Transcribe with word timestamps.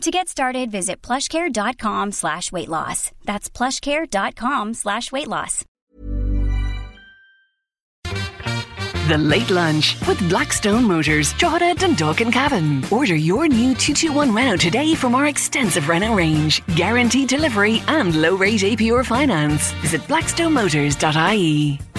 To 0.00 0.10
get 0.10 0.28
started, 0.28 0.70
visit 0.70 1.02
plushcare.com 1.02 2.12
slash 2.12 2.50
weight 2.50 2.68
loss. 2.68 3.12
That's 3.26 3.50
plushcare.com 3.50 4.72
slash 4.72 5.12
weight 5.12 5.28
loss. 5.28 5.66
The 9.08 9.18
Late 9.18 9.50
Lunch 9.50 9.96
with 10.06 10.26
Blackstone 10.28 10.84
Motors, 10.84 11.32
Drogheda, 11.34 11.74
Dundalk 11.74 12.20
and 12.20 12.32
Cavan. 12.32 12.84
Order 12.90 13.16
your 13.16 13.48
new 13.48 13.74
221 13.74 14.32
Renault 14.32 14.58
today 14.58 14.94
from 14.94 15.14
our 15.14 15.26
extensive 15.26 15.88
Renault 15.88 16.14
range. 16.14 16.64
Guaranteed 16.76 17.28
delivery 17.28 17.82
and 17.88 18.22
low 18.22 18.36
rate 18.36 18.60
APR 18.60 19.04
finance. 19.04 19.72
Visit 19.82 20.00
blackstonemotors.ie. 20.02 21.89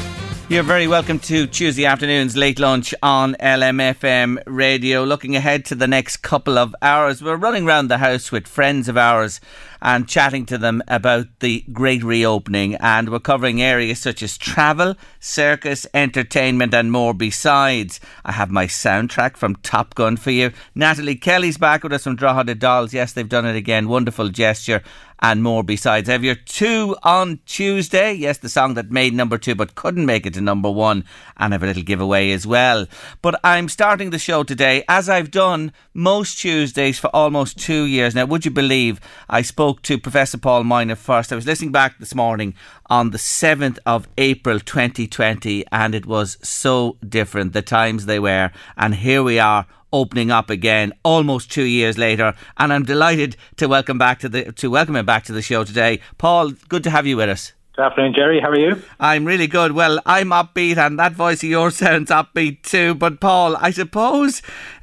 You're 0.51 0.63
very 0.63 0.85
welcome 0.85 1.17
to 1.19 1.47
Tuesday 1.47 1.85
afternoon's 1.85 2.35
late 2.35 2.59
lunch 2.59 2.93
on 3.01 3.35
LMFM 3.35 4.43
radio. 4.45 5.05
Looking 5.05 5.37
ahead 5.37 5.63
to 5.67 5.75
the 5.75 5.87
next 5.87 6.17
couple 6.17 6.57
of 6.57 6.75
hours, 6.81 7.23
we're 7.23 7.37
running 7.37 7.65
around 7.65 7.87
the 7.87 7.99
house 7.99 8.33
with 8.33 8.49
friends 8.49 8.89
of 8.89 8.97
ours 8.97 9.39
and 9.81 10.09
chatting 10.09 10.45
to 10.47 10.57
them 10.57 10.83
about 10.89 11.27
the 11.39 11.63
great 11.71 12.03
reopening. 12.03 12.75
And 12.75 13.07
we're 13.07 13.19
covering 13.19 13.61
areas 13.61 13.99
such 13.99 14.21
as 14.21 14.37
travel, 14.37 14.95
circus, 15.21 15.87
entertainment, 15.93 16.73
and 16.73 16.91
more 16.91 17.13
besides. 17.13 18.01
I 18.25 18.33
have 18.33 18.51
my 18.51 18.67
soundtrack 18.67 19.37
from 19.37 19.55
Top 19.55 19.95
Gun 19.95 20.17
for 20.17 20.31
you. 20.31 20.51
Natalie 20.75 21.15
Kelly's 21.15 21.57
back 21.57 21.81
with 21.81 21.93
us 21.93 22.03
from 22.03 22.17
Drogheda 22.17 22.55
Dolls. 22.55 22.93
Yes, 22.93 23.13
they've 23.13 23.27
done 23.27 23.45
it 23.45 23.55
again. 23.55 23.87
Wonderful 23.87 24.27
gesture 24.27 24.83
and 25.21 25.43
more 25.43 25.63
besides. 25.63 26.09
Have 26.09 26.23
your 26.23 26.35
two 26.35 26.95
on 27.03 27.39
Tuesday. 27.45 28.13
Yes, 28.13 28.39
the 28.39 28.49
song 28.49 28.73
that 28.73 28.91
made 28.91 29.13
number 29.13 29.37
two 29.37 29.55
but 29.55 29.75
couldn't 29.75 30.05
make 30.05 30.25
it 30.25 30.33
to 30.33 30.41
number 30.41 30.69
one. 30.71 31.05
And 31.37 31.53
have 31.53 31.63
a 31.63 31.67
little 31.67 31.83
giveaway 31.83 32.31
as 32.31 32.47
well. 32.47 32.87
But 33.21 33.39
I'm 33.43 33.69
starting 33.69 34.09
the 34.09 34.19
show 34.19 34.43
today, 34.43 34.83
as 34.87 35.09
I've 35.09 35.31
done 35.31 35.73
most 35.93 36.39
Tuesdays 36.39 36.99
for 36.99 37.07
almost 37.15 37.59
two 37.59 37.83
years 37.83 38.15
now. 38.15 38.25
Would 38.25 38.45
you 38.45 38.51
believe 38.51 38.99
I 39.29 39.41
spoke 39.41 39.81
to 39.83 39.97
Professor 39.97 40.37
Paul 40.37 40.63
Moynagh 40.63 40.97
first? 40.97 41.31
I 41.31 41.35
was 41.35 41.45
listening 41.45 41.71
back 41.71 41.99
this 41.99 42.15
morning 42.15 42.53
on 42.89 43.11
the 43.11 43.17
7th 43.17 43.79
of 43.85 44.07
April 44.17 44.59
2020 44.59 45.65
and 45.71 45.95
it 45.95 46.05
was 46.05 46.37
so 46.41 46.97
different, 47.07 47.53
the 47.53 47.61
times 47.61 48.05
they 48.05 48.19
were. 48.19 48.51
And 48.77 48.95
here 48.95 49.23
we 49.23 49.39
are 49.39 49.65
opening 49.93 50.31
up 50.31 50.49
again 50.49 50.93
almost 51.03 51.51
two 51.51 51.63
years 51.63 51.97
later. 51.97 52.33
And 52.57 52.71
I'm 52.73 52.83
delighted 52.83 53.35
to 53.57 53.67
welcome 53.67 53.97
back 53.97 54.19
to 54.19 54.29
the 54.29 54.51
to 54.53 54.69
welcome 54.69 54.95
him 54.95 55.05
back 55.05 55.23
to 55.25 55.33
the 55.33 55.41
show 55.41 55.63
today. 55.63 55.99
Paul, 56.17 56.51
good 56.69 56.83
to 56.83 56.89
have 56.89 57.07
you 57.07 57.17
with 57.17 57.29
us. 57.29 57.53
Good 57.75 57.85
afternoon, 57.85 58.13
Jerry. 58.13 58.41
How 58.41 58.49
are 58.49 58.59
you? 58.59 58.81
I'm 58.99 59.23
really 59.23 59.47
good. 59.47 59.71
Well, 59.71 60.01
I'm 60.05 60.29
upbeat, 60.31 60.75
and 60.77 60.99
that 60.99 61.13
voice 61.13 61.41
of 61.41 61.49
yours 61.49 61.75
sounds 61.77 62.09
upbeat 62.09 62.63
too. 62.63 62.95
But 62.95 63.21
Paul, 63.21 63.55
I 63.57 63.71
suppose 63.71 64.41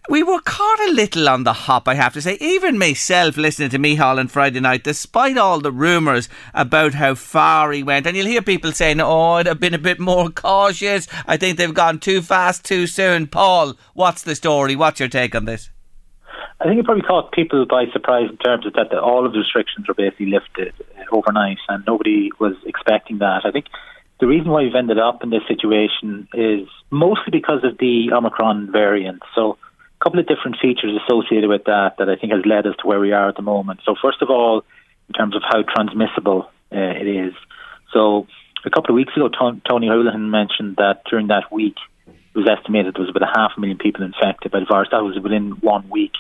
we 0.09 0.23
were 0.23 0.41
caught 0.41 0.81
a 0.81 0.93
little 0.93 1.29
on 1.29 1.45
the 1.45 1.53
hop, 1.53 1.87
I 1.87 1.95
have 1.95 2.15
to 2.15 2.23
say. 2.23 2.39
Even 2.41 2.79
myself 2.79 3.37
listening 3.37 3.69
to 3.71 3.79
Micheál 3.79 4.19
on 4.19 4.29
Friday 4.29 4.61
night, 4.61 4.85
despite 4.85 5.37
all 5.37 5.61
the 5.61 5.71
rumours 5.71 6.29
about 6.55 6.95
how 6.95 7.15
far 7.15 7.73
he 7.73 7.83
went. 7.83 8.07
And 8.07 8.17
you'll 8.17 8.27
hear 8.27 8.43
people 8.43 8.73
saying, 8.73 9.01
oh, 9.01 9.33
I'd 9.33 9.47
have 9.47 9.61
been 9.61 9.75
a 9.75 9.79
bit 9.79 10.01
more 10.01 10.31
cautious. 10.31 11.07
I 11.27 11.37
think 11.37 11.59
they've 11.59 11.75
gone 11.75 11.99
too 11.99 12.23
fast 12.23 12.65
too 12.65 12.87
soon. 12.87 13.27
Paul, 13.27 13.75
what's 13.95 14.23
the 14.23 14.35
story? 14.35 14.77
What's 14.77 14.99
your 14.99 15.11
take 15.11 15.35
on 15.35 15.45
this? 15.45 15.71
I 16.61 16.65
think 16.65 16.81
it 16.81 16.87
probably 16.87 17.03
caught 17.03 17.33
people 17.33 17.67
by 17.67 17.85
surprise 17.93 18.29
in 18.31 18.37
terms 18.39 18.67
of 18.67 18.73
that 18.73 18.93
all 18.99 19.25
of 19.25 19.33
the 19.33 19.39
restrictions 19.39 19.87
were 19.87 19.95
basically 19.95 20.27
lifted 20.27 20.75
uh, 20.99 21.15
overnight, 21.15 21.59
and 21.69 21.85
nobody 21.87 22.31
was 22.41 22.55
expecting 22.67 23.19
that. 23.19 23.43
I 23.45 23.53
think 23.53 23.67
the 24.19 24.27
reason 24.27 24.51
why 24.51 24.63
we've 24.65 24.75
ended 24.75 24.99
up 24.99 25.23
in 25.23 25.31
this 25.31 25.47
situation 25.47 26.27
is 26.35 26.67
mostly 26.91 27.31
because 27.31 27.63
of 27.63 27.79
the 27.79 28.11
Omicron 28.13 28.73
variant. 28.73 29.23
So, 29.37 29.57
couple 30.01 30.21
of 30.21 30.27
different 30.27 30.57
features 30.61 30.99
associated 31.05 31.49
with 31.49 31.65
that 31.65 31.97
that 31.99 32.09
I 32.09 32.17
think 32.17 32.33
has 32.33 32.43
led 32.47 32.67
us 32.67 32.75
to 32.81 32.87
where 32.87 33.01
we 33.01 33.13
are 33.13 33.29
at 33.29 33.37
the 33.37 33.43
moment. 33.43 33.81
So, 33.85 33.95
first 34.01 34.23
of 34.23 34.31
all, 34.31 34.65
in 35.09 35.15
terms 35.15 35.35
of 35.35 35.43
how 35.45 35.63
transmissible 35.63 36.51
uh, 36.73 36.77
it 36.79 37.07
is. 37.07 37.35
So, 37.93 38.27
a 38.65 38.71
couple 38.71 38.91
of 38.91 38.97
weeks 38.97 39.13
ago, 39.17 39.29
Tony 39.29 39.89
Holohan 39.89 40.31
mentioned 40.31 40.77
that 40.77 41.03
during 41.11 41.29
that 41.29 41.51
week, 41.53 41.77
it 42.07 42.39
was 42.39 42.49
estimated 42.49 42.95
there 42.95 43.03
was 43.03 43.11
about 43.11 43.29
a 43.29 43.33
half 43.35 43.53
a 43.57 43.61
million 43.61 43.79
people 43.79 44.03
infected 44.03 44.53
by 44.53 44.61
the 44.61 44.67
virus. 44.67 44.89
That 44.91 45.03
was 45.03 45.19
within 45.23 45.53
one 45.61 45.89
week. 45.89 46.13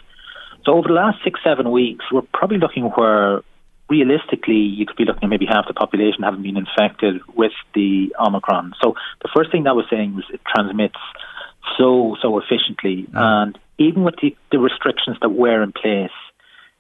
So 0.65 0.75
over 0.75 0.89
the 0.89 0.95
last 0.95 1.19
six, 1.25 1.41
seven 1.45 1.71
weeks, 1.71 2.05
we're 2.13 2.23
probably 2.33 2.59
looking 2.59 2.85
where 2.85 3.43
realistically 3.89 4.57
you 4.57 4.87
could 4.87 4.97
be 4.97 5.05
looking 5.05 5.25
at 5.25 5.31
maybe 5.31 5.47
half 5.47 5.67
the 5.67 5.75
population 5.75 6.23
having 6.23 6.43
been 6.43 6.57
infected 6.57 7.23
with 7.35 7.53
the 7.75 8.15
Omicron. 8.19 8.75
So 8.83 8.95
the 9.23 9.31
first 9.35 9.51
thing 9.51 9.65
that 9.65 9.75
was 9.75 9.87
saying 9.91 10.15
was 10.15 10.25
it 10.33 10.41
transmits 10.45 10.99
so, 11.79 12.17
so 12.21 12.39
efficiently. 12.39 13.07
Mm. 13.11 13.17
And 13.17 13.59
even 13.79 14.03
with 14.03 14.17
the, 14.21 14.37
the 14.53 14.59
restrictions 14.59 15.17
that 15.23 15.31
were 15.31 15.63
in 15.63 15.73
place, 15.73 16.11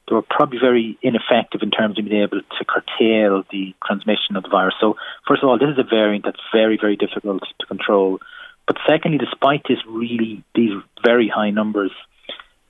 they 0.09 0.14
were 0.14 0.22
probably 0.22 0.59
very 0.59 0.98
ineffective 1.03 1.62
in 1.62 1.70
terms 1.70 1.98
of 1.98 2.04
being 2.04 2.22
able 2.22 2.41
to 2.41 2.64
curtail 2.64 3.44
the 3.53 3.75
transmission 3.86 4.36
of 4.36 4.42
the 4.42 4.48
virus. 4.48 4.75
So, 4.81 4.97
first 5.26 5.42
of 5.42 5.48
all, 5.48 5.59
this 5.59 5.69
is 5.69 5.78
a 5.78 5.88
variant 5.88 6.25
that's 6.25 6.41
very, 6.53 6.78
very 6.81 6.97
difficult 6.97 7.42
to 7.60 7.66
control. 7.66 8.19
But 8.66 8.76
secondly, 8.88 9.19
despite 9.19 9.62
this 9.69 9.78
really 9.86 10.42
these 10.54 10.72
very 11.04 11.28
high 11.28 11.50
numbers, 11.50 11.92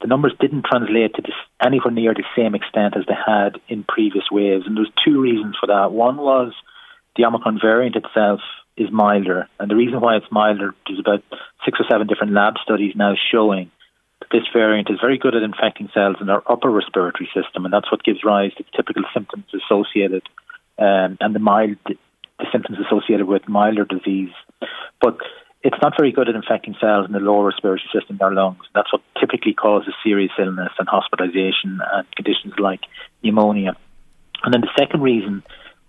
the 0.00 0.06
numbers 0.06 0.34
didn't 0.40 0.64
translate 0.64 1.14
to 1.14 1.22
this 1.22 1.34
anywhere 1.64 1.90
near 1.90 2.14
the 2.14 2.24
same 2.36 2.54
extent 2.54 2.96
as 2.96 3.04
they 3.06 3.14
had 3.14 3.60
in 3.68 3.84
previous 3.84 4.24
waves. 4.30 4.64
And 4.66 4.76
there's 4.76 4.92
two 5.04 5.20
reasons 5.20 5.56
for 5.58 5.66
that. 5.66 5.92
One 5.92 6.16
was 6.16 6.52
the 7.16 7.24
Omicron 7.24 7.58
variant 7.60 7.96
itself 7.96 8.40
is 8.76 8.92
milder. 8.92 9.48
And 9.58 9.70
the 9.70 9.74
reason 9.74 10.00
why 10.00 10.16
it's 10.16 10.30
milder, 10.30 10.74
is 10.88 11.00
about 11.00 11.24
six 11.64 11.80
or 11.80 11.86
seven 11.90 12.06
different 12.06 12.32
lab 12.32 12.54
studies 12.62 12.94
now 12.94 13.14
showing 13.32 13.70
this 14.30 14.44
variant 14.52 14.90
is 14.90 14.98
very 15.00 15.18
good 15.18 15.34
at 15.34 15.42
infecting 15.42 15.88
cells 15.94 16.16
in 16.20 16.28
our 16.28 16.42
upper 16.46 16.70
respiratory 16.70 17.30
system. 17.34 17.64
And 17.64 17.72
that's 17.72 17.90
what 17.90 18.04
gives 18.04 18.24
rise 18.24 18.52
to 18.54 18.64
the 18.64 18.76
typical 18.76 19.04
symptoms 19.14 19.46
associated 19.54 20.22
um, 20.78 21.16
and 21.20 21.34
the 21.34 21.38
mild 21.38 21.76
the 21.86 22.46
symptoms 22.52 22.78
associated 22.86 23.26
with 23.26 23.48
milder 23.48 23.84
disease. 23.84 24.30
But 25.00 25.18
it's 25.62 25.76
not 25.82 25.94
very 25.98 26.12
good 26.12 26.28
at 26.28 26.36
infecting 26.36 26.76
cells 26.80 27.06
in 27.06 27.12
the 27.12 27.18
lower 27.18 27.46
respiratory 27.46 27.90
system 27.92 28.16
in 28.16 28.22
our 28.22 28.32
lungs. 28.32 28.62
That's 28.74 28.92
what 28.92 29.02
typically 29.18 29.54
causes 29.54 29.94
serious 30.04 30.30
illness 30.38 30.72
and 30.78 30.88
hospitalization 30.88 31.80
and 31.92 32.06
conditions 32.14 32.54
like 32.58 32.80
pneumonia. 33.22 33.76
And 34.44 34.54
then 34.54 34.60
the 34.60 34.70
second 34.78 35.02
reason 35.02 35.42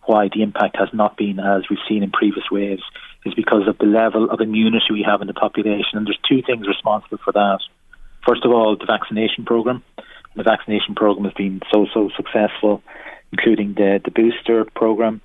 why 0.05 0.29
the 0.33 0.41
impact 0.41 0.75
has 0.77 0.89
not 0.91 1.17
been 1.17 1.39
as 1.39 1.69
we've 1.69 1.85
seen 1.87 2.01
in 2.01 2.09
previous 2.09 2.49
waves 2.51 2.81
is 3.25 3.33
because 3.35 3.67
of 3.67 3.77
the 3.77 3.85
level 3.85 4.31
of 4.31 4.41
immunity 4.41 4.91
we 4.91 5.05
have 5.07 5.21
in 5.21 5.27
the 5.27 5.33
population. 5.33 5.99
And 5.99 6.07
there's 6.07 6.19
two 6.27 6.41
things 6.41 6.67
responsible 6.67 7.19
for 7.23 7.33
that. 7.33 7.59
First 8.29 8.45
of 8.45 8.51
all, 8.51 8.77
the 8.77 8.85
vaccination 8.85 9.43
program. 9.43 9.83
The 10.35 10.43
vaccination 10.43 10.93
program 10.93 11.25
has 11.25 11.33
been 11.33 11.61
so, 11.73 11.87
so 11.91 12.11
successful, 12.15 12.83
including 13.31 13.73
the, 13.73 13.99
the 14.05 14.11
booster 14.11 14.65
program. 14.75 15.19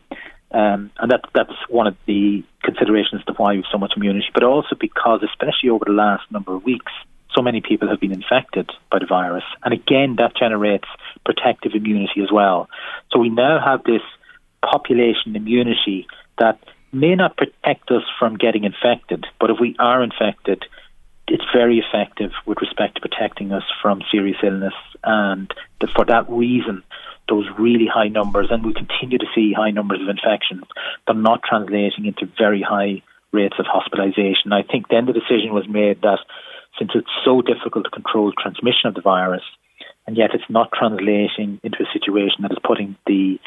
Um, 0.50 0.90
and 0.98 1.10
that, 1.10 1.20
that's 1.34 1.52
one 1.68 1.86
of 1.86 1.98
the 2.06 2.42
considerations 2.62 3.22
to 3.26 3.34
why 3.34 3.50
we 3.50 3.56
have 3.56 3.66
so 3.70 3.76
much 3.76 3.92
immunity, 3.94 4.24
but 4.32 4.42
also 4.42 4.74
because, 4.80 5.20
especially 5.22 5.68
over 5.68 5.84
the 5.84 5.92
last 5.92 6.22
number 6.30 6.54
of 6.54 6.64
weeks, 6.64 6.90
so 7.34 7.42
many 7.42 7.60
people 7.60 7.88
have 7.88 8.00
been 8.00 8.12
infected 8.12 8.70
by 8.90 9.00
the 9.00 9.06
virus. 9.06 9.44
And 9.62 9.74
again, 9.74 10.16
that 10.16 10.34
generates 10.34 10.88
protective 11.26 11.72
immunity 11.74 12.22
as 12.22 12.32
well. 12.32 12.70
So 13.12 13.18
we 13.18 13.28
now 13.28 13.60
have 13.62 13.84
this 13.84 14.02
population 14.62 15.36
immunity 15.36 16.06
that 16.38 16.58
may 16.90 17.16
not 17.16 17.36
protect 17.36 17.90
us 17.90 18.04
from 18.18 18.38
getting 18.38 18.64
infected, 18.64 19.26
but 19.38 19.50
if 19.50 19.58
we 19.60 19.76
are 19.78 20.02
infected, 20.02 20.64
it's 21.26 21.44
very 21.54 21.78
effective 21.78 22.30
with 22.46 22.58
respect 22.60 22.96
to 22.96 23.00
protecting 23.00 23.52
us 23.52 23.64
from 23.80 24.02
serious 24.10 24.36
illness. 24.42 24.74
And 25.02 25.52
for 25.94 26.04
that 26.06 26.28
reason, 26.28 26.82
those 27.28 27.46
really 27.58 27.86
high 27.86 28.08
numbers, 28.08 28.48
and 28.50 28.64
we 28.64 28.74
continue 28.74 29.18
to 29.18 29.26
see 29.34 29.52
high 29.52 29.70
numbers 29.70 30.00
of 30.02 30.08
infections, 30.08 30.64
but 31.06 31.16
not 31.16 31.42
translating 31.42 32.04
into 32.04 32.30
very 32.38 32.60
high 32.62 33.02
rates 33.32 33.56
of 33.58 33.66
hospitalisation. 33.66 34.52
I 34.52 34.62
think 34.62 34.88
then 34.88 35.06
the 35.06 35.12
decision 35.12 35.52
was 35.52 35.66
made 35.68 36.02
that 36.02 36.20
since 36.78 36.90
it's 36.94 37.08
so 37.24 37.40
difficult 37.40 37.84
to 37.84 37.90
control 37.90 38.32
transmission 38.32 38.88
of 38.88 38.94
the 38.94 39.00
virus, 39.00 39.44
and 40.06 40.16
yet 40.16 40.34
it's 40.34 40.50
not 40.50 40.70
translating 40.72 41.60
into 41.62 41.82
a 41.82 41.92
situation 41.92 42.42
that 42.42 42.52
is 42.52 42.58
putting 42.62 42.96
the 43.06 43.38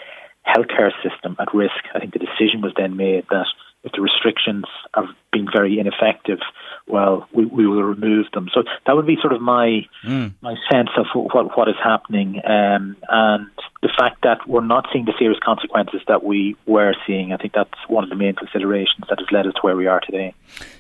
healthcare 0.47 0.91
system 1.03 1.35
at 1.39 1.53
risk, 1.53 1.75
I 1.93 1.99
think 1.99 2.13
the 2.13 2.19
decision 2.19 2.61
was 2.61 2.73
then 2.75 2.95
made 2.95 3.25
that 3.29 3.45
if 3.87 3.93
the 3.93 4.01
restrictions 4.01 4.65
have 4.93 5.05
been 5.31 5.47
very 5.51 5.79
ineffective, 5.79 6.39
well, 6.87 7.27
we, 7.33 7.45
we 7.45 7.65
will 7.65 7.83
remove 7.83 8.25
them. 8.33 8.49
So 8.53 8.63
that 8.85 8.95
would 8.95 9.07
be 9.07 9.17
sort 9.21 9.33
of 9.33 9.41
my 9.41 9.87
mm. 10.03 10.33
my 10.41 10.55
sense 10.71 10.89
of 10.97 11.05
what 11.13 11.57
what 11.57 11.69
is 11.69 11.75
happening, 11.81 12.41
um, 12.45 12.97
and 13.09 13.47
the 13.81 13.89
fact 13.97 14.23
that 14.23 14.47
we're 14.47 14.65
not 14.65 14.87
seeing 14.91 15.05
the 15.05 15.13
serious 15.17 15.39
consequences 15.43 16.01
that 16.07 16.23
we 16.23 16.55
were 16.65 16.93
seeing. 17.05 17.33
I 17.33 17.37
think 17.37 17.53
that's 17.53 17.79
one 17.87 18.03
of 18.03 18.09
the 18.09 18.15
main 18.15 18.35
considerations 18.35 19.05
that 19.09 19.19
has 19.19 19.27
led 19.31 19.47
us 19.47 19.53
to 19.53 19.61
where 19.61 19.75
we 19.75 19.87
are 19.87 20.01
today. 20.01 20.33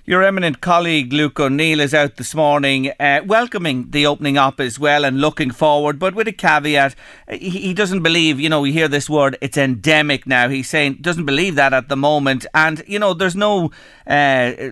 Your 0.09 0.23
eminent 0.23 0.61
colleague 0.61 1.11
Luke 1.11 1.37
O'Neill 1.37 1.81
is 1.81 1.93
out 1.93 2.15
this 2.15 2.33
morning, 2.33 2.93
uh, 2.97 3.19
welcoming 3.25 3.91
the 3.91 4.05
opening 4.05 4.37
up 4.37 4.61
as 4.61 4.79
well 4.79 5.03
and 5.03 5.19
looking 5.19 5.51
forward, 5.51 5.99
but 5.99 6.15
with 6.15 6.29
a 6.29 6.31
caveat. 6.31 6.95
He, 7.29 7.49
he 7.49 7.73
doesn't 7.73 8.03
believe, 8.03 8.39
you 8.39 8.47
know, 8.47 8.61
we 8.61 8.71
hear 8.71 8.87
this 8.87 9.09
word, 9.09 9.37
it's 9.41 9.57
endemic 9.57 10.25
now. 10.25 10.47
He's 10.47 10.69
saying 10.69 10.99
doesn't 11.01 11.25
believe 11.25 11.55
that 11.55 11.73
at 11.73 11.89
the 11.89 11.97
moment, 11.97 12.45
and 12.53 12.81
you 12.87 12.99
know, 12.99 13.13
there's 13.13 13.35
no 13.35 13.71
uh, 14.09 14.13
uh 14.13 14.71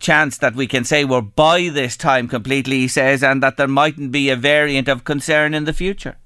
chance 0.00 0.38
that 0.38 0.54
we 0.54 0.66
can 0.66 0.84
say 0.84 1.04
we're 1.04 1.20
by 1.20 1.68
this 1.68 1.94
time 1.98 2.26
completely. 2.26 2.78
He 2.78 2.88
says, 2.88 3.22
and 3.22 3.42
that 3.42 3.58
there 3.58 3.68
mightn't 3.68 4.12
be 4.12 4.30
a 4.30 4.36
variant 4.36 4.88
of 4.88 5.04
concern 5.04 5.52
in 5.52 5.64
the 5.64 5.74
future. 5.74 6.16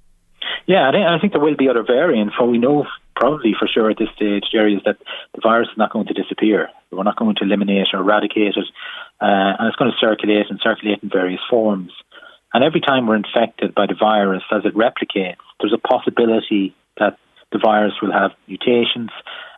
Yeah, 0.66 0.88
I 0.88 1.18
think, 1.20 1.32
there 1.32 1.42
will 1.42 1.56
be 1.56 1.68
other 1.68 1.82
variants. 1.82 2.38
What 2.38 2.50
we 2.50 2.58
know 2.58 2.86
probably 3.14 3.54
for 3.58 3.66
sure 3.66 3.90
at 3.90 3.98
this 3.98 4.08
stage, 4.16 4.44
Jerry, 4.50 4.74
is 4.74 4.82
that 4.84 4.98
the 5.34 5.40
virus 5.42 5.68
is 5.70 5.78
not 5.78 5.92
going 5.92 6.06
to 6.06 6.14
disappear. 6.14 6.68
We're 6.90 7.02
not 7.02 7.16
going 7.16 7.36
to 7.36 7.44
eliminate 7.44 7.88
or 7.92 8.00
eradicate 8.00 8.56
it, 8.56 8.66
uh, 9.20 9.56
and 9.58 9.68
it's 9.68 9.76
going 9.76 9.90
to 9.90 9.96
circulate 9.98 10.46
and 10.50 10.60
circulate 10.62 11.02
in 11.02 11.08
various 11.08 11.40
forms. 11.48 11.92
And 12.54 12.62
every 12.62 12.80
time 12.80 13.06
we're 13.06 13.16
infected 13.16 13.74
by 13.74 13.86
the 13.86 13.96
virus, 13.98 14.42
as 14.52 14.62
it 14.64 14.74
replicates, 14.74 15.36
there's 15.60 15.72
a 15.72 15.78
possibility 15.78 16.74
that 16.98 17.16
the 17.50 17.58
virus 17.58 17.94
will 18.02 18.12
have 18.12 18.32
mutations. 18.46 19.10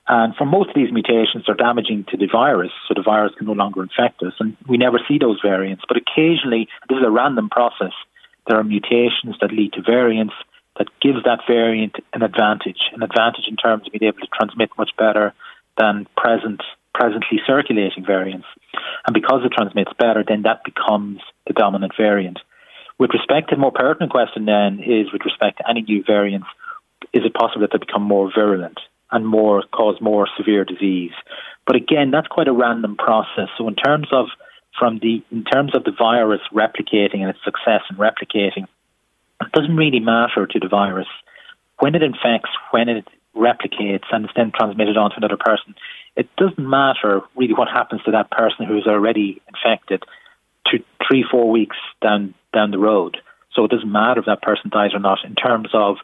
And 0.06 0.36
for 0.36 0.44
most 0.44 0.68
of 0.68 0.74
these 0.74 0.92
mutations, 0.92 1.44
they're 1.46 1.56
damaging 1.56 2.04
to 2.10 2.16
the 2.16 2.28
virus, 2.30 2.70
so 2.86 2.94
the 2.94 3.02
virus 3.02 3.32
can 3.36 3.46
no 3.46 3.52
longer 3.52 3.82
infect 3.82 4.22
us. 4.22 4.34
And 4.38 4.56
we 4.68 4.76
never 4.76 5.00
see 5.08 5.18
those 5.18 5.40
variants. 5.42 5.82
But 5.88 5.96
occasionally, 5.96 6.68
this 6.88 6.98
is 6.98 7.04
a 7.04 7.10
random 7.10 7.48
process. 7.48 7.92
There 8.46 8.58
are 8.58 8.64
mutations 8.64 9.36
that 9.40 9.50
lead 9.50 9.72
to 9.72 9.82
variants 9.82 10.34
that 10.78 10.88
gives 11.00 11.22
that 11.24 11.40
variant 11.46 11.96
an 12.12 12.22
advantage, 12.22 12.90
an 12.92 13.02
advantage 13.02 13.46
in 13.48 13.56
terms 13.56 13.86
of 13.86 13.92
being 13.92 14.08
able 14.08 14.20
to 14.20 14.32
transmit 14.32 14.70
much 14.76 14.90
better 14.98 15.32
than 15.78 16.06
present 16.16 16.62
presently 16.94 17.40
circulating 17.44 18.04
variants. 18.06 18.46
And 19.06 19.14
because 19.14 19.40
it 19.44 19.52
transmits 19.52 19.90
better, 19.98 20.24
then 20.26 20.42
that 20.42 20.62
becomes 20.64 21.20
the 21.46 21.52
dominant 21.52 21.92
variant. 21.96 22.38
With 22.98 23.10
respect 23.12 23.50
to 23.50 23.56
the 23.56 23.60
more 23.60 23.72
pertinent 23.72 24.12
question 24.12 24.44
then 24.44 24.78
is 24.78 25.12
with 25.12 25.22
respect 25.24 25.58
to 25.58 25.68
any 25.68 25.82
new 25.82 26.04
variants, 26.06 26.46
is 27.12 27.24
it 27.24 27.34
possible 27.34 27.62
that 27.62 27.70
they 27.72 27.84
become 27.84 28.02
more 28.02 28.30
virulent 28.32 28.78
and 29.10 29.26
more 29.26 29.64
cause 29.72 30.00
more 30.00 30.28
severe 30.36 30.64
disease? 30.64 31.12
But 31.66 31.76
again, 31.76 32.12
that's 32.12 32.28
quite 32.28 32.48
a 32.48 32.52
random 32.52 32.96
process. 32.96 33.48
So 33.58 33.66
in 33.66 33.74
terms 33.74 34.08
of 34.12 34.26
from 34.78 34.98
the 35.00 35.22
in 35.30 35.44
terms 35.44 35.74
of 35.74 35.84
the 35.84 35.92
virus 35.96 36.40
replicating 36.52 37.20
and 37.20 37.30
its 37.30 37.38
success 37.44 37.82
in 37.90 37.96
replicating, 37.96 38.66
it 39.46 39.52
doesn't 39.52 39.76
really 39.76 40.00
matter 40.00 40.46
to 40.46 40.58
the 40.58 40.68
virus. 40.68 41.08
When 41.78 41.94
it 41.94 42.02
infects, 42.02 42.50
when 42.70 42.88
it 42.88 43.06
replicates 43.36 44.04
and 44.12 44.24
is 44.24 44.30
then 44.36 44.52
transmitted 44.56 44.96
on 44.96 45.10
to 45.10 45.16
another 45.16 45.36
person, 45.38 45.74
it 46.16 46.28
doesn't 46.36 46.58
matter 46.58 47.20
really 47.34 47.54
what 47.54 47.68
happens 47.68 48.02
to 48.04 48.12
that 48.12 48.30
person 48.30 48.66
who's 48.66 48.86
already 48.86 49.42
infected 49.48 50.04
to 50.66 50.78
three, 51.06 51.24
four 51.28 51.50
weeks 51.50 51.76
down 52.00 52.34
down 52.52 52.70
the 52.70 52.78
road. 52.78 53.18
So 53.54 53.64
it 53.64 53.70
doesn't 53.70 53.90
matter 53.90 54.20
if 54.20 54.26
that 54.26 54.42
person 54.42 54.70
dies 54.70 54.94
or 54.94 55.00
not 55.00 55.18
in 55.24 55.34
terms 55.34 55.68
of 55.74 55.96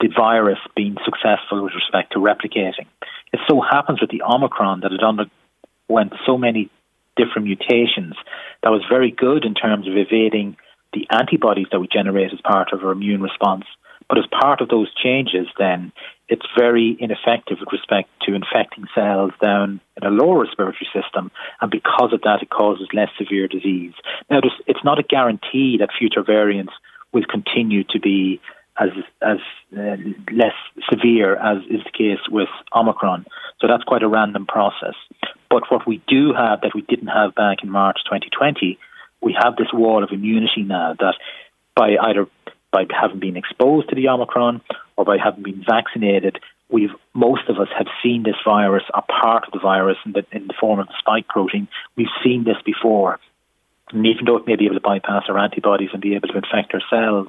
the 0.00 0.08
virus 0.08 0.58
being 0.76 0.96
successful 1.04 1.62
with 1.62 1.74
respect 1.74 2.12
to 2.12 2.18
replicating. 2.18 2.86
It 3.32 3.40
so 3.48 3.60
happens 3.60 4.00
with 4.00 4.10
the 4.10 4.22
Omicron 4.22 4.80
that 4.80 4.92
it 4.92 5.02
underwent 5.02 6.12
so 6.26 6.38
many 6.38 6.70
different 7.16 7.46
mutations 7.46 8.14
that 8.62 8.70
was 8.70 8.82
very 8.88 9.10
good 9.10 9.44
in 9.44 9.54
terms 9.54 9.86
of 9.86 9.96
evading 9.96 10.56
the 10.92 11.06
antibodies 11.10 11.66
that 11.70 11.80
we 11.80 11.88
generate 11.92 12.32
as 12.32 12.40
part 12.42 12.72
of 12.72 12.82
our 12.82 12.92
immune 12.92 13.22
response. 13.22 13.64
But 14.08 14.18
as 14.18 14.24
part 14.26 14.60
of 14.60 14.68
those 14.68 14.92
changes, 14.94 15.46
then 15.56 15.92
it's 16.28 16.46
very 16.58 16.96
ineffective 16.98 17.58
with 17.60 17.72
respect 17.72 18.08
to 18.22 18.34
infecting 18.34 18.86
cells 18.94 19.32
down 19.40 19.80
in 19.96 20.06
a 20.06 20.10
lower 20.10 20.44
respiratory 20.44 20.88
system, 20.92 21.30
and 21.60 21.70
because 21.70 22.12
of 22.12 22.22
that, 22.22 22.42
it 22.42 22.50
causes 22.50 22.88
less 22.92 23.10
severe 23.18 23.46
disease. 23.46 23.92
Now, 24.28 24.40
it's 24.66 24.84
not 24.84 24.98
a 24.98 25.04
guarantee 25.04 25.76
that 25.78 25.90
future 25.96 26.22
variants 26.22 26.72
will 27.12 27.24
continue 27.24 27.84
to 27.90 28.00
be 28.00 28.40
as 28.80 28.90
as 29.22 29.38
uh, 29.76 29.96
less 30.32 30.54
severe 30.90 31.36
as 31.36 31.58
is 31.70 31.84
the 31.84 31.92
case 31.96 32.20
with 32.30 32.48
Omicron. 32.74 33.26
So 33.60 33.66
that's 33.66 33.84
quite 33.84 34.02
a 34.02 34.08
random 34.08 34.46
process. 34.46 34.94
But 35.50 35.64
what 35.70 35.86
we 35.86 36.00
do 36.08 36.32
have 36.32 36.62
that 36.62 36.74
we 36.74 36.82
didn't 36.82 37.08
have 37.08 37.34
back 37.34 37.58
in 37.62 37.70
March 37.70 37.98
2020 38.04 38.78
we 39.22 39.36
have 39.40 39.56
this 39.56 39.72
wall 39.72 40.02
of 40.02 40.10
immunity 40.12 40.62
now 40.62 40.94
that 40.98 41.14
by 41.74 41.96
either 42.00 42.26
by 42.72 42.84
having 42.90 43.20
been 43.20 43.36
exposed 43.36 43.88
to 43.88 43.94
the 43.94 44.08
Omicron 44.08 44.60
or 44.96 45.04
by 45.04 45.18
having 45.18 45.42
been 45.42 45.64
vaccinated, 45.68 46.38
we've 46.68 46.94
most 47.14 47.48
of 47.48 47.58
us 47.58 47.68
have 47.76 47.88
seen 48.02 48.22
this 48.22 48.36
virus, 48.44 48.84
a 48.94 49.02
part 49.02 49.44
of 49.46 49.52
the 49.52 49.58
virus 49.58 49.98
in 50.06 50.12
the, 50.12 50.24
in 50.32 50.46
the 50.46 50.54
form 50.58 50.78
of 50.78 50.86
the 50.86 50.94
spike 50.98 51.26
protein. 51.28 51.68
We've 51.96 52.06
seen 52.22 52.44
this 52.44 52.56
before. 52.64 53.18
And 53.92 54.06
even 54.06 54.24
though 54.24 54.36
it 54.36 54.46
may 54.46 54.56
be 54.56 54.66
able 54.66 54.76
to 54.76 54.80
bypass 54.80 55.24
our 55.28 55.38
antibodies 55.38 55.90
and 55.92 56.00
be 56.00 56.14
able 56.14 56.28
to 56.28 56.36
infect 56.36 56.72
our 56.74 56.82
cells, 56.88 57.28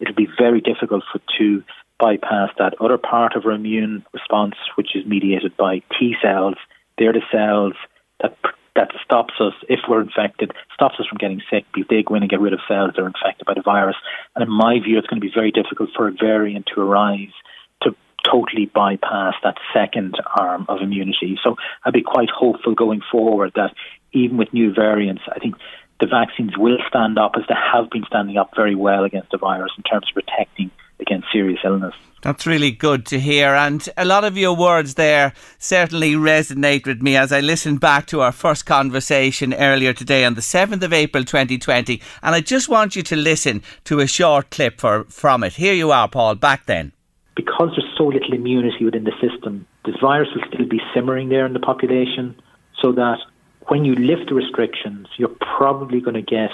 it'll 0.00 0.14
be 0.14 0.28
very 0.38 0.60
difficult 0.60 1.04
for 1.12 1.20
to 1.38 1.62
bypass 1.98 2.50
that 2.58 2.74
other 2.80 2.96
part 2.96 3.36
of 3.36 3.44
our 3.44 3.52
immune 3.52 4.06
response, 4.12 4.54
which 4.76 4.96
is 4.96 5.04
mediated 5.04 5.56
by 5.56 5.82
T 5.98 6.14
cells. 6.22 6.54
They're 6.96 7.12
the 7.12 7.22
cells 7.30 7.74
that 8.20 8.36
that 8.78 8.92
stops 9.04 9.34
us, 9.40 9.54
if 9.68 9.80
we're 9.88 10.00
infected, 10.00 10.52
stops 10.72 10.94
us 11.00 11.06
from 11.06 11.18
getting 11.18 11.42
sick 11.50 11.66
because 11.74 11.88
they 11.90 12.04
go 12.04 12.14
in 12.14 12.22
and 12.22 12.30
get 12.30 12.40
rid 12.40 12.52
of 12.52 12.60
cells 12.68 12.92
that 12.94 13.02
are 13.02 13.08
infected 13.08 13.44
by 13.44 13.54
the 13.54 13.62
virus. 13.62 13.96
And 14.36 14.44
in 14.44 14.50
my 14.50 14.78
view, 14.78 14.98
it's 14.98 15.08
going 15.08 15.20
to 15.20 15.26
be 15.26 15.34
very 15.34 15.50
difficult 15.50 15.90
for 15.96 16.06
a 16.06 16.12
variant 16.12 16.70
to 16.74 16.80
arise 16.80 17.34
to 17.82 17.96
totally 18.24 18.66
bypass 18.66 19.34
that 19.42 19.56
second 19.74 20.14
arm 20.36 20.64
of 20.68 20.80
immunity. 20.80 21.38
So 21.42 21.56
I'd 21.84 21.92
be 21.92 22.02
quite 22.02 22.30
hopeful 22.30 22.74
going 22.76 23.00
forward 23.10 23.52
that 23.56 23.74
even 24.12 24.36
with 24.36 24.52
new 24.52 24.72
variants, 24.72 25.22
I 25.28 25.40
think 25.40 25.56
the 26.00 26.06
vaccines 26.06 26.56
will 26.56 26.78
stand 26.88 27.18
up 27.18 27.32
as 27.36 27.42
they 27.48 27.56
have 27.56 27.90
been 27.90 28.04
standing 28.06 28.36
up 28.36 28.52
very 28.54 28.76
well 28.76 29.02
against 29.02 29.32
the 29.32 29.38
virus 29.38 29.72
in 29.76 29.82
terms 29.82 30.06
of 30.08 30.14
protecting 30.14 30.70
against 31.00 31.28
serious 31.32 31.60
illness. 31.64 31.94
That's 32.22 32.46
really 32.46 32.72
good 32.72 33.06
to 33.06 33.20
hear. 33.20 33.54
And 33.54 33.88
a 33.96 34.04
lot 34.04 34.24
of 34.24 34.36
your 34.36 34.56
words 34.56 34.94
there 34.94 35.32
certainly 35.58 36.14
resonate 36.14 36.84
with 36.86 37.00
me 37.00 37.16
as 37.16 37.30
I 37.30 37.40
listened 37.40 37.80
back 37.80 38.06
to 38.06 38.20
our 38.22 38.32
first 38.32 38.66
conversation 38.66 39.54
earlier 39.54 39.92
today 39.92 40.24
on 40.24 40.34
the 40.34 40.40
7th 40.40 40.82
of 40.82 40.92
April 40.92 41.24
2020. 41.24 42.02
And 42.22 42.34
I 42.34 42.40
just 42.40 42.68
want 42.68 42.96
you 42.96 43.02
to 43.04 43.16
listen 43.16 43.62
to 43.84 44.00
a 44.00 44.06
short 44.08 44.50
clip 44.50 44.80
for, 44.80 45.04
from 45.04 45.44
it. 45.44 45.54
Here 45.54 45.74
you 45.74 45.92
are, 45.92 46.08
Paul, 46.08 46.34
back 46.34 46.66
then. 46.66 46.92
Because 47.36 47.70
there's 47.76 47.96
so 47.96 48.06
little 48.06 48.32
immunity 48.32 48.84
within 48.84 49.04
the 49.04 49.12
system, 49.20 49.64
this 49.84 49.94
virus 50.00 50.28
will 50.34 50.42
still 50.52 50.66
be 50.66 50.80
simmering 50.92 51.28
there 51.28 51.46
in 51.46 51.52
the 51.52 51.60
population 51.60 52.34
so 52.82 52.90
that 52.92 53.18
when 53.68 53.84
you 53.84 53.94
lift 53.94 54.28
the 54.28 54.34
restrictions, 54.34 55.06
you're 55.18 55.36
probably 55.56 56.00
going 56.00 56.14
to 56.14 56.22
get 56.22 56.50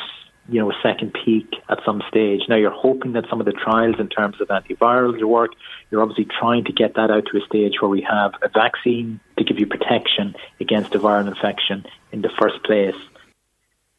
you 0.49 0.61
know, 0.61 0.71
a 0.71 0.75
second 0.83 1.15
peak 1.25 1.47
at 1.69 1.79
some 1.85 2.03
stage. 2.09 2.43
Now 2.49 2.57
you're 2.57 2.71
hoping 2.71 3.13
that 3.13 3.25
some 3.31 3.41
of 3.41 3.47
the 3.47 3.53
trials 3.53 3.97
in 3.99 4.09
terms 4.09 4.41
of 4.41 4.49
antivirals 4.49 5.23
work. 5.25 5.53
You're 5.91 6.03
obviously 6.03 6.27
trying 6.39 6.65
to 6.65 6.73
get 6.73 6.95
that 6.95 7.11
out 7.11 7.25
to 7.33 7.39
a 7.39 7.47
stage 7.47 7.81
where 7.81 7.89
we 7.89 8.07
have 8.09 8.33
a 8.43 8.49
vaccine 8.49 9.21
to 9.39 9.45
give 9.45 9.59
you 9.59 9.67
protection 9.67 10.35
against 10.61 10.95
a 10.95 10.99
viral 10.99 11.29
infection 11.29 11.85
in 12.13 12.23
the 12.23 12.31
first 12.39 12.63
place. 12.65 12.97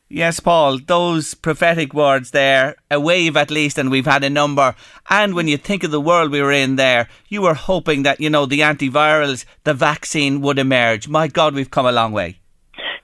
Yes, 0.07 0.39
Paul, 0.39 0.77
those 0.77 1.33
prophetic 1.33 1.93
words 1.93 2.29
there, 2.29 2.75
a 2.91 2.99
wave 2.99 3.35
at 3.35 3.49
least, 3.49 3.79
and 3.79 3.89
we've 3.89 4.05
had 4.05 4.23
a 4.23 4.29
number. 4.29 4.75
And 5.09 5.33
when 5.33 5.47
you 5.47 5.57
think 5.57 5.83
of 5.83 5.89
the 5.89 5.99
world 5.99 6.31
we 6.31 6.43
were 6.43 6.51
in 6.51 6.75
there, 6.75 7.09
you 7.27 7.41
were 7.41 7.55
hoping 7.55 8.03
that, 8.03 8.21
you 8.21 8.29
know, 8.29 8.45
the 8.45 8.59
antivirals, 8.59 9.45
the 9.63 9.73
vaccine 9.73 10.41
would 10.41 10.59
emerge. 10.59 11.07
My 11.07 11.27
God, 11.27 11.55
we've 11.55 11.71
come 11.71 11.87
a 11.87 11.91
long 11.91 12.11
way. 12.11 12.39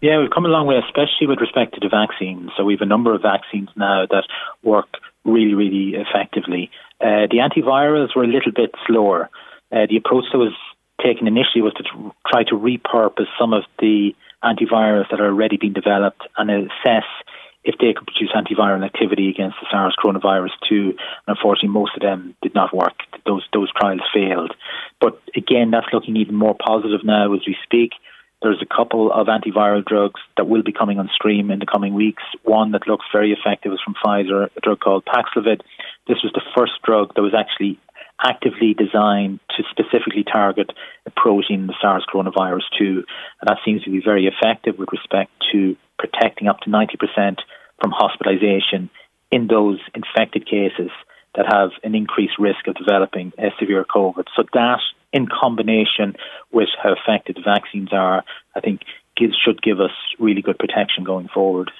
Yeah, 0.01 0.19
we've 0.19 0.31
come 0.31 0.45
a 0.45 0.49
long 0.49 0.65
way, 0.65 0.77
especially 0.83 1.27
with 1.27 1.39
respect 1.39 1.75
to 1.75 1.79
the 1.79 1.89
vaccines. 1.89 2.49
So 2.57 2.65
we 2.65 2.73
have 2.73 2.81
a 2.81 2.89
number 2.89 3.13
of 3.13 3.21
vaccines 3.21 3.69
now 3.75 4.07
that 4.09 4.25
work 4.63 4.89
really, 5.23 5.53
really 5.53 5.93
effectively. 5.93 6.71
Uh, 6.99 7.29
the 7.29 7.37
antivirals 7.37 8.15
were 8.15 8.23
a 8.23 8.27
little 8.27 8.51
bit 8.51 8.71
slower. 8.87 9.29
Uh, 9.71 9.85
the 9.87 9.97
approach 9.97 10.25
that 10.31 10.39
was 10.39 10.53
taken 11.05 11.27
initially 11.27 11.61
was 11.61 11.73
to 11.73 11.83
try 12.27 12.43
to 12.43 12.55
repurpose 12.55 13.29
some 13.39 13.53
of 13.53 13.63
the 13.79 14.15
antivirals 14.43 15.09
that 15.11 15.21
are 15.21 15.27
already 15.27 15.57
being 15.57 15.73
developed 15.73 16.21
and 16.35 16.49
assess 16.49 17.05
if 17.63 17.75
they 17.77 17.93
could 17.93 18.07
produce 18.07 18.31
antiviral 18.33 18.83
activity 18.83 19.29
against 19.29 19.57
the 19.61 19.67
SARS 19.69 19.95
coronavirus 20.03 20.57
2. 20.67 20.89
And 20.89 21.37
unfortunately, 21.37 21.69
most 21.69 21.95
of 21.95 22.01
them 22.01 22.35
did 22.41 22.55
not 22.55 22.75
work. 22.75 22.97
Those, 23.27 23.45
those 23.53 23.71
trials 23.71 24.01
failed. 24.11 24.55
But 24.99 25.21
again, 25.35 25.69
that's 25.69 25.93
looking 25.93 26.17
even 26.17 26.33
more 26.33 26.55
positive 26.55 27.03
now 27.03 27.33
as 27.35 27.41
we 27.45 27.55
speak. 27.63 27.91
There's 28.41 28.61
a 28.61 28.75
couple 28.75 29.11
of 29.11 29.27
antiviral 29.27 29.85
drugs 29.85 30.19
that 30.35 30.47
will 30.47 30.63
be 30.63 30.71
coming 30.71 30.97
on 30.97 31.09
stream 31.13 31.51
in 31.51 31.59
the 31.59 31.65
coming 31.65 31.93
weeks. 31.93 32.23
One 32.43 32.71
that 32.71 32.87
looks 32.87 33.05
very 33.13 33.31
effective 33.31 33.71
is 33.71 33.79
from 33.83 33.95
Pfizer, 34.03 34.49
a 34.55 34.59
drug 34.61 34.79
called 34.79 35.05
Paxlovid. 35.05 35.61
This 36.07 36.17
was 36.23 36.33
the 36.33 36.41
first 36.57 36.73
drug 36.83 37.13
that 37.15 37.21
was 37.21 37.35
actually 37.37 37.79
actively 38.23 38.73
designed 38.73 39.39
to 39.57 39.63
specifically 39.69 40.23
target 40.23 40.71
a 41.05 41.11
protein, 41.11 41.61
in 41.61 41.67
the 41.67 41.75
SARS 41.81 42.05
coronavirus 42.11 42.65
2. 42.77 42.85
And 42.85 43.47
that 43.47 43.57
seems 43.65 43.83
to 43.83 43.91
be 43.91 44.01
very 44.03 44.27
effective 44.27 44.77
with 44.77 44.89
respect 44.91 45.31
to 45.51 45.75
protecting 45.97 46.47
up 46.47 46.59
to 46.61 46.69
90% 46.69 47.37
from 47.79 47.91
hospitalization 47.91 48.89
in 49.31 49.47
those 49.47 49.79
infected 49.93 50.45
cases 50.45 50.91
that 51.35 51.45
have 51.51 51.71
an 51.83 51.95
increased 51.95 52.37
risk 52.37 52.67
of 52.67 52.75
developing 52.75 53.31
a 53.37 53.49
severe 53.59 53.85
COVID. 53.85 54.25
So 54.35 54.43
that, 54.53 54.79
in 55.13 55.27
combination 55.27 56.15
with 56.51 56.69
how 56.81 56.93
effective 56.93 57.35
the 57.35 57.41
vaccines 57.41 57.89
are, 57.91 58.23
I 58.55 58.59
think 58.59 58.81
gives, 59.17 59.35
should 59.35 59.61
give 59.61 59.79
us 59.79 59.91
really 60.19 60.41
good 60.41 60.57
protection 60.57 61.03
going 61.03 61.27
forward. 61.27 61.71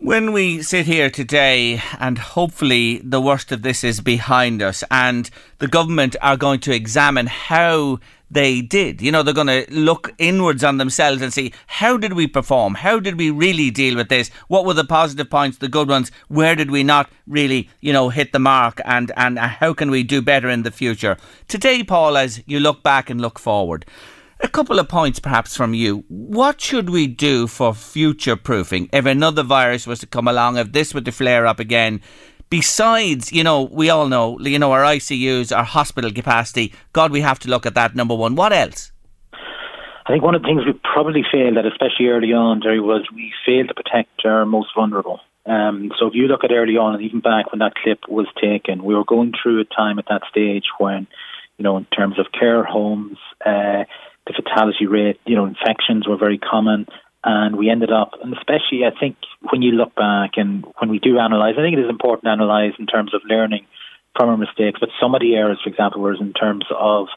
When 0.00 0.32
we 0.32 0.62
sit 0.62 0.86
here 0.86 1.10
today, 1.10 1.82
and 1.98 2.18
hopefully 2.18 2.98
the 3.02 3.20
worst 3.20 3.50
of 3.50 3.62
this 3.62 3.82
is 3.82 4.00
behind 4.00 4.62
us, 4.62 4.84
and 4.92 5.28
the 5.58 5.66
government 5.66 6.14
are 6.22 6.36
going 6.36 6.60
to 6.60 6.72
examine 6.72 7.26
how 7.26 7.98
they 8.30 8.60
did. 8.60 9.00
You 9.00 9.12
know, 9.12 9.22
they're 9.22 9.34
going 9.34 9.46
to 9.46 9.66
look 9.70 10.12
inwards 10.18 10.62
on 10.62 10.78
themselves 10.78 11.22
and 11.22 11.32
see 11.32 11.52
how 11.66 11.96
did 11.96 12.12
we 12.12 12.26
perform? 12.26 12.74
How 12.74 13.00
did 13.00 13.18
we 13.18 13.30
really 13.30 13.70
deal 13.70 13.96
with 13.96 14.08
this? 14.08 14.30
What 14.48 14.64
were 14.64 14.74
the 14.74 14.84
positive 14.84 15.30
points, 15.30 15.58
the 15.58 15.68
good 15.68 15.88
ones? 15.88 16.10
Where 16.28 16.54
did 16.54 16.70
we 16.70 16.82
not 16.82 17.10
really, 17.26 17.70
you 17.80 17.92
know, 17.92 18.08
hit 18.08 18.32
the 18.32 18.38
mark? 18.38 18.80
And, 18.84 19.12
and 19.16 19.38
how 19.38 19.72
can 19.74 19.90
we 19.90 20.02
do 20.02 20.20
better 20.22 20.48
in 20.48 20.62
the 20.62 20.70
future? 20.70 21.16
Today, 21.48 21.82
Paul, 21.82 22.16
as 22.16 22.42
you 22.46 22.60
look 22.60 22.82
back 22.82 23.10
and 23.10 23.20
look 23.20 23.38
forward, 23.38 23.86
a 24.40 24.48
couple 24.48 24.78
of 24.78 24.88
points 24.88 25.18
perhaps 25.18 25.56
from 25.56 25.74
you. 25.74 26.04
What 26.08 26.60
should 26.60 26.90
we 26.90 27.06
do 27.06 27.46
for 27.46 27.74
future 27.74 28.36
proofing 28.36 28.88
if 28.92 29.04
another 29.04 29.42
virus 29.42 29.86
was 29.86 29.98
to 30.00 30.06
come 30.06 30.28
along, 30.28 30.58
if 30.58 30.72
this 30.72 30.94
were 30.94 31.00
to 31.00 31.12
flare 31.12 31.46
up 31.46 31.58
again? 31.58 32.00
Besides, 32.50 33.32
you 33.32 33.44
know, 33.44 33.64
we 33.64 33.90
all 33.90 34.08
know, 34.08 34.38
you 34.40 34.58
know, 34.58 34.72
our 34.72 34.82
ICUs, 34.82 35.56
our 35.56 35.64
hospital 35.64 36.10
capacity. 36.12 36.72
God, 36.92 37.12
we 37.12 37.20
have 37.20 37.38
to 37.40 37.48
look 37.48 37.66
at 37.66 37.74
that, 37.74 37.94
number 37.94 38.14
one. 38.14 38.34
What 38.36 38.52
else? 38.52 38.92
I 40.08 40.12
think 40.12 40.22
one 40.22 40.34
of 40.34 40.40
the 40.40 40.48
things 40.48 40.64
we 40.64 40.72
probably 40.72 41.22
failed 41.30 41.58
at, 41.58 41.66
especially 41.66 42.06
early 42.06 42.32
on, 42.32 42.62
Jerry, 42.62 42.80
was 42.80 43.06
we 43.14 43.30
failed 43.44 43.68
to 43.68 43.74
protect 43.74 44.24
our 44.24 44.46
most 44.46 44.68
vulnerable. 44.74 45.20
Um, 45.44 45.92
so 45.98 46.06
if 46.06 46.14
you 46.14 46.28
look 46.28 46.44
at 46.44 46.50
early 46.50 46.78
on, 46.78 46.94
and 46.94 47.04
even 47.04 47.20
back 47.20 47.52
when 47.52 47.58
that 47.58 47.74
clip 47.74 48.00
was 48.08 48.26
taken, 48.40 48.84
we 48.84 48.94
were 48.94 49.04
going 49.04 49.32
through 49.32 49.60
a 49.60 49.64
time 49.64 49.98
at 49.98 50.06
that 50.08 50.22
stage 50.30 50.64
when, 50.78 51.06
you 51.58 51.62
know, 51.62 51.76
in 51.76 51.84
terms 51.86 52.18
of 52.18 52.26
care 52.32 52.64
homes, 52.64 53.18
uh, 53.44 53.84
the 54.26 54.34
fatality 54.34 54.86
rate, 54.86 55.20
you 55.26 55.36
know, 55.36 55.44
infections 55.44 56.08
were 56.08 56.16
very 56.16 56.38
common. 56.38 56.86
And 57.24 57.56
we 57.56 57.68
ended 57.68 57.90
up, 57.90 58.12
and 58.22 58.32
especially 58.34 58.84
I 58.86 58.98
think 58.98 59.16
when 59.50 59.60
you 59.62 59.72
look 59.72 59.94
back 59.94 60.32
and 60.36 60.64
when 60.78 60.88
we 60.88 60.98
do 60.98 61.18
analyse, 61.18 61.56
I 61.58 61.62
think 61.62 61.76
it 61.76 61.82
is 61.82 61.90
important 61.90 62.24
to 62.24 62.32
analyse 62.32 62.74
in 62.78 62.86
terms 62.86 63.12
of 63.12 63.22
learning 63.28 63.66
from 64.16 64.28
our 64.28 64.36
mistakes. 64.36 64.78
But 64.80 64.90
some 65.00 65.14
of 65.14 65.20
the 65.20 65.34
errors, 65.34 65.58
for 65.62 65.70
example, 65.70 66.00
was 66.00 66.20
in 66.20 66.32
terms 66.32 66.64
of 66.70 67.08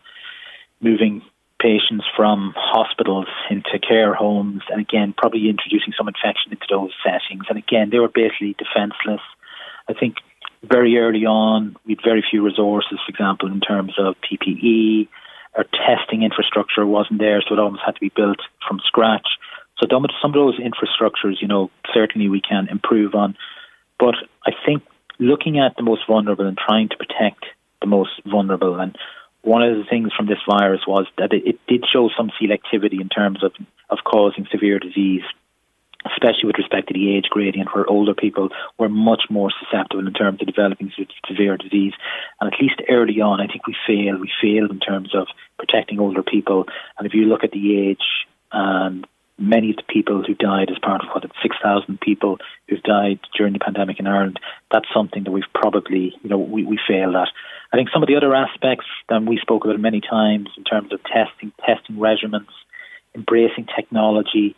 moving 0.81 1.21
patients 1.61 2.05
from 2.17 2.53
hospitals 2.57 3.27
into 3.51 3.77
care 3.77 4.15
homes, 4.15 4.63
and 4.69 4.81
again, 4.81 5.13
probably 5.15 5.47
introducing 5.47 5.93
some 5.95 6.07
infection 6.07 6.51
into 6.51 6.65
those 6.69 6.91
settings. 7.05 7.45
And 7.49 7.57
again, 7.57 7.89
they 7.91 7.99
were 7.99 8.09
basically 8.09 8.55
defenceless. 8.57 9.21
I 9.87 9.93
think 9.93 10.15
very 10.63 10.97
early 10.97 11.25
on, 11.25 11.75
we 11.85 11.93
had 11.93 12.03
very 12.03 12.23
few 12.27 12.43
resources, 12.43 12.99
for 13.05 13.09
example, 13.09 13.51
in 13.51 13.59
terms 13.59 13.93
of 13.99 14.15
PPE, 14.25 15.07
our 15.55 15.65
testing 15.85 16.23
infrastructure 16.23 16.85
wasn't 16.85 17.19
there, 17.19 17.41
so 17.41 17.53
it 17.53 17.59
almost 17.59 17.83
had 17.85 17.95
to 17.95 18.01
be 18.01 18.11
built 18.15 18.39
from 18.67 18.79
scratch. 18.85 19.27
So 19.81 19.87
some 20.21 20.31
of 20.31 20.33
those 20.33 20.59
infrastructures, 20.59 21.41
you 21.41 21.47
know, 21.47 21.71
certainly 21.93 22.29
we 22.29 22.41
can 22.41 22.67
improve 22.69 23.15
on. 23.15 23.35
But 23.99 24.15
I 24.45 24.51
think 24.65 24.83
looking 25.19 25.59
at 25.59 25.75
the 25.75 25.83
most 25.83 26.01
vulnerable 26.07 26.45
and 26.45 26.57
trying 26.57 26.89
to 26.89 26.97
protect 26.97 27.45
the 27.81 27.87
most 27.87 28.11
vulnerable, 28.25 28.79
and 28.79 28.95
one 29.41 29.63
of 29.63 29.75
the 29.75 29.83
things 29.89 30.11
from 30.15 30.27
this 30.27 30.37
virus 30.47 30.81
was 30.87 31.07
that 31.17 31.33
it, 31.33 31.47
it 31.47 31.59
did 31.67 31.83
show 31.91 32.09
some 32.15 32.31
selectivity 32.39 33.01
in 33.01 33.09
terms 33.09 33.43
of, 33.43 33.53
of 33.89 33.99
causing 34.05 34.47
severe 34.51 34.77
disease 34.77 35.23
especially 36.05 36.45
with 36.45 36.57
respect 36.57 36.87
to 36.87 36.93
the 36.93 37.15
age 37.15 37.25
gradient, 37.29 37.69
where 37.73 37.87
older 37.87 38.13
people 38.13 38.49
were 38.77 38.89
much 38.89 39.23
more 39.29 39.51
susceptible 39.59 40.05
in 40.05 40.13
terms 40.13 40.41
of 40.41 40.47
developing 40.47 40.91
severe 41.27 41.57
disease. 41.57 41.93
And 42.39 42.51
at 42.51 42.59
least 42.59 42.81
early 42.89 43.21
on, 43.21 43.39
I 43.39 43.47
think 43.47 43.67
we 43.67 43.75
failed. 43.85 44.19
We 44.19 44.31
failed 44.41 44.71
in 44.71 44.79
terms 44.79 45.13
of 45.13 45.27
protecting 45.57 45.99
older 45.99 46.23
people. 46.23 46.65
And 46.97 47.05
if 47.05 47.13
you 47.13 47.25
look 47.25 47.43
at 47.43 47.51
the 47.51 47.77
age 47.77 48.25
and 48.51 49.05
many 49.41 49.71
of 49.71 49.77
the 49.77 49.83
people 49.87 50.23
who 50.23 50.35
died 50.35 50.69
as 50.69 50.77
part 50.79 51.01
of 51.01 51.09
what 51.09 51.29
6,000 51.41 51.99
people 51.99 52.37
who've 52.67 52.83
died 52.83 53.19
during 53.35 53.53
the 53.53 53.59
pandemic 53.59 53.99
in 53.99 54.07
Ireland, 54.07 54.39
that's 54.71 54.87
something 54.93 55.23
that 55.23 55.31
we've 55.31 55.43
probably, 55.53 56.15
you 56.21 56.29
know, 56.29 56.37
we, 56.37 56.63
we 56.63 56.79
failed 56.87 57.15
at. 57.15 57.29
I 57.73 57.77
think 57.77 57.89
some 57.91 58.03
of 58.03 58.07
the 58.07 58.15
other 58.15 58.35
aspects 58.35 58.85
that 59.09 59.23
we 59.23 59.37
spoke 59.37 59.65
about 59.65 59.79
many 59.79 60.01
times 60.01 60.49
in 60.57 60.63
terms 60.63 60.93
of 60.93 61.03
testing, 61.03 61.51
testing 61.65 61.95
regimens, 61.95 62.47
embracing 63.15 63.67
technology, 63.75 64.55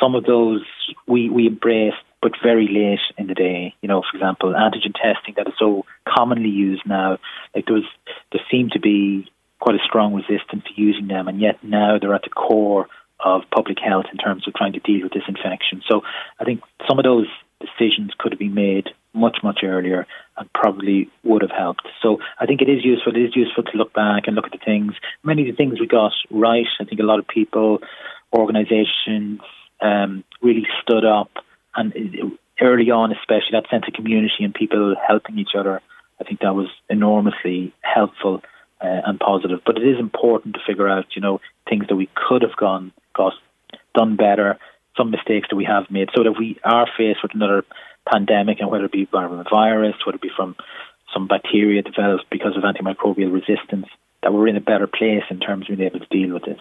some 0.00 0.14
of 0.14 0.24
those 0.24 0.64
we, 1.06 1.28
we 1.28 1.46
embraced, 1.46 1.96
but 2.22 2.32
very 2.42 2.66
late 2.68 3.00
in 3.18 3.26
the 3.26 3.34
day. 3.34 3.74
You 3.82 3.88
know, 3.88 4.02
for 4.02 4.16
example, 4.16 4.54
antigen 4.54 4.94
testing 4.94 5.34
that 5.36 5.48
is 5.48 5.54
so 5.58 5.84
commonly 6.08 6.48
used 6.48 6.82
now. 6.86 7.18
Like 7.54 7.66
there 7.66 7.74
was, 7.74 7.84
there 8.32 8.40
seemed 8.50 8.72
to 8.72 8.80
be 8.80 9.30
quite 9.60 9.76
a 9.76 9.84
strong 9.84 10.14
resistance 10.14 10.64
to 10.64 10.80
using 10.80 11.08
them, 11.08 11.28
and 11.28 11.40
yet 11.40 11.62
now 11.62 11.98
they're 11.98 12.14
at 12.14 12.22
the 12.22 12.30
core 12.30 12.86
of 13.24 13.42
public 13.54 13.78
health 13.80 14.06
in 14.12 14.18
terms 14.18 14.46
of 14.46 14.54
trying 14.54 14.74
to 14.74 14.80
deal 14.80 15.02
with 15.02 15.12
this 15.12 15.24
infection. 15.26 15.82
So 15.88 16.02
I 16.38 16.44
think 16.44 16.60
some 16.88 16.98
of 16.98 17.04
those 17.04 17.26
decisions 17.60 18.12
could 18.18 18.32
have 18.32 18.38
been 18.38 18.54
made 18.54 18.88
much, 19.14 19.38
much 19.42 19.60
earlier 19.64 20.06
and 20.36 20.52
probably 20.52 21.08
would 21.22 21.42
have 21.42 21.50
helped. 21.50 21.86
So 22.02 22.18
I 22.38 22.46
think 22.46 22.60
it 22.60 22.68
is 22.68 22.84
useful. 22.84 23.16
It 23.16 23.20
is 23.20 23.36
useful 23.36 23.62
to 23.64 23.76
look 23.78 23.92
back 23.94 24.24
and 24.26 24.36
look 24.36 24.46
at 24.46 24.52
the 24.52 24.64
things. 24.64 24.92
Many 25.22 25.48
of 25.48 25.48
the 25.48 25.56
things 25.56 25.80
we 25.80 25.86
got 25.86 26.12
right. 26.30 26.66
I 26.80 26.84
think 26.84 27.00
a 27.00 27.04
lot 27.04 27.18
of 27.18 27.26
people, 27.26 27.78
organisations, 28.32 29.40
um, 29.80 30.24
really 30.42 30.66
stood 30.82 31.04
up, 31.04 31.30
and 31.76 31.92
early 32.60 32.90
on, 32.90 33.12
especially 33.12 33.52
that 33.52 33.68
sense 33.70 33.84
of 33.86 33.94
community 33.94 34.44
and 34.44 34.54
people 34.54 34.94
helping 35.06 35.38
each 35.38 35.54
other, 35.58 35.80
I 36.20 36.24
think 36.24 36.40
that 36.40 36.54
was 36.54 36.68
enormously 36.88 37.72
helpful 37.82 38.42
uh, 38.80 39.00
and 39.06 39.18
positive. 39.18 39.60
But 39.64 39.78
it 39.78 39.86
is 39.86 39.98
important 39.98 40.54
to 40.54 40.60
figure 40.66 40.88
out, 40.88 41.06
you 41.16 41.22
know, 41.22 41.40
things 41.68 41.86
that 41.88 41.96
we 41.96 42.08
could 42.14 42.42
have 42.42 42.56
gone 42.56 42.92
got 43.14 43.32
done 43.94 44.16
better, 44.16 44.58
some 44.96 45.10
mistakes 45.10 45.48
that 45.50 45.56
we 45.56 45.64
have 45.64 45.90
made, 45.90 46.08
so 46.14 46.22
that 46.24 46.32
we 46.38 46.58
are 46.64 46.86
faced 46.96 47.20
with 47.22 47.34
another 47.34 47.64
pandemic, 48.10 48.60
and 48.60 48.70
whether 48.70 48.84
it 48.84 48.92
be 48.92 49.06
from 49.06 49.38
a 49.38 49.44
virus, 49.44 49.94
whether 50.04 50.16
it 50.16 50.22
be 50.22 50.30
from 50.36 50.56
some 51.12 51.26
bacteria 51.26 51.82
developed 51.82 52.24
because 52.30 52.56
of 52.56 52.64
antimicrobial 52.64 53.32
resistance, 53.32 53.86
that 54.22 54.32
we're 54.32 54.48
in 54.48 54.56
a 54.56 54.60
better 54.60 54.86
place 54.86 55.22
in 55.30 55.40
terms 55.40 55.70
of 55.70 55.76
being 55.76 55.88
able 55.88 56.00
to 56.00 56.06
deal 56.06 56.34
with 56.34 56.44
this. 56.44 56.60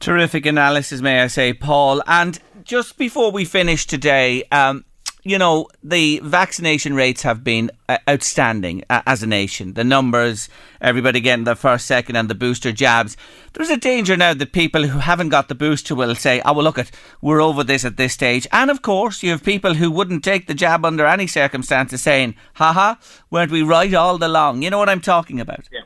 Terrific 0.00 0.46
analysis, 0.46 1.00
may 1.00 1.22
I 1.22 1.26
say, 1.28 1.52
Paul. 1.52 2.02
And 2.06 2.38
just 2.62 2.96
before 2.98 3.30
we 3.30 3.44
finish 3.44 3.86
today, 3.86 4.44
um, 4.50 4.84
you 5.24 5.38
know, 5.38 5.68
the 5.82 6.20
vaccination 6.22 6.94
rates 6.94 7.22
have 7.22 7.42
been 7.42 7.70
uh, 7.88 7.96
outstanding 8.08 8.84
uh, 8.90 9.00
as 9.06 9.22
a 9.22 9.26
nation. 9.26 9.72
The 9.72 9.82
numbers, 9.82 10.50
everybody 10.82 11.20
getting 11.20 11.44
the 11.44 11.56
first, 11.56 11.86
second, 11.86 12.16
and 12.16 12.28
the 12.28 12.34
booster 12.34 12.72
jabs. 12.72 13.16
There's 13.54 13.70
a 13.70 13.78
danger 13.78 14.16
now 14.18 14.34
that 14.34 14.52
people 14.52 14.82
who 14.86 14.98
haven't 14.98 15.30
got 15.30 15.48
the 15.48 15.54
booster 15.54 15.94
will 15.94 16.14
say, 16.14 16.42
oh, 16.44 16.52
well, 16.52 16.64
look, 16.64 16.78
at 16.78 16.90
we're 17.22 17.40
over 17.40 17.64
this 17.64 17.86
at 17.86 17.96
this 17.96 18.12
stage. 18.12 18.46
And 18.52 18.70
of 18.70 18.82
course, 18.82 19.22
you 19.22 19.30
have 19.30 19.42
people 19.42 19.74
who 19.74 19.90
wouldn't 19.90 20.22
take 20.22 20.46
the 20.46 20.54
jab 20.54 20.84
under 20.84 21.06
any 21.06 21.26
circumstances 21.26 22.02
saying, 22.02 22.34
haha, 22.54 22.96
weren't 23.30 23.50
we 23.50 23.62
right 23.62 23.94
all 23.94 24.22
along? 24.22 24.62
You 24.62 24.68
know 24.68 24.78
what 24.78 24.90
I'm 24.90 25.00
talking 25.00 25.40
about? 25.40 25.68
Yeah. 25.72 25.80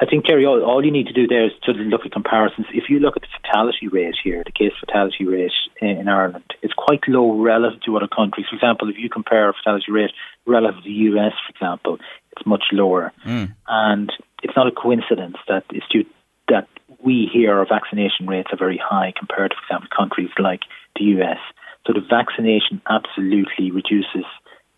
I 0.00 0.06
think, 0.06 0.26
Kerry, 0.26 0.44
all, 0.44 0.62
all 0.64 0.84
you 0.84 0.90
need 0.90 1.06
to 1.06 1.12
do 1.12 1.28
there 1.28 1.46
is 1.46 1.52
to 1.64 1.72
look 1.72 2.04
at 2.04 2.12
comparisons. 2.12 2.66
If 2.74 2.84
you 2.88 2.98
look 2.98 3.16
at 3.16 3.22
the 3.22 3.28
fatality 3.40 3.86
rate 3.86 4.16
here, 4.22 4.42
the 4.44 4.50
case 4.50 4.72
fatality 4.80 5.24
rate 5.24 5.52
in, 5.80 5.88
in 5.88 6.08
Ireland, 6.08 6.44
it's 6.62 6.74
quite 6.76 7.00
low 7.06 7.40
relative 7.40 7.80
to 7.82 7.96
other 7.96 8.08
countries. 8.08 8.46
For 8.50 8.56
example, 8.56 8.88
if 8.90 8.96
you 8.98 9.08
compare 9.08 9.52
fatality 9.52 9.92
rate 9.92 10.10
relative 10.46 10.82
to 10.82 10.88
the 10.88 10.94
US, 11.14 11.32
for 11.46 11.50
example, 11.50 11.98
it's 12.32 12.46
much 12.46 12.64
lower. 12.72 13.12
Mm. 13.24 13.54
And 13.68 14.12
it's 14.42 14.56
not 14.56 14.66
a 14.66 14.72
coincidence 14.72 15.36
that 15.46 15.64
it's 15.70 15.86
due 15.90 16.04
that 16.48 16.68
we 17.02 17.28
here 17.32 17.56
our 17.56 17.66
vaccination 17.66 18.26
rates 18.26 18.48
are 18.52 18.58
very 18.58 18.80
high 18.82 19.12
compared 19.16 19.52
to, 19.52 19.56
for 19.56 19.64
example, 19.64 19.88
countries 19.96 20.30
like 20.38 20.60
the 20.96 21.04
US. 21.16 21.38
So 21.86 21.92
the 21.92 22.00
vaccination 22.00 22.82
absolutely 22.88 23.70
reduces 23.70 24.24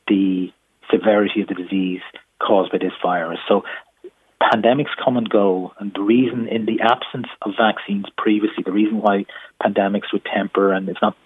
the 0.09 0.53
severity 0.91 1.41
of 1.41 1.49
the 1.49 1.55
disease 1.55 2.03
caused 2.39 2.71
by 2.71 2.79
this 2.79 2.93
virus. 3.03 3.39
So 3.49 3.65
pandemics 4.43 4.91
come 5.03 5.17
and 5.17 5.29
go, 5.29 5.73
and 5.79 5.93
the 5.95 6.03
reason, 6.03 6.49
in 6.49 6.67
the 6.67 6.81
absence 6.83 7.29
of 7.43 7.53
vaccines 7.59 8.07
previously, 8.17 8.63
the 8.65 8.73
reason 8.73 9.01
why 9.01 9.25
pandemics 9.63 10.13
would 10.13 10.25
temper 10.25 10.73
and 10.73 10.89
it's 10.89 11.03
not 11.03 11.17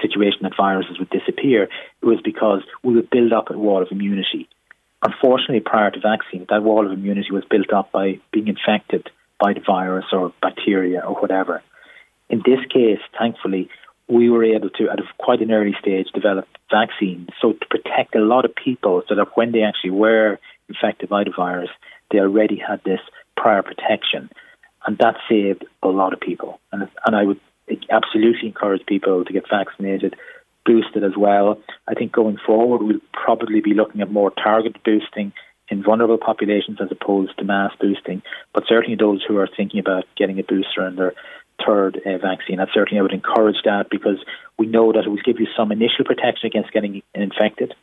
situation 0.00 0.40
that 0.42 0.56
viruses 0.56 0.98
would 0.98 1.10
disappear. 1.10 1.64
It 2.02 2.06
was 2.06 2.20
because 2.24 2.62
we 2.82 2.94
would 2.94 3.10
build 3.10 3.32
up 3.32 3.50
a 3.50 3.58
wall 3.58 3.82
of 3.82 3.88
immunity. 3.90 4.48
Unfortunately, 5.02 5.60
prior 5.60 5.90
to 5.90 6.00
vaccine, 6.00 6.46
that 6.48 6.62
wall 6.62 6.86
of 6.86 6.92
immunity 6.92 7.30
was 7.30 7.44
built 7.50 7.72
up 7.72 7.92
by 7.92 8.20
being 8.32 8.48
infected 8.48 9.10
by 9.38 9.52
the 9.52 9.60
virus 9.60 10.06
or 10.12 10.32
bacteria 10.40 11.00
or 11.00 11.20
whatever. 11.20 11.62
In 12.30 12.38
this 12.38 12.60
case, 12.72 13.00
thankfully, 13.18 13.68
we 14.08 14.30
were 14.30 14.44
able 14.44 14.70
to, 14.70 14.88
at 14.90 14.98
quite 15.18 15.40
an 15.40 15.50
early 15.50 15.74
stage, 15.80 16.06
develop 16.14 16.46
vaccines 16.70 17.28
so 17.40 17.52
to 17.52 17.66
protect 17.66 18.14
a 18.14 18.20
lot 18.20 18.44
of 18.44 18.54
people 18.54 19.02
so 19.08 19.14
that 19.14 19.28
when 19.34 19.52
they 19.52 19.62
actually 19.62 19.90
were 19.90 20.38
infected 20.68 21.08
by 21.08 21.24
the 21.24 21.32
virus, 21.36 21.70
they 22.10 22.18
already 22.18 22.56
had 22.56 22.82
this 22.84 23.00
prior 23.36 23.62
protection. 23.62 24.30
And 24.86 24.98
that 24.98 25.16
saved 25.28 25.64
a 25.82 25.88
lot 25.88 26.12
of 26.12 26.20
people. 26.20 26.60
And, 26.72 26.88
and 27.06 27.16
I 27.16 27.24
would 27.24 27.40
absolutely 27.90 28.48
encourage 28.48 28.84
people 28.86 29.24
to 29.24 29.32
get 29.32 29.44
vaccinated, 29.50 30.14
boosted 30.66 31.04
as 31.04 31.16
well. 31.16 31.58
I 31.88 31.94
think 31.94 32.12
going 32.12 32.38
forward, 32.44 32.82
we'll 32.82 33.00
probably 33.12 33.60
be 33.60 33.74
looking 33.74 34.00
at 34.00 34.10
more 34.10 34.30
targeted 34.30 34.82
boosting 34.84 35.32
in 35.68 35.82
vulnerable 35.82 36.18
populations 36.18 36.78
as 36.80 36.88
opposed 36.90 37.36
to 37.38 37.44
mass 37.44 37.72
boosting. 37.80 38.22
But 38.52 38.64
certainly 38.68 38.96
those 38.96 39.24
who 39.26 39.38
are 39.38 39.48
thinking 39.56 39.80
about 39.80 40.04
getting 40.16 40.38
a 40.38 40.42
booster 40.42 40.86
and 40.86 40.98
their 40.98 41.14
third 41.64 42.00
uh, 42.04 42.18
vaccine. 42.18 42.60
I 42.60 42.66
certainly 42.74 42.98
I 42.98 43.02
would 43.02 43.12
encourage 43.12 43.62
that 43.64 43.88
because 43.90 44.18
we 44.58 44.66
know 44.66 44.92
that 44.92 45.04
it 45.04 45.08
will 45.08 45.18
give 45.24 45.40
you 45.40 45.46
some 45.56 45.72
initial 45.72 46.04
protection 46.04 46.46
against 46.46 46.72
getting 46.72 47.02
infected. 47.14 47.74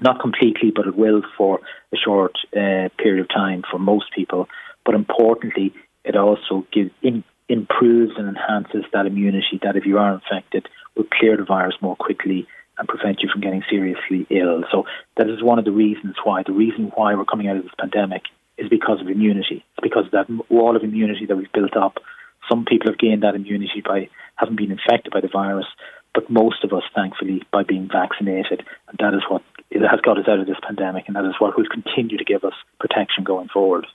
Not 0.00 0.20
completely, 0.20 0.72
but 0.74 0.86
it 0.86 0.96
will 0.96 1.22
for 1.36 1.60
a 1.92 1.96
short 1.96 2.32
uh, 2.56 2.88
period 2.98 3.20
of 3.20 3.28
time 3.28 3.62
for 3.70 3.78
most 3.78 4.06
people. 4.14 4.48
But 4.84 4.94
importantly, 4.94 5.74
it 6.04 6.16
also 6.16 6.66
gives 6.72 6.90
in, 7.02 7.24
improves 7.48 8.12
and 8.16 8.28
enhances 8.28 8.84
that 8.92 9.06
immunity 9.06 9.60
that 9.62 9.76
if 9.76 9.84
you 9.86 9.98
are 9.98 10.14
infected, 10.14 10.68
will 10.96 11.04
clear 11.04 11.36
the 11.36 11.44
virus 11.44 11.74
more 11.80 11.96
quickly 11.96 12.46
and 12.78 12.88
prevent 12.88 13.20
you 13.20 13.28
from 13.30 13.42
getting 13.42 13.62
seriously 13.68 14.26
ill. 14.30 14.64
So 14.72 14.84
that 15.16 15.28
is 15.28 15.42
one 15.42 15.58
of 15.58 15.64
the 15.64 15.72
reasons 15.72 16.16
why. 16.24 16.42
The 16.44 16.52
reason 16.52 16.90
why 16.94 17.14
we're 17.14 17.24
coming 17.24 17.48
out 17.48 17.56
of 17.56 17.62
this 17.62 17.72
pandemic 17.78 18.22
is 18.56 18.68
because 18.68 19.00
of 19.00 19.08
immunity. 19.08 19.64
It's 19.72 19.82
because 19.82 20.06
of 20.06 20.12
that 20.12 20.50
wall 20.50 20.74
of 20.74 20.82
immunity 20.82 21.26
that 21.26 21.36
we've 21.36 21.52
built 21.52 21.76
up 21.76 21.98
some 22.48 22.64
people 22.64 22.90
have 22.90 22.98
gained 22.98 23.22
that 23.22 23.34
immunity 23.34 23.82
by 23.84 24.08
having 24.36 24.56
been 24.56 24.72
infected 24.72 25.12
by 25.12 25.20
the 25.20 25.28
virus, 25.32 25.66
but 26.14 26.28
most 26.30 26.64
of 26.64 26.72
us, 26.72 26.82
thankfully, 26.94 27.42
by 27.52 27.62
being 27.62 27.88
vaccinated. 27.90 28.64
And 28.88 28.98
that 28.98 29.14
is 29.14 29.22
what 29.28 29.42
has 29.72 30.00
got 30.00 30.18
us 30.18 30.28
out 30.28 30.38
of 30.38 30.46
this 30.46 30.60
pandemic, 30.62 31.04
and 31.06 31.16
that 31.16 31.24
is 31.24 31.34
what 31.38 31.56
will 31.56 31.66
continue 31.70 32.18
to 32.18 32.24
give 32.24 32.44
us 32.44 32.54
protection 32.78 33.24
going 33.24 33.48
forward. 33.48 33.86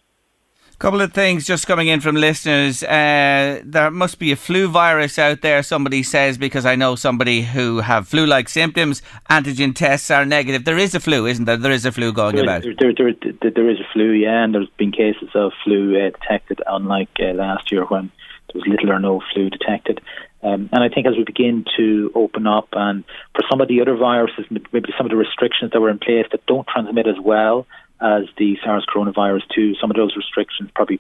Couple 0.79 1.01
of 1.01 1.11
things 1.11 1.43
just 1.43 1.65
coming 1.65 1.87
in 1.87 2.01
from 2.01 2.15
listeners. 2.15 2.83
Uh, 2.83 3.61
there 3.65 3.89
must 3.89 4.19
be 4.19 4.31
a 4.31 4.35
flu 4.35 4.67
virus 4.67 5.17
out 5.17 5.41
there, 5.41 5.63
somebody 5.63 6.03
says, 6.03 6.37
because 6.37 6.67
I 6.67 6.75
know 6.75 6.95
somebody 6.95 7.41
who 7.41 7.79
have 7.79 8.07
flu 8.07 8.27
like 8.27 8.47
symptoms. 8.47 9.01
Antigen 9.27 9.73
tests 9.73 10.11
are 10.11 10.23
negative. 10.23 10.65
There 10.65 10.77
is 10.77 10.93
a 10.93 10.99
flu, 10.99 11.25
isn't 11.25 11.45
there? 11.45 11.57
There 11.57 11.71
is 11.71 11.87
a 11.87 11.91
flu 11.91 12.13
going 12.13 12.35
there, 12.35 12.43
about. 12.43 12.61
There, 12.61 12.93
there, 13.41 13.51
there 13.51 13.69
is 13.71 13.79
a 13.79 13.87
flu, 13.91 14.11
yeah, 14.11 14.43
and 14.43 14.53
there's 14.53 14.69
been 14.77 14.91
cases 14.91 15.29
of 15.33 15.51
flu 15.63 15.97
uh, 15.99 16.11
detected, 16.11 16.61
unlike 16.67 17.09
uh, 17.19 17.33
last 17.33 17.71
year 17.71 17.83
when 17.85 18.11
there 18.53 18.61
was 18.61 18.67
little 18.67 18.91
or 18.91 18.99
no 18.99 19.23
flu 19.33 19.49
detected. 19.49 19.99
Um, 20.43 20.69
and 20.71 20.83
I 20.83 20.89
think 20.89 21.07
as 21.07 21.13
we 21.17 21.23
begin 21.23 21.65
to 21.77 22.11
open 22.13 22.45
up, 22.45 22.69
and 22.73 23.03
for 23.33 23.43
some 23.49 23.59
of 23.59 23.67
the 23.67 23.81
other 23.81 23.95
viruses, 23.95 24.45
maybe 24.49 24.93
some 24.97 25.05
of 25.05 25.09
the 25.09 25.17
restrictions 25.17 25.71
that 25.71 25.81
were 25.81 25.89
in 25.89 25.99
place 25.99 26.25
that 26.31 26.45
don't 26.45 26.67
transmit 26.67 27.07
as 27.07 27.19
well 27.21 27.65
as 27.99 28.25
the 28.37 28.57
SARS 28.63 28.85
coronavirus 28.85 29.41
2, 29.55 29.75
some 29.81 29.89
of 29.89 29.97
those 29.97 30.15
restrictions 30.15 30.69
probably 30.75 30.99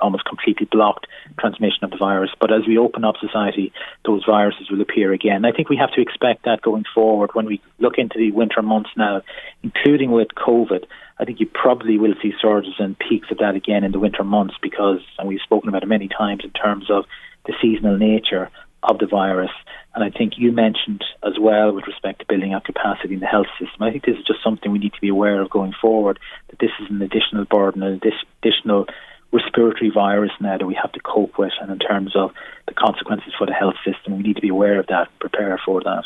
almost 0.00 0.24
completely 0.24 0.66
blocked 0.70 1.06
transmission 1.38 1.84
of 1.84 1.90
the 1.90 1.98
virus. 1.98 2.30
But 2.40 2.52
as 2.52 2.66
we 2.66 2.78
open 2.78 3.04
up 3.04 3.16
society, 3.20 3.72
those 4.06 4.24
viruses 4.24 4.70
will 4.70 4.80
appear 4.80 5.12
again. 5.12 5.44
I 5.44 5.52
think 5.52 5.68
we 5.68 5.76
have 5.76 5.92
to 5.92 6.00
expect 6.00 6.44
that 6.44 6.62
going 6.62 6.84
forward 6.94 7.30
when 7.34 7.44
we 7.44 7.60
look 7.78 7.98
into 7.98 8.18
the 8.18 8.30
winter 8.30 8.62
months 8.62 8.90
now, 8.96 9.20
including 9.62 10.10
with 10.10 10.28
COVID. 10.28 10.84
I 11.20 11.24
think 11.24 11.40
you 11.40 11.46
probably 11.46 11.98
will 11.98 12.14
see 12.22 12.32
surges 12.40 12.74
and 12.78 12.98
peaks 12.98 13.28
of 13.30 13.38
that 13.38 13.54
again 13.54 13.84
in 13.84 13.92
the 13.92 13.98
winter 13.98 14.24
months 14.24 14.54
because, 14.62 15.00
and 15.18 15.28
we've 15.28 15.40
spoken 15.42 15.68
about 15.68 15.82
it 15.82 15.86
many 15.88 16.08
times 16.08 16.42
in 16.44 16.50
terms 16.50 16.90
of 16.90 17.04
the 17.44 17.52
seasonal 17.60 17.98
nature 17.98 18.50
of 18.88 18.98
the 18.98 19.06
virus. 19.06 19.50
And 19.94 20.04
I 20.04 20.10
think 20.16 20.34
you 20.36 20.52
mentioned 20.52 21.04
as 21.22 21.34
well 21.40 21.72
with 21.72 21.86
respect 21.86 22.20
to 22.20 22.26
building 22.26 22.54
up 22.54 22.64
capacity 22.64 23.14
in 23.14 23.20
the 23.20 23.26
health 23.26 23.48
system. 23.58 23.82
I 23.82 23.90
think 23.90 24.04
this 24.04 24.16
is 24.16 24.24
just 24.24 24.42
something 24.42 24.70
we 24.70 24.78
need 24.78 24.94
to 24.94 25.00
be 25.00 25.08
aware 25.08 25.40
of 25.40 25.50
going 25.50 25.74
forward, 25.80 26.18
that 26.48 26.58
this 26.58 26.70
is 26.80 26.90
an 26.90 27.02
additional 27.02 27.44
burden, 27.44 27.82
an 27.82 28.00
additional 28.42 28.86
respiratory 29.32 29.90
virus 29.90 30.30
now 30.40 30.56
that 30.56 30.66
we 30.66 30.78
have 30.80 30.92
to 30.92 31.00
cope 31.00 31.38
with. 31.38 31.52
And 31.60 31.70
in 31.70 31.78
terms 31.78 32.16
of 32.16 32.30
the 32.66 32.74
consequences 32.74 33.32
for 33.36 33.46
the 33.46 33.52
health 33.52 33.76
system, 33.84 34.16
we 34.16 34.22
need 34.22 34.36
to 34.36 34.42
be 34.42 34.48
aware 34.48 34.78
of 34.78 34.86
that, 34.86 35.08
prepare 35.20 35.60
for 35.64 35.82
that. 35.82 36.04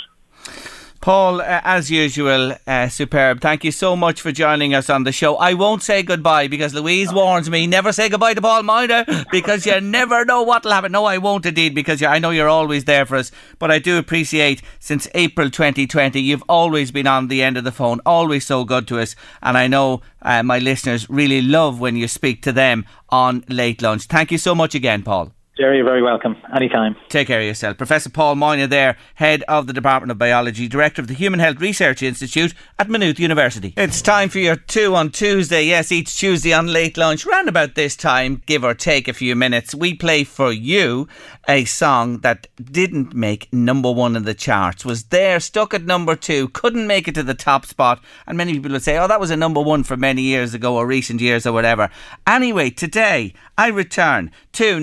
Paul, 1.03 1.41
uh, 1.41 1.61
as 1.65 1.91
usual, 1.91 2.55
uh, 2.65 2.89
superb. 2.89 3.41
Thank 3.41 3.65
you 3.65 3.73
so 3.73 3.97
much 3.97 4.21
for 4.21 4.31
joining 4.31 4.73
us 4.73 4.89
on 4.89 5.03
the 5.03 5.11
show. 5.11 5.35
I 5.35 5.53
won't 5.53 5.83
say 5.83 6.05
goodbye 6.05 6.47
because 6.47 6.75
Louise 6.75 7.13
warns 7.13 7.51
me 7.51 7.67
never 7.67 7.93
say 7.93 8.09
goodbye 8.09 8.35
to 8.35 8.41
Paul 8.41 8.63
Moynagh 8.63 9.29
because 9.33 9.67
you 9.67 9.81
never 9.81 10.25
know 10.25 10.43
what'll 10.43 10.71
happen. 10.71 10.93
No, 10.93 11.05
I 11.05 11.19
won't 11.19 11.45
indeed 11.45 11.75
because 11.75 12.05
I 12.05 12.21
know 12.21 12.31
you're 12.31 12.49
always 12.49 12.85
there 12.85 13.05
for 13.05 13.17
us. 13.17 13.33
But 13.59 13.73
I 13.73 13.81
do 13.81 13.99
appreciate 13.99 14.63
since 14.79 15.09
April 15.13 15.51
2020, 15.51 16.21
you've 16.21 16.45
always 16.49 16.93
been 16.93 17.09
on 17.09 17.27
the 17.27 17.43
end 17.43 17.57
of 17.57 17.65
the 17.65 17.73
phone, 17.73 17.99
always 18.07 18.47
so 18.47 18.65
good 18.65 18.87
to 18.87 19.01
us. 19.01 19.17
And 19.43 19.59
I 19.59 19.67
know 19.67 20.03
uh, 20.23 20.45
my 20.45 20.61
listeners 20.61 21.11
really 21.11 21.43
love 21.43 21.81
when 21.81 21.97
you 21.97 22.07
speak 22.07 22.43
to 22.43 22.53
them 22.53 22.87
on 23.09 23.45
late 23.49 23.83
lunch. 23.83 24.05
Thank 24.05 24.31
you 24.31 24.39
so 24.39 24.55
much 24.55 24.77
again, 24.77 25.03
Paul. 25.03 25.33
Jerry, 25.59 25.77
you're 25.77 25.85
very 25.85 26.03
welcome. 26.03 26.35
Anytime. 26.57 26.97
Take 27.11 27.27
care 27.27 27.41
of 27.41 27.45
yourself. 27.45 27.77
Professor 27.77 28.09
Paul 28.09 28.37
Moynagh 28.37 28.71
there, 28.71 28.97
Head 29.17 29.43
of 29.49 29.67
the 29.67 29.75
Department 29.75 30.11
of 30.11 30.17
Biology, 30.17 30.67
Director 30.67 31.03
of 31.03 31.09
the 31.09 31.15
Human 31.15 31.41
Health 31.41 31.61
Research 31.61 32.03
Institute 32.03 32.55
at 32.79 32.89
Maynooth 32.89 33.21
University. 33.21 33.75
It's 33.77 34.01
time 34.01 34.31
for 34.31 34.39
your 34.39 34.57
two 34.57 34.95
on 34.95 35.11
Tuesday. 35.11 35.65
Yes, 35.65 35.93
each 35.93 36.17
Tuesday 36.17 36.55
on 36.55 36.69
late 36.69 36.97
lunch, 36.97 37.27
round 37.27 37.51
about 37.51 37.75
this 37.75 37.97
time, 37.97 38.41
give 38.47 38.65
or 38.65 38.73
take 38.73 39.09
a 39.09 39.13
few 39.13 39.37
minutes, 39.37 39.75
we 39.75 39.93
play 39.93 40.25
for 40.25 40.51
you 40.51 41.07
a 41.47 41.67
song 41.67 42.21
that 42.21 42.47
didn't 42.57 43.13
make 43.13 43.53
number 43.53 43.91
one 43.91 44.17
in 44.17 44.25
the 44.25 44.33
charts, 44.33 44.87
was 44.87 45.05
there, 45.05 45.39
stuck 45.39 45.75
at 45.75 45.83
number 45.83 46.17
two, 46.17 46.49
couldn't 46.49 46.87
make 46.87 47.09
it 47.09 47.15
to 47.17 47.23
the 47.23 47.35
top 47.35 47.67
spot. 47.67 48.01
And 48.27 48.39
many 48.39 48.55
people 48.55 48.71
would 48.71 48.83
say, 48.83 48.97
oh, 48.97 49.09
that 49.09 49.21
was 49.21 49.31
a 49.31 49.37
number 49.37 49.61
one 49.61 49.83
for 49.83 49.99
many 49.99 50.23
years 50.23 50.55
ago 50.55 50.77
or 50.77 50.87
recent 50.87 51.21
years 51.21 51.45
or 51.45 51.53
whatever. 51.53 51.91
Anyway, 52.27 52.71
today 52.71 53.35
I 53.59 53.69
return 53.69 54.31
to 54.53 54.81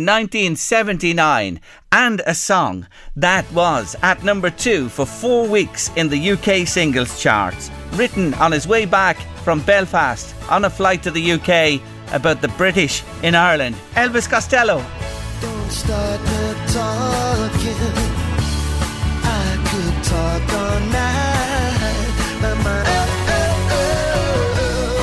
1979 0.60 1.62
and 1.94 2.22
a 2.26 2.36
song 2.36 2.86
that 3.16 3.50
was 3.54 3.96
at 4.02 4.24
number 4.26 4.50
two 4.50 4.90
for 4.90 5.06
four 5.06 5.48
weeks 5.48 5.90
in 5.96 6.10
the 6.10 6.32
UK 6.32 6.68
singles 6.68 7.22
charts, 7.22 7.72
written 7.94 8.34
on 8.36 8.52
his 8.52 8.68
way 8.68 8.86
back 8.86 9.18
from 9.44 9.62
Belfast 9.62 10.36
on 10.50 10.66
a 10.66 10.70
flight 10.70 11.02
to 11.04 11.12
the 11.12 11.32
UK 11.32 11.82
about 12.14 12.42
the 12.42 12.50
British 12.58 13.04
in 13.24 13.36
Ireland. 13.36 13.76
Elvis 13.96 14.30
Costello. 14.30 14.84
Don't 15.42 15.72
start 15.72 16.20
talking. 16.68 17.76
I 19.24 19.56
could 19.70 20.04
talk 20.04 20.59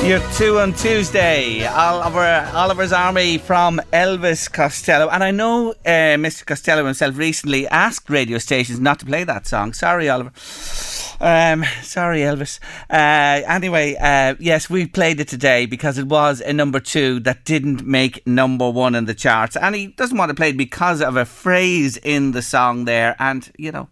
You're 0.07 0.31
two 0.35 0.57
on 0.59 0.71
Tuesday. 0.71 1.65
Oliver 1.65 2.49
Oliver's 2.53 2.93
Army 2.93 3.37
from 3.37 3.81
Elvis 3.91 4.49
Costello. 4.49 5.09
And 5.09 5.21
I 5.21 5.31
know 5.31 5.71
uh, 5.71 6.15
Mr. 6.15 6.45
Costello 6.45 6.85
himself 6.85 7.17
recently 7.17 7.67
asked 7.67 8.09
radio 8.09 8.37
stations 8.37 8.79
not 8.79 8.99
to 8.99 9.05
play 9.05 9.25
that 9.25 9.47
song. 9.47 9.73
Sorry, 9.73 10.07
Oliver. 10.07 10.31
Um, 11.19 11.65
sorry, 11.81 12.21
Elvis. 12.21 12.61
Uh, 12.89 13.43
anyway, 13.53 13.97
uh, 13.99 14.35
yes, 14.39 14.69
we 14.69 14.87
played 14.87 15.19
it 15.19 15.27
today 15.27 15.65
because 15.65 15.97
it 15.97 16.07
was 16.07 16.39
a 16.39 16.53
number 16.53 16.79
two 16.79 17.19
that 17.19 17.43
didn't 17.43 17.85
make 17.85 18.25
number 18.25 18.69
one 18.69 18.95
in 18.95 19.05
the 19.05 19.13
charts. 19.13 19.57
And 19.57 19.75
he 19.75 19.87
doesn't 19.87 20.17
want 20.17 20.29
to 20.29 20.35
play 20.35 20.51
it 20.51 20.57
because 20.57 21.01
of 21.01 21.17
a 21.17 21.25
phrase 21.25 21.97
in 21.97 22.31
the 22.31 22.41
song 22.41 22.85
there. 22.85 23.17
And, 23.19 23.51
you 23.57 23.73
know. 23.73 23.89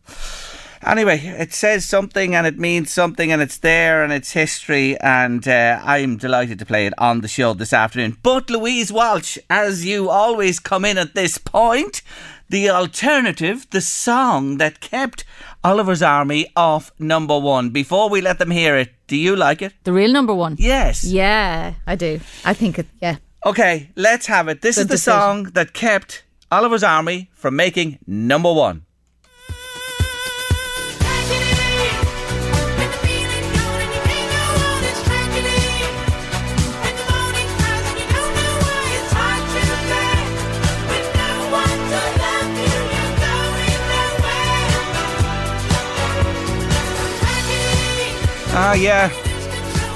Anyway, 0.86 1.18
it 1.18 1.52
says 1.52 1.84
something 1.84 2.36
and 2.36 2.46
it 2.46 2.60
means 2.60 2.92
something 2.92 3.32
and 3.32 3.42
it's 3.42 3.58
there 3.58 4.04
and 4.04 4.14
it's 4.14 4.34
history 4.34 4.96
and 5.00 5.48
uh, 5.48 5.82
I'm 5.84 6.18
delighted 6.18 6.60
to 6.60 6.66
play 6.66 6.86
it 6.86 6.94
on 7.00 7.22
the 7.22 7.28
show 7.28 7.56
this 7.56 7.74
afternoon. 7.74 8.18
But 8.22 8.52
Louise 8.52 8.94
Walsh, 8.94 9.40
as 9.50 9.84
you 9.84 10.10
always 10.10 10.60
come 10.60 10.86
in 10.86 11.00
at 11.00 11.16
this 11.16 11.40
point, 11.40 12.04
the 12.50 12.70
alternative, 12.70 13.66
the 13.72 13.82
song 13.82 14.58
that 14.58 14.80
kept 14.80 15.26
Oliver's 15.64 16.04
Army 16.04 16.52
off 16.56 16.92
number 17.00 17.40
one. 17.40 17.72
Before 17.72 18.08
we 18.08 18.22
let 18.22 18.38
them 18.38 18.52
hear 18.52 18.78
it, 18.78 18.92
do 19.08 19.18
you 19.18 19.36
like 19.36 19.64
it? 19.64 19.74
The 19.86 19.94
real 19.94 20.12
number 20.14 20.36
one? 20.36 20.56
Yes. 20.60 21.04
Yeah, 21.04 21.74
I 21.88 21.96
do. 21.96 22.20
I 22.46 22.54
think 22.54 22.78
it, 22.78 22.86
yeah. 23.02 23.16
Okay, 23.44 23.90
let's 23.96 24.28
have 24.28 24.48
it. 24.48 24.62
This 24.62 24.76
Good 24.76 24.82
is 24.82 24.88
the 24.88 24.94
decision. 24.94 25.20
song 25.20 25.44
that 25.54 25.74
kept 25.74 26.24
Oliver's 26.52 26.84
Army 26.84 27.32
from 27.34 27.56
making 27.56 27.98
number 28.06 28.54
one. 28.54 28.85
Ah, 48.58 48.74
yeah. 48.74 49.10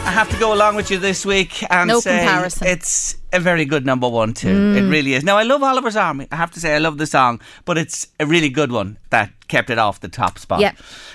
I 0.05 0.11
have 0.11 0.29
to 0.31 0.37
go 0.39 0.53
along 0.53 0.75
with 0.75 0.89
you 0.91 0.97
this 0.97 1.25
week 1.25 1.63
and 1.71 1.87
No 1.87 1.99
say 1.99 2.17
comparison. 2.19 2.67
it's 2.67 3.15
a 3.31 3.39
very 3.39 3.63
good 3.65 3.85
number 3.85 4.07
one 4.09 4.33
too. 4.33 4.73
It 4.75 4.81
really 4.89 5.13
is. 5.13 5.23
Now 5.23 5.37
I 5.37 5.43
love 5.43 5.61
Oliver's 5.63 5.95
Army. 5.95 6.27
I 6.31 6.35
have 6.35 6.51
to 6.51 6.59
say 6.59 6.75
I 6.75 6.79
love 6.79 6.97
the 6.97 7.05
song, 7.05 7.39
but 7.65 7.77
it's 7.77 8.07
a 8.19 8.25
really 8.25 8.49
good 8.49 8.71
one 8.71 8.97
that 9.11 9.31
kept 9.49 9.69
it 9.69 9.77
off 9.77 9.99
the 9.99 10.07
top 10.07 10.39
spot. 10.39 10.61
Yeah. 10.61 10.71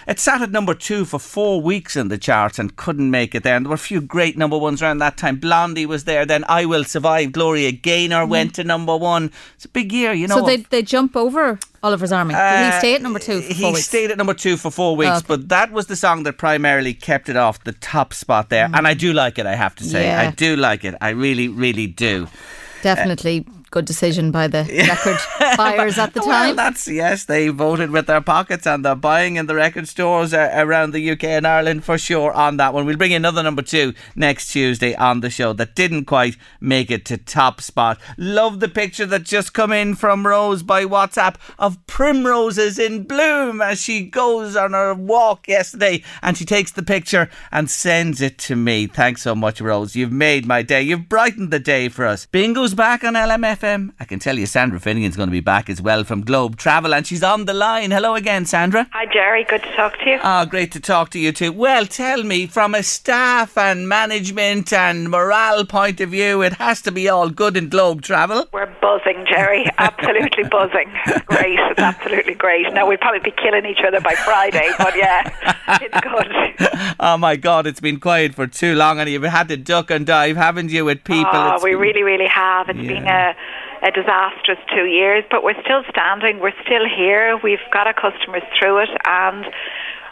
It 0.07 0.19
sat 0.21 0.43
at 0.43 0.51
number 0.51 0.75
two 0.75 1.05
for 1.07 1.19
four 1.19 1.63
weeks 1.63 1.97
in 1.97 2.09
the 2.09 2.19
charts 2.19 2.59
and 2.59 2.77
couldn't 2.77 3.11
make 3.11 3.35
it 3.35 3.43
there. 3.43 3.57
And 3.57 3.65
there 3.65 3.71
were 3.71 3.75
a 3.77 3.79
few 3.79 4.01
great 4.03 4.37
number 4.37 4.59
ones 4.59 4.83
around 4.83 4.99
that 4.99 5.17
time. 5.17 5.37
Blondie 5.37 5.87
was 5.87 6.05
there. 6.05 6.27
Then 6.27 6.45
I 6.49 6.67
Will 6.67 6.85
Survive. 6.85 7.33
Gloria 7.33 7.73
Gaynor 7.73 8.27
went 8.27 8.55
to 8.57 8.65
number 8.65 8.97
one. 8.97 9.31
It's 9.55 9.65
a 9.65 9.69
big 9.69 9.93
year, 9.93 10.13
you 10.13 10.27
know. 10.27 10.39
So 10.41 10.45
they 10.47 10.59
they 10.59 10.83
jump 10.83 11.17
over 11.17 11.59
Oliver's 11.83 12.13
Army. 12.13 12.35
Did 12.35 12.41
Uh, 12.41 12.73
he 12.73 12.79
stay 12.79 12.95
at 12.95 13.03
number 13.03 13.19
two? 13.19 13.41
For 13.41 13.55
he 13.55 13.63
four 13.63 13.73
weeks? 13.73 13.87
stayed 13.87 14.11
at 14.11 14.19
number 14.19 14.35
two 14.35 14.57
for 14.57 14.71
four 14.71 14.97
weeks, 14.97 15.19
Okay. 15.19 15.25
but 15.29 15.49
that 15.49 15.71
was 15.73 15.87
the 15.87 15.97
song 15.97 16.25
that 16.25 16.37
primarily 16.37 16.93
kept 16.95 17.29
it 17.29 17.37
off 17.37 17.63
the 17.65 17.73
top 17.73 18.13
spot 18.13 18.51
there. 18.51 18.69
And 18.75 18.87
I 18.87 18.95
do 18.95 19.13
like 19.13 19.39
it, 19.39 19.47
I 19.47 19.55
have 19.55 19.75
to 19.77 19.85
say. 19.85 20.07
Yeah. 20.07 20.21
I 20.21 20.31
do 20.33 20.57
like 20.57 20.85
it. 20.85 20.95
I 21.01 21.11
really, 21.11 21.49
really 21.49 21.87
do. 21.87 22.27
Definitely 22.83 23.47
good 23.75 23.85
decision 23.85 24.31
by 24.31 24.47
the 24.47 24.63
record 24.89 25.19
buyers 25.59 25.99
at 25.99 26.15
the 26.15 26.21
Well, 26.21 26.31
time. 26.47 26.55
that's 26.57 26.87
yes, 26.87 27.25
they 27.25 27.49
voted 27.49 27.91
with 27.91 28.07
their 28.07 28.21
pockets 28.21 28.69
and 28.69 28.85
they're 28.85 28.95
buying 28.95 29.35
in 29.35 29.47
the 29.47 29.57
record 29.57 29.89
stores 29.89 30.33
uh, 30.33 30.49
around 30.55 30.93
the 30.93 31.11
UK 31.11 31.25
and 31.25 31.45
Ireland 31.47 31.83
for 31.85 31.99
sure 31.99 32.33
on 32.33 32.57
that 32.59 32.73
one. 32.73 32.87
We'll 32.87 32.97
bring 32.97 33.13
another 33.13 33.43
number 33.43 33.63
two 33.63 33.93
next 34.15 34.53
Tuesday 34.53 34.95
on 34.95 35.21
the 35.21 35.29
show 35.29 35.53
that 35.55 35.75
didn't 35.75 36.05
quite 36.05 36.37
make 36.61 36.89
it 36.93 37.05
to 37.07 37.17
top 37.17 37.61
spot. 37.61 38.01
Love 38.17 38.61
the 38.61 38.69
picture 38.69 39.07
that 39.07 39.25
just 39.25 39.53
come 39.55 39.73
in 39.73 39.97
from 39.97 40.25
Rose 40.25 40.63
by 40.63 40.85
WhatsApp 40.85 41.35
of 41.59 41.85
primroses 41.89 42.79
in 42.79 43.03
bloom 43.03 43.61
as 43.61 43.81
she 43.83 44.05
goes 44.05 44.55
on 44.55 44.73
her 44.73 44.95
walk 44.95 45.49
yesterday 45.49 46.01
and 46.23 46.39
she 46.39 46.45
takes 46.45 46.71
the 46.71 46.83
picture 46.85 47.29
and 47.51 47.69
sends 47.69 48.21
it 48.21 48.39
to 48.39 48.55
me. 48.55 48.87
Thanks 48.87 49.23
so 49.23 49.35
much, 49.35 49.61
Rose. 49.61 49.97
You've 49.97 50.13
made 50.13 50.47
my 50.47 50.63
day. 50.63 50.83
You've 50.83 51.09
brightened 51.09 51.51
the 51.51 51.59
day 51.59 51.89
for 51.89 52.07
us. 52.07 52.27
Bingo's 52.27 52.75
back 52.75 53.03
on 53.03 53.17
LMFM. 53.65 53.93
I 53.99 54.05
can 54.05 54.19
tell 54.19 54.39
you 54.39 54.47
Sandra 54.47 54.79
Finnegan's 54.81 55.17
going 55.17 55.29
to 55.29 55.33
be 55.33 55.41
back 55.41 55.69
as 55.71 55.81
well 55.81 56.05
from 56.05 56.23
Globe 56.23 56.57
Travel 56.57 56.95
and 56.95 57.07
she's 57.07 57.23
on 57.23 57.45
the 57.47 57.55
line. 57.55 57.91
Hello 57.91 58.15
again, 58.15 58.45
Sandra. 58.47 58.89
Hi, 58.93 59.07
Jerry. 59.07 59.45
Good 59.45 59.63
to 59.63 59.73
talk 59.73 59.99
to 59.99 60.11
you. 60.11 60.19
Ah, 60.23 60.45
great 60.45 60.73
to 60.73 60.81
talk 60.81 61.11
to 61.11 61.19
you 61.19 61.33
too. 61.33 61.53
Well, 61.53 61.87
tell 61.87 62.23
me, 62.23 62.47
from 62.47 62.75
a 62.75 62.83
staff 62.83 63.57
and 63.57 63.89
management 63.89 64.73
and 64.73 65.11
morale 65.11 65.65
point 65.65 66.01
of 66.01 66.11
view, 66.11 66.43
it 66.43 66.55
has 66.55 66.83
to 66.83 66.93
be 66.93 67.09
all 67.09 67.31
good 67.31 67.57
in 67.57 67.69
Globe 67.69 68.03
Travel. 68.03 68.47
We're 68.53 68.73
buzzing, 68.81 69.25
Jerry. 69.29 69.67
Absolutely 69.79 70.45
buzzing. 70.45 70.91
It's 71.07 71.25
great. 71.27 71.59
It's 71.59 71.81
absolutely 71.81 72.35
great. 72.35 72.73
Now, 72.73 72.87
we'd 72.89 73.01
probably 73.01 73.21
be 73.21 73.31
killing 73.33 73.67
each 73.67 73.81
other 73.87 74.01
by 74.01 74.15
Friday, 74.15 74.69
but 74.79 74.97
yeah, 74.97 75.31
it's 75.81 76.01
good. 76.01 76.71
Oh 77.01 77.17
my 77.19 77.37
God, 77.37 77.67
it's 77.67 77.81
been 77.81 77.99
quiet 78.01 78.35
for 78.35 78.47
too 78.47 78.75
long, 78.75 78.99
and 78.99 79.11
you've 79.11 79.23
had 79.25 79.49
to 79.49 79.57
duck 79.57 79.91
and 79.91 80.07
dive, 80.07 80.37
haven't 80.37 80.71
you, 80.71 80.85
with 80.85 81.03
people? 81.05 81.31
Oh, 81.35 81.55
It's 81.57 81.65
we 81.65 81.71
been- 81.73 81.81
really, 81.81 82.03
really 82.03 82.27
have. 82.29 82.69
It's 82.69 82.79
been 82.79 83.07
a, 83.07 83.35
a 83.85 83.91
disastrous 83.91 84.59
two 84.75 84.87
years, 84.87 85.25
but 85.31 85.45
we're 85.45 85.61
still 85.63 85.83
standing. 85.91 86.41
We're 86.41 86.57
still 86.65 86.89
here. 86.89 87.39
We've 87.43 87.59
got 87.71 87.87
our 87.87 87.95
customers 87.95 88.43
through 88.59 88.79
it, 88.85 88.89
and 89.05 89.45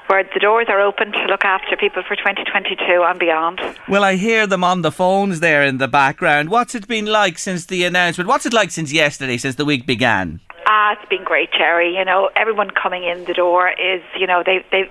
where 0.08 0.24
the 0.24 0.40
doors 0.40 0.66
are 0.68 0.80
open 0.80 1.12
to 1.12 1.24
look 1.24 1.44
after 1.44 1.74
people 1.76 2.02
for 2.06 2.14
2022 2.14 3.02
and 3.02 3.18
beyond. 3.18 3.60
Well, 3.88 4.04
I 4.04 4.16
hear 4.16 4.46
them 4.46 4.62
on 4.62 4.82
the 4.82 4.92
phones 4.92 5.40
there 5.40 5.62
in 5.64 5.78
the 5.78 5.88
background. 5.88 6.50
What's 6.50 6.74
it 6.74 6.86
been 6.86 7.06
like 7.06 7.38
since 7.38 7.64
the 7.66 7.84
announcement? 7.84 8.28
What's 8.28 8.44
it 8.44 8.52
like 8.52 8.70
since 8.70 8.92
yesterday, 8.92 9.38
since 9.38 9.54
the 9.54 9.64
week 9.64 9.86
began? 9.86 10.40
Ah, 10.66 10.92
it's 10.92 11.08
been 11.08 11.24
great, 11.24 11.50
Jerry. 11.52 11.94
You 11.96 12.04
know, 12.04 12.30
everyone 12.36 12.70
coming 12.70 13.04
in 13.04 13.24
the 13.24 13.32
door 13.32 13.70
is, 13.70 14.02
you 14.18 14.26
know, 14.26 14.42
they 14.44 14.64
they 14.70 14.90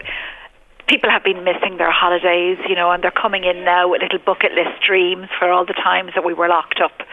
people 0.88 1.10
have 1.10 1.24
been 1.24 1.44
missing 1.44 1.78
their 1.78 1.91
holidays, 1.91 2.58
you 2.67 2.76
know, 2.76 2.91
and 2.91 3.04
they're 3.04 3.12
coming 3.12 3.44
in 3.44 3.63
now 3.63 3.89
with 3.89 4.02
little 4.02 4.20
bucket 4.26 4.54
list 4.54 4.82
dreams 4.86 5.28
for 5.38 5.52
all 5.52 5.65
the 5.65 5.74
times 5.74 6.12
that 6.15 6.26
we 6.26 6.34
were 6.34 6.50
locked 6.50 6.82
up 6.84 7.06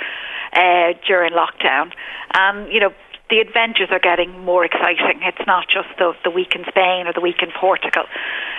uh, 0.53 0.95
during 1.07 1.33
lockdown. 1.33 1.93
And 2.35 2.73
you 2.73 2.81
know, 2.81 2.93
the 3.31 3.41
adventures 3.41 3.89
are 3.91 3.99
getting 3.99 4.45
more 4.45 4.65
exciting. 4.65 5.21
It's 5.23 5.47
not 5.47 5.67
just 5.69 5.89
the 5.99 6.15
the 6.25 6.31
week 6.31 6.55
in 6.55 6.65
Spain 6.69 7.07
or 7.07 7.13
the 7.13 7.21
week 7.21 7.43
in 7.43 7.51
Portugal. 7.51 8.05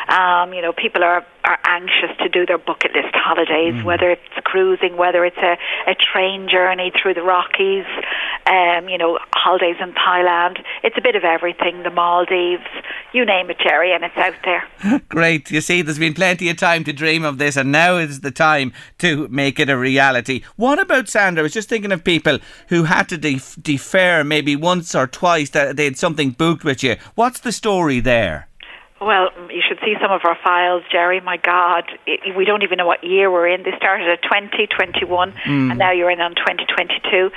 Um, 0.08 0.54
you 0.54 0.62
know, 0.62 0.74
people 0.74 1.04
are 1.04 1.26
are 1.44 1.60
anxious 1.66 2.16
to 2.20 2.30
do 2.30 2.46
their 2.46 2.58
bucket 2.58 2.94
list 2.94 3.14
holidays, 3.14 3.84
whether 3.84 4.12
it's 4.12 4.22
cruising, 4.44 4.98
whether 4.98 5.26
it's 5.26 5.38
a, 5.38 5.58
a 5.90 5.96
train 5.96 6.48
journey 6.50 6.92
through 6.92 7.14
the 7.16 7.24
Rockies, 7.24 7.86
um, 8.48 8.90
you 8.90 8.98
know, 8.98 9.20
holidays 9.34 9.78
in 9.80 9.94
Thailand. 9.94 10.64
It's 10.84 10.98
a 10.98 11.02
bit 11.02 11.16
of 11.16 11.24
everything. 11.24 11.84
The 11.84 11.90
Maldives, 11.90 12.68
you 13.14 13.26
name 13.26 13.50
it, 13.50 13.58
Jerry, 13.60 13.94
and 13.94 14.04
it's 14.04 14.18
out 14.18 14.36
there. 14.44 15.02
Great. 15.10 15.52
You 15.52 15.62
see, 15.62 15.82
there's 15.82 16.00
been 16.00 16.14
plenty 16.14 16.50
of 16.50 16.58
time 16.58 16.84
to 16.84 16.94
dream 16.94 17.24
of 17.24 17.38
this, 17.38 17.56
and 17.56 17.72
now 17.72 17.98
is 17.98 18.22
the 18.22 18.32
time 18.32 18.74
to 19.00 19.28
make 19.30 19.60
it 19.60 19.70
a 19.70 19.78
reality. 19.78 20.44
What 20.56 20.80
about 20.80 21.10
Sandra? 21.10 21.42
I 21.42 21.44
was 21.44 21.54
just 21.54 21.70
thinking 21.70 21.92
of 21.92 22.04
people 22.04 22.40
who 22.68 22.84
had 22.84 23.10
to 23.10 23.18
def- 23.18 23.58
defer 23.62 24.24
maybe 24.24 24.56
once 24.56 24.94
or 24.96 25.08
twice 25.08 25.52
that 25.52 25.78
they 25.78 25.86
had 25.86 25.98
something 25.98 26.32
booked 26.32 26.64
with 26.64 26.84
you. 26.84 26.98
What's 27.16 27.40
the 27.40 27.52
story 27.52 28.00
there? 28.00 28.49
Well, 29.02 29.30
you 29.50 29.62
should 29.66 29.80
see 29.80 29.96
some 30.02 30.12
of 30.12 30.22
our 30.26 30.38
files, 30.44 30.84
Jerry. 30.92 31.22
My 31.22 31.38
God, 31.38 31.86
it, 32.06 32.36
we 32.36 32.44
don't 32.44 32.64
even 32.64 32.78
know 32.78 32.86
what 32.86 33.02
year 33.04 33.32
we're 33.32 33.48
in. 33.48 33.64
They 33.64 33.72
started 33.78 34.10
at 34.10 34.22
2021, 34.24 35.34
and 35.46 35.72
hmm. 35.72 35.78
now 35.78 35.92
you're 35.92 36.12
in 36.12 36.20
on 36.20 36.36
2022. 36.36 37.32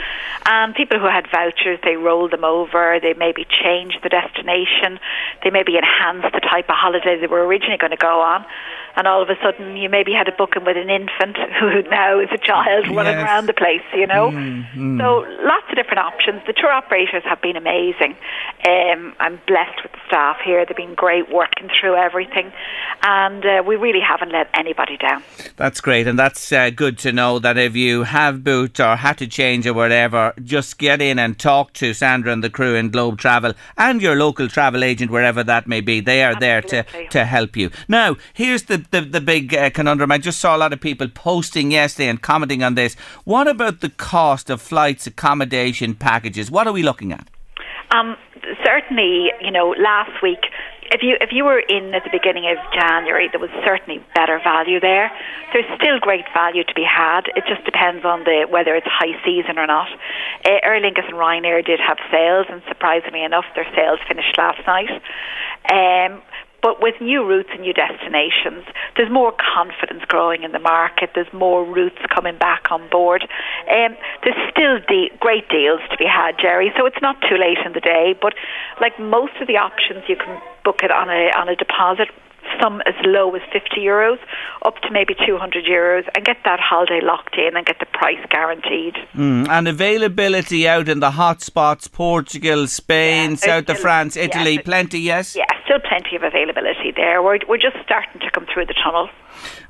And 0.44 0.75
people 0.75 0.98
who 0.98 1.07
had 1.07 1.31
vouchers, 1.31 1.79
they 1.85 1.94
rolled 1.94 2.33
them 2.33 2.42
over. 2.44 2.98
They 3.01 3.14
maybe 3.14 3.46
changed 3.48 3.98
the 4.03 4.09
destination. 4.09 4.98
They 5.44 5.51
maybe 5.51 5.77
enhanced 5.77 6.35
the 6.35 6.40
type 6.40 6.68
of 6.68 6.75
holiday 6.75 7.20
they 7.20 7.29
were 7.29 7.46
originally 7.46 7.79
going 7.79 7.92
to 7.92 7.96
go 7.96 8.20
on. 8.20 8.44
And 8.96 9.07
all 9.07 9.22
of 9.22 9.28
a 9.31 9.37
sudden, 9.42 9.76
you 9.76 9.88
maybe 9.88 10.12
had 10.12 10.28
a 10.28 10.33
booking 10.33 10.64
with 10.64 10.76
an 10.76 10.90
infant 10.90 11.37
who 11.61 11.83
now 11.90 12.20
is 12.20 12.28
a 12.33 12.38
child 12.38 12.87
running 12.94 13.12
Yes. 13.18 13.24
around 13.24 13.46
the 13.46 13.52
place. 13.55 13.83
You 13.94 14.07
know, 14.07 14.31
so 14.98 15.26
lots 15.44 15.64
of 15.70 15.76
different 15.76 15.98
options. 15.98 16.42
The 16.46 16.52
tour 16.52 16.70
operators 16.70 17.22
have 17.24 17.40
been 17.40 17.57
amazing. 17.57 18.16
Um, 18.68 19.14
I'm 19.18 19.40
blessed 19.46 19.83
with 19.83 19.92
the 19.92 19.98
staff 20.07 20.37
here. 20.44 20.64
They've 20.64 20.76
been 20.76 20.94
great 20.94 21.31
working 21.33 21.68
through 21.81 21.96
everything, 21.96 22.52
and 23.02 23.44
uh, 23.44 23.62
we 23.66 23.76
really 23.76 24.00
haven't 24.00 24.31
let 24.31 24.48
anybody 24.55 24.96
down. 24.96 25.22
That's 25.57 25.81
great, 25.81 26.07
and 26.07 26.18
that's 26.18 26.52
uh, 26.52 26.70
good 26.70 26.98
to 26.98 27.12
know 27.12 27.38
that 27.38 27.59
if 27.59 27.74
you 27.74 28.05
have 28.05 28.44
booked 28.44 28.78
or 28.81 28.96
had 28.96 29.18
to 29.18 29.26
change 29.26 29.66
or 29.66 29.74
whatever, 29.74 30.33
just 30.44 30.78
get 30.78 31.00
in 31.02 31.18
and 31.18 31.38
talk 31.38 31.72
to 31.74 31.92
Sandra 31.94 32.33
and 32.33 32.44
the 32.44 32.50
crew 32.50 32.74
in 32.74 32.90
Globe 32.90 33.18
Travel 33.18 33.55
and 33.76 34.00
your 34.00 34.14
local 34.16 34.48
travel 34.48 34.85
agent, 34.85 35.11
wherever 35.11 35.42
that 35.42 35.66
may 35.66 35.81
be. 35.81 36.00
They 36.00 36.22
are 36.22 36.38
there 36.38 36.62
to, 36.62 36.85
to 37.11 37.24
help 37.24 37.57
you. 37.57 37.70
Now, 37.88 38.16
here's 38.33 38.64
the, 38.64 38.82
the, 38.90 39.01
the 39.01 39.21
big 39.21 39.55
uh, 39.55 39.71
conundrum. 39.71 40.11
I 40.12 40.18
just 40.18 40.40
saw 40.40 40.57
a 40.57 40.59
lot 40.59 40.73
of 40.73 40.81
people 40.81 41.09
posting 41.09 41.71
yesterday 41.71 42.09
and 42.09 42.21
commenting 42.21 42.62
on 42.62 42.75
this. 42.75 42.95
What 43.25 43.49
about 43.49 43.81
the 43.81 43.90
cost 43.90 44.51
of 44.51 44.61
flights, 44.61 45.07
accommodation, 45.07 45.95
packages? 45.95 46.51
What 46.51 46.66
are 46.66 46.73
we 46.73 46.83
looking 46.83 47.12
at? 47.12 47.29
Um, 47.90 48.16
certainly, 48.64 49.31
you 49.40 49.51
know, 49.51 49.75
last 49.79 50.23
week, 50.23 50.40
if 50.92 51.01
you 51.01 51.16
if 51.21 51.33
you 51.33 51.45
were 51.45 51.59
in 51.59 51.95
at 51.95 52.05
the 52.05 52.12
beginning 52.12 52.45
of 52.53 52.61
January, 52.73 53.29
there 53.33 53.40
was 53.40 53.51
certainly 53.64 54.05
better 54.14 54.38
value 54.45 54.79
there. 54.79 55.11
There's 55.53 55.64
still 55.81 55.99
great 55.99 56.29
value 56.35 56.64
to 56.64 56.75
be 56.75 56.85
had. 56.85 57.33
It 57.35 57.45
just 57.49 57.64
depends 57.64 58.05
on 58.05 58.25
the 58.25 58.45
whether 58.49 58.77
it's 58.77 58.87
high 58.87 59.16
season 59.25 59.57
or 59.59 59.66
not. 59.66 59.88
Uh, 60.45 60.61
Aer 60.62 60.81
Lingus 60.81 61.09
and 61.09 61.16
Ryanair 61.16 61.64
did 61.64 61.81
have 61.81 61.97
sales, 62.12 62.47
and 62.51 62.61
surprisingly 62.68 63.25
enough, 63.25 63.45
their 63.55 63.66
sales 63.75 64.01
finished 64.07 64.37
last 64.37 64.61
night. 64.68 64.92
Um, 65.73 66.21
but 66.62 66.81
with 66.81 66.94
new 67.01 67.27
routes 67.27 67.48
and 67.53 67.62
new 67.62 67.72
destinations, 67.72 68.64
there's 68.96 69.11
more 69.11 69.33
confidence 69.33 70.05
growing 70.07 70.44
in 70.44 70.53
the 70.53 70.61
market. 70.61 71.11
There's 71.14 71.33
more 71.33 71.64
routes 71.64 71.98
coming 72.14 72.38
back 72.38 72.70
on 72.70 72.88
board. 72.88 73.22
Um, 73.68 73.96
there's 74.22 74.38
still 74.51 74.79
de- 74.87 75.11
great 75.18 75.48
deals 75.48 75.81
to 75.90 75.96
be 75.96 76.07
had, 76.07 76.38
Jerry. 76.40 76.72
So 76.79 76.87
it's 76.87 77.03
not 77.03 77.20
too 77.29 77.37
late 77.37 77.59
in 77.66 77.72
the 77.72 77.81
day. 77.81 78.14
But 78.20 78.35
like 78.81 78.98
most 79.01 79.33
of 79.40 79.48
the 79.48 79.57
options, 79.57 80.05
you 80.09 80.16
can 80.16 80.40
book 80.64 80.81
it 80.83 80.90
on 80.90 81.11
a 81.11 81.31
on 81.37 81.48
a 81.48 81.57
deposit. 81.57 82.09
Some 82.61 82.83
as 82.83 82.94
low 83.05 83.35
as 83.37 83.42
50 83.53 83.81
euros, 83.81 84.18
up 84.66 84.75
to 84.83 84.90
maybe 84.90 85.14
200 85.14 85.64
euros, 85.64 86.05
and 86.14 86.25
get 86.25 86.38
that 86.44 86.59
holiday 86.61 87.01
locked 87.01 87.37
in 87.38 87.57
and 87.57 87.64
get 87.64 87.79
the 87.79 87.87
price 87.87 88.18
guaranteed. 88.31 88.94
Mm, 89.14 89.48
and 89.48 89.68
availability 89.68 90.66
out 90.66 90.88
in 90.88 90.98
the 90.98 91.12
hot 91.12 91.40
spots 91.40 91.87
Portugal, 91.87 92.66
Spain, 92.66 93.31
Yeah, 93.31 93.37
south 93.37 93.68
of 93.68 93.79
France, 93.79 94.16
Italy, 94.16 94.59
plenty, 94.59 94.98
yes? 94.98 95.37
Yeah, 95.37 95.44
still 95.73 95.89
plenty 95.89 96.17
of 96.17 96.23
availability 96.23 96.93
there. 96.95 97.23
We're, 97.23 97.39
we're 97.49 97.57
just 97.57 97.77
starting 97.85 98.21
to 98.21 98.31
come 98.31 98.47
through 98.53 98.67
the 98.67 98.75
tunnel. 98.75 99.09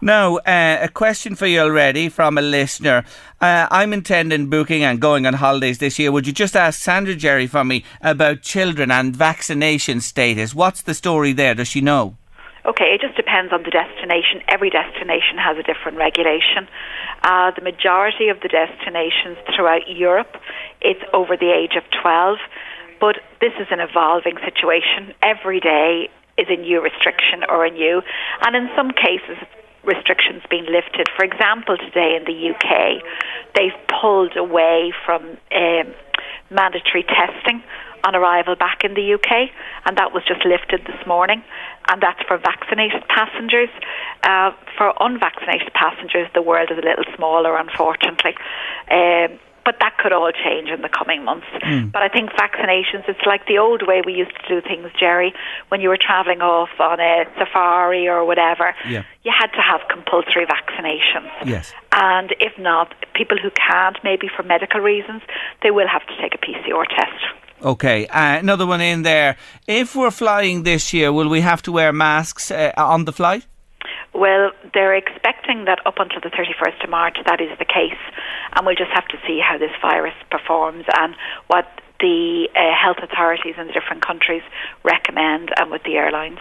Now, 0.01 0.39
uh, 0.39 0.79
a 0.83 0.89
question 0.89 1.35
for 1.35 1.47
you 1.47 1.61
already 1.61 2.09
from 2.09 2.39
a 2.39 2.43
listener. 2.43 3.05
Uh, 3.41 3.69
I'm 3.71 3.93
intending 3.93 4.51
booking 4.51 4.83
and 4.83 5.01
going 5.01 5.27
on 5.27 5.35
holidays 5.35 5.79
this 5.79 5.99
year. 5.99 6.11
Would 6.11 6.27
you 6.27 6.33
just 6.33 6.57
ask 6.57 6.81
Sandra 6.81 7.15
Jerry 7.15 7.47
for 7.47 7.65
me 7.65 7.85
about 8.01 8.43
children 8.43 8.91
and 8.91 9.15
vaccination 9.15 10.01
status? 10.01 10.55
What's 10.55 10.83
the 10.83 10.95
story 10.95 11.33
there? 11.33 11.55
Does 11.55 11.69
she 11.69 11.81
know? 11.81 12.17
Okay, 12.65 12.95
it 12.95 13.01
just 13.01 13.17
depends 13.17 13.53
on 13.53 13.65
the 13.65 13.71
destination. 13.71 14.43
Every 14.49 14.71
destination 14.71 15.39
has 15.39 15.59
a 15.59 15.63
different 15.63 15.99
regulation. 15.99 16.69
Uh, 17.23 17.51
the 17.51 17.63
majority 17.63 18.29
of 18.29 18.39
the 18.41 18.49
destinations 18.49 19.37
throughout 19.55 19.89
Europe, 19.89 20.37
it's 20.81 21.03
over 21.13 21.37
the 21.37 21.51
age 21.51 21.75
of 21.77 21.83
12. 22.03 22.39
But 23.03 23.19
this 23.41 23.51
is 23.59 23.67
an 23.73 23.81
evolving 23.81 24.39
situation. 24.47 25.13
Every 25.27 25.59
day 25.59 26.09
is 26.39 26.47
a 26.49 26.55
new 26.55 26.81
restriction 26.81 27.43
or 27.51 27.67
a 27.67 27.71
new. 27.71 28.01
And 28.47 28.55
in 28.55 28.71
some 28.77 28.93
cases, 28.93 29.43
restrictions 29.83 30.43
being 30.49 30.67
lifted. 30.71 31.11
For 31.19 31.25
example, 31.25 31.77
today 31.77 32.15
in 32.15 32.23
the 32.23 32.55
UK, 32.55 33.03
they've 33.59 33.75
pulled 34.01 34.37
away 34.37 34.95
from 35.05 35.37
um, 35.51 35.95
mandatory 36.49 37.03
testing 37.03 37.65
on 38.05 38.15
arrival 38.15 38.55
back 38.55 38.85
in 38.85 38.95
the 38.95 39.15
UK, 39.15 39.51
and 39.85 39.99
that 39.99 40.15
was 40.15 40.23
just 40.23 40.47
lifted 40.47 40.87
this 40.87 41.05
morning. 41.05 41.43
And 41.91 42.01
that's 42.01 42.23
for 42.29 42.39
vaccinated 42.39 43.03
passengers. 43.09 43.71
Uh, 44.23 44.53
for 44.79 44.95
unvaccinated 45.01 45.75
passengers, 45.75 46.29
the 46.35 46.43
world 46.43 46.71
is 46.71 46.79
a 46.79 46.87
little 46.87 47.05
smaller, 47.17 47.57
unfortunately. 47.59 48.35
Um, 48.91 49.41
but 49.65 49.77
that 49.81 49.97
could 49.99 50.13
all 50.13 50.31
change 50.33 50.69
in 50.69 50.83
the 50.83 50.89
coming 50.89 51.25
months. 51.25 51.47
Mm. 51.63 51.93
But 51.93 52.03
I 52.03 52.09
think 52.09 52.31
vaccinations, 52.31 53.09
it's 53.09 53.25
like 53.27 53.47
the 53.47 53.59
old 53.59 53.87
way 53.87 54.03
we 54.05 54.13
used 54.13 54.33
to 54.43 54.49
do 54.49 54.61
things, 54.61 54.91
Jerry, 54.99 55.33
when 55.69 55.81
you 55.81 55.89
were 55.89 55.99
travelling 56.01 56.41
off 56.41 56.71
on 56.81 57.01
a 57.01 57.25
safari 57.39 58.09
or 58.09 58.25
whatever. 58.25 58.75
Yeah. 58.89 59.05
You 59.23 59.33
had 59.37 59.49
to 59.53 59.63
have 59.63 59.81
compulsory 59.89 60.47
vaccinations. 60.47 61.31
Yes. 61.45 61.73
And 61.93 62.35
if 62.41 62.59
not, 62.59 62.95
people 63.15 63.39
who 63.39 63.51
can't, 63.51 63.99
maybe 64.03 64.29
for 64.35 64.43
medical 64.43 64.81
reasons, 64.81 65.23
they 65.63 65.71
will 65.71 65.89
have 65.89 66.07
to 66.07 66.17
take 66.21 66.35
a 66.35 66.39
PCR 66.39 66.87
test. 66.89 67.23
Okay, 67.65 68.09
uh, 68.09 68.39
another 68.39 68.67
one 68.67 68.81
in 68.81 69.03
there. 69.03 69.37
If 69.69 69.95
we're 69.95 70.11
flying 70.11 70.65
this 70.65 70.93
year, 70.93 71.13
will 71.13 71.29
we 71.29 71.43
have 71.43 71.63
to 71.63 71.73
wear 71.73 71.93
masks 71.93 72.51
uh, 72.51 72.73
on 72.77 73.05
the 73.05 73.13
flight? 73.13 73.47
Well, 74.15 74.53
they're 74.75 74.95
expecting 74.95 75.65
that 75.65 75.79
up 75.87 75.95
until 75.99 76.21
the 76.21 76.29
31st 76.29 76.85
of 76.85 76.91
March 76.91 77.17
that 77.25 77.41
is 77.41 77.57
the 77.59 77.65
case, 77.65 77.99
and 78.55 78.67
we'll 78.67 78.77
just 78.77 78.91
have 78.93 79.09
to 79.09 79.19
see 79.27 79.41
how 79.41 79.57
this 79.57 79.73
virus 79.81 80.15
performs 80.31 80.85
and 80.99 81.15
what 81.47 81.67
the 82.03 82.49
uh, 82.55 82.75
health 82.75 82.99
authorities 83.01 83.55
in 83.57 83.69
the 83.69 83.73
different 83.73 84.05
countries 84.05 84.43
recommend 84.83 85.51
and 85.57 85.71
with 85.71 85.83
the 85.85 85.95
airlines. 85.95 86.41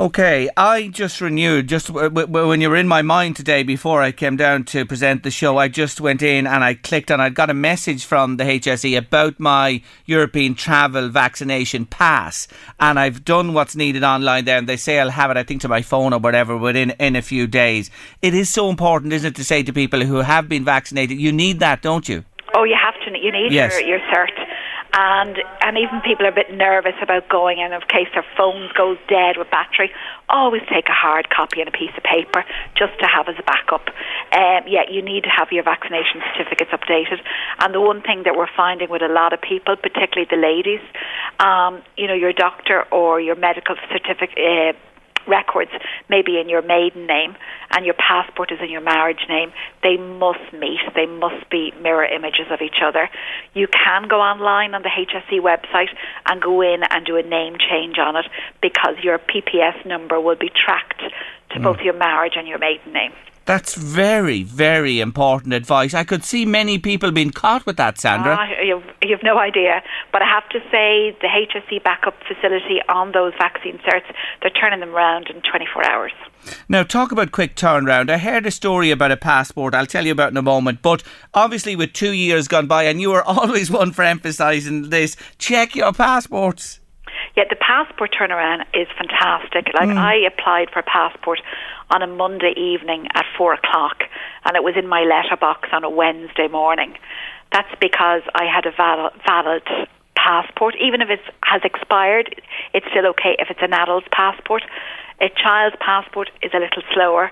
Okay, 0.00 0.50
I 0.56 0.88
just 0.88 1.20
renewed, 1.20 1.68
just 1.68 1.86
w- 1.86 2.10
w- 2.10 2.48
when 2.48 2.60
you 2.60 2.68
were 2.68 2.76
in 2.76 2.88
my 2.88 3.02
mind 3.02 3.36
today 3.36 3.62
before 3.62 4.02
I 4.02 4.10
came 4.10 4.36
down 4.36 4.64
to 4.64 4.84
present 4.84 5.22
the 5.22 5.30
show, 5.30 5.56
I 5.56 5.68
just 5.68 6.00
went 6.00 6.22
in 6.22 6.48
and 6.48 6.64
I 6.64 6.74
clicked 6.74 7.12
and 7.12 7.22
I 7.22 7.28
got 7.28 7.50
a 7.50 7.54
message 7.54 8.04
from 8.04 8.36
the 8.36 8.42
HSE 8.44 8.98
about 8.98 9.38
my 9.38 9.80
European 10.06 10.56
travel 10.56 11.08
vaccination 11.08 11.86
pass. 11.86 12.48
And 12.80 12.98
I've 12.98 13.24
done 13.24 13.54
what's 13.54 13.76
needed 13.76 14.02
online 14.02 14.44
there, 14.44 14.58
and 14.58 14.68
they 14.68 14.76
say 14.76 14.98
I'll 14.98 15.10
have 15.10 15.30
it, 15.30 15.36
I 15.36 15.44
think, 15.44 15.60
to 15.60 15.68
my 15.68 15.82
phone 15.82 16.12
or 16.12 16.18
whatever 16.18 16.56
within 16.56 16.90
in 16.98 17.14
a 17.14 17.22
few 17.22 17.46
days. 17.46 17.90
It 18.22 18.34
is 18.34 18.50
so 18.50 18.68
important, 18.68 19.12
isn't 19.12 19.28
it, 19.28 19.36
to 19.36 19.44
say 19.44 19.62
to 19.62 19.72
people 19.72 20.00
who 20.04 20.16
have 20.16 20.48
been 20.48 20.64
vaccinated, 20.64 21.18
you 21.18 21.30
need 21.30 21.60
that, 21.60 21.80
don't 21.80 22.08
you? 22.08 22.24
Oh, 22.56 22.64
you 22.64 22.76
have 22.80 22.94
to. 23.04 23.18
You 23.18 23.32
need 23.32 23.52
yes. 23.52 23.78
your, 23.78 23.88
your 23.88 23.98
cert 24.12 24.30
and 24.94 25.42
and 25.60 25.76
even 25.76 26.00
people 26.02 26.24
are 26.24 26.30
a 26.30 26.34
bit 26.34 26.54
nervous 26.54 26.94
about 27.02 27.28
going 27.28 27.58
in 27.58 27.72
in 27.72 27.80
case 27.82 28.06
their 28.14 28.24
phones 28.36 28.70
goes 28.72 28.96
dead 29.08 29.36
with 29.36 29.50
battery. 29.50 29.90
Always 30.28 30.62
take 30.70 30.88
a 30.88 30.94
hard 30.94 31.30
copy 31.30 31.60
and 31.60 31.68
a 31.68 31.72
piece 31.72 31.90
of 31.96 32.04
paper 32.04 32.44
just 32.78 32.94
to 33.00 33.06
have 33.06 33.28
as 33.28 33.34
a 33.38 33.42
backup. 33.42 33.88
Um, 34.30 34.62
yeah, 34.70 34.86
you 34.88 35.02
need 35.02 35.24
to 35.24 35.30
have 35.30 35.50
your 35.50 35.64
vaccination 35.64 36.22
certificates 36.30 36.70
updated. 36.70 37.18
And 37.58 37.74
the 37.74 37.80
one 37.80 38.02
thing 38.02 38.22
that 38.24 38.36
we're 38.36 38.52
finding 38.56 38.88
with 38.88 39.02
a 39.02 39.08
lot 39.08 39.32
of 39.32 39.40
people, 39.40 39.76
particularly 39.76 40.28
the 40.30 40.40
ladies, 40.40 40.80
um, 41.40 41.82
you 41.96 42.06
know, 42.06 42.14
your 42.14 42.32
doctor 42.32 42.84
or 42.92 43.20
your 43.20 43.34
medical 43.34 43.74
certificate. 43.90 44.38
Uh, 44.38 44.78
records 45.26 45.70
maybe 46.08 46.38
in 46.38 46.48
your 46.48 46.62
maiden 46.62 47.06
name 47.06 47.36
and 47.70 47.84
your 47.84 47.94
passport 47.94 48.52
is 48.52 48.58
in 48.62 48.70
your 48.70 48.80
marriage 48.80 49.26
name, 49.28 49.52
they 49.82 49.96
must 49.96 50.52
meet. 50.52 50.80
They 50.94 51.06
must 51.06 51.48
be 51.50 51.72
mirror 51.80 52.04
images 52.04 52.46
of 52.50 52.60
each 52.60 52.80
other. 52.84 53.08
You 53.54 53.66
can 53.68 54.08
go 54.08 54.20
online 54.20 54.74
on 54.74 54.82
the 54.82 54.90
HSE 54.90 55.40
website 55.40 55.90
and 56.28 56.40
go 56.40 56.60
in 56.60 56.82
and 56.90 57.04
do 57.04 57.16
a 57.16 57.22
name 57.22 57.56
change 57.58 57.98
on 57.98 58.16
it 58.16 58.26
because 58.60 58.96
your 59.02 59.18
PPS 59.18 59.84
number 59.86 60.20
will 60.20 60.36
be 60.36 60.50
tracked 60.50 61.02
to 61.50 61.58
mm. 61.58 61.62
both 61.62 61.80
your 61.80 61.94
marriage 61.94 62.34
and 62.36 62.46
your 62.46 62.58
maiden 62.58 62.92
name. 62.92 63.12
That's 63.46 63.74
very, 63.74 64.42
very 64.42 65.00
important 65.00 65.52
advice. 65.52 65.92
I 65.92 66.04
could 66.04 66.24
see 66.24 66.46
many 66.46 66.78
people 66.78 67.10
being 67.10 67.30
caught 67.30 67.66
with 67.66 67.76
that, 67.76 68.00
Sandra. 68.00 68.36
Uh, 68.36 68.62
you've, 68.62 68.84
you've 69.02 69.22
no 69.22 69.38
idea. 69.38 69.82
But 70.12 70.22
I 70.22 70.26
have 70.26 70.48
to 70.50 70.60
say, 70.70 71.14
the 71.20 71.28
HSE 71.28 71.82
backup 71.84 72.14
facility 72.26 72.80
on 72.88 73.12
those 73.12 73.34
vaccine 73.38 73.78
certs, 73.78 74.10
they're 74.40 74.50
turning 74.50 74.80
them 74.80 74.94
around 74.94 75.28
in 75.28 75.42
24 75.42 75.84
hours. 75.84 76.12
Now, 76.68 76.82
talk 76.84 77.12
about 77.12 77.32
quick 77.32 77.54
turnaround. 77.54 78.10
I 78.10 78.18
heard 78.18 78.46
a 78.46 78.50
story 78.50 78.90
about 78.90 79.12
a 79.12 79.16
passport. 79.16 79.74
I'll 79.74 79.86
tell 79.86 80.06
you 80.06 80.12
about 80.12 80.30
in 80.30 80.36
a 80.38 80.42
moment. 80.42 80.80
But 80.80 81.02
obviously, 81.34 81.76
with 81.76 81.92
two 81.92 82.12
years 82.12 82.48
gone 82.48 82.66
by, 82.66 82.84
and 82.84 83.00
you 83.00 83.12
are 83.12 83.22
always 83.26 83.70
one 83.70 83.92
for 83.92 84.02
emphasising 84.02 84.88
this, 84.88 85.16
check 85.38 85.74
your 85.74 85.92
passports. 85.92 86.80
Yeah, 87.36 87.44
the 87.48 87.56
passport 87.56 88.14
turnaround 88.18 88.64
is 88.74 88.88
fantastic. 88.96 89.72
Like 89.74 89.88
mm. 89.88 89.96
I 89.96 90.16
applied 90.26 90.70
for 90.72 90.80
a 90.80 90.82
passport 90.82 91.40
on 91.90 92.02
a 92.02 92.06
Monday 92.06 92.54
evening 92.56 93.08
at 93.14 93.24
four 93.36 93.54
o'clock, 93.54 94.04
and 94.44 94.56
it 94.56 94.62
was 94.62 94.74
in 94.76 94.86
my 94.86 95.02
letterbox 95.02 95.68
on 95.72 95.84
a 95.84 95.90
Wednesday 95.90 96.48
morning. 96.48 96.94
That's 97.52 97.72
because 97.80 98.22
I 98.34 98.44
had 98.44 98.66
a 98.66 98.72
valid, 98.76 99.12
valid 99.26 99.62
passport. 100.16 100.74
Even 100.80 101.02
if 101.02 101.10
it 101.10 101.20
has 101.44 101.62
expired, 101.64 102.34
it's 102.72 102.86
still 102.90 103.06
okay 103.08 103.36
if 103.38 103.48
it's 103.50 103.62
an 103.62 103.72
adult's 103.72 104.08
passport. 104.10 104.62
A 105.20 105.28
child's 105.30 105.76
passport 105.80 106.30
is 106.42 106.50
a 106.54 106.58
little 106.58 106.82
slower 106.92 107.30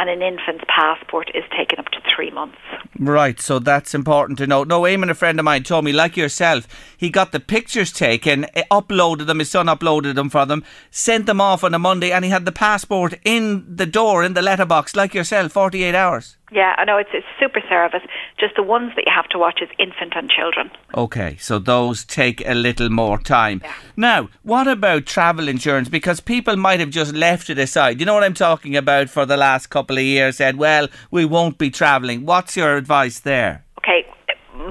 and 0.00 0.08
an 0.08 0.22
infant's 0.22 0.64
passport 0.66 1.30
is 1.34 1.44
taken 1.54 1.78
up 1.78 1.90
to 1.90 2.00
three 2.16 2.30
months. 2.30 2.56
Right, 2.98 3.38
so 3.38 3.58
that's 3.58 3.94
important 3.94 4.38
to 4.38 4.46
know. 4.46 4.64
No, 4.64 4.80
Eamon, 4.82 5.10
a 5.10 5.14
friend 5.14 5.38
of 5.38 5.44
mine, 5.44 5.62
told 5.62 5.84
me, 5.84 5.92
like 5.92 6.16
yourself, 6.16 6.66
he 6.96 7.10
got 7.10 7.32
the 7.32 7.40
pictures 7.40 7.92
taken, 7.92 8.46
eh, 8.54 8.62
uploaded 8.70 9.26
them, 9.26 9.40
his 9.40 9.50
son 9.50 9.66
uploaded 9.66 10.14
them 10.14 10.30
for 10.30 10.46
them, 10.46 10.64
sent 10.90 11.26
them 11.26 11.38
off 11.38 11.62
on 11.62 11.74
a 11.74 11.78
Monday, 11.78 12.12
and 12.12 12.24
he 12.24 12.30
had 12.30 12.46
the 12.46 12.52
passport 12.52 13.18
in 13.26 13.76
the 13.76 13.84
door, 13.84 14.24
in 14.24 14.32
the 14.32 14.40
letterbox, 14.40 14.96
like 14.96 15.12
yourself, 15.12 15.52
48 15.52 15.94
hours. 15.94 16.38
Yeah, 16.52 16.74
I 16.76 16.84
know 16.84 16.98
it's 16.98 17.14
a 17.14 17.20
super 17.38 17.60
service. 17.68 18.02
Just 18.38 18.56
the 18.56 18.62
ones 18.62 18.92
that 18.96 19.04
you 19.06 19.12
have 19.14 19.28
to 19.28 19.38
watch 19.38 19.60
is 19.62 19.68
infant 19.78 20.14
and 20.16 20.28
children. 20.28 20.70
Okay, 20.96 21.36
so 21.38 21.58
those 21.58 22.04
take 22.04 22.46
a 22.46 22.54
little 22.54 22.90
more 22.90 23.18
time. 23.18 23.60
Yeah. 23.64 23.72
Now, 23.96 24.28
what 24.42 24.66
about 24.66 25.06
travel 25.06 25.46
insurance? 25.48 25.88
Because 25.88 26.20
people 26.20 26.56
might 26.56 26.80
have 26.80 26.90
just 26.90 27.14
left 27.14 27.50
it 27.50 27.58
aside. 27.58 28.00
You 28.00 28.06
know 28.06 28.14
what 28.14 28.24
I'm 28.24 28.34
talking 28.34 28.76
about 28.76 29.10
for 29.10 29.24
the 29.24 29.36
last 29.36 29.68
couple 29.68 29.96
of 29.96 30.02
years, 30.04 30.38
said, 30.38 30.56
well, 30.56 30.88
we 31.10 31.24
won't 31.24 31.58
be 31.58 31.70
travelling. 31.70 32.26
What's 32.26 32.56
your 32.56 32.76
advice 32.76 33.20
there? 33.20 33.64
Okay, 33.78 34.04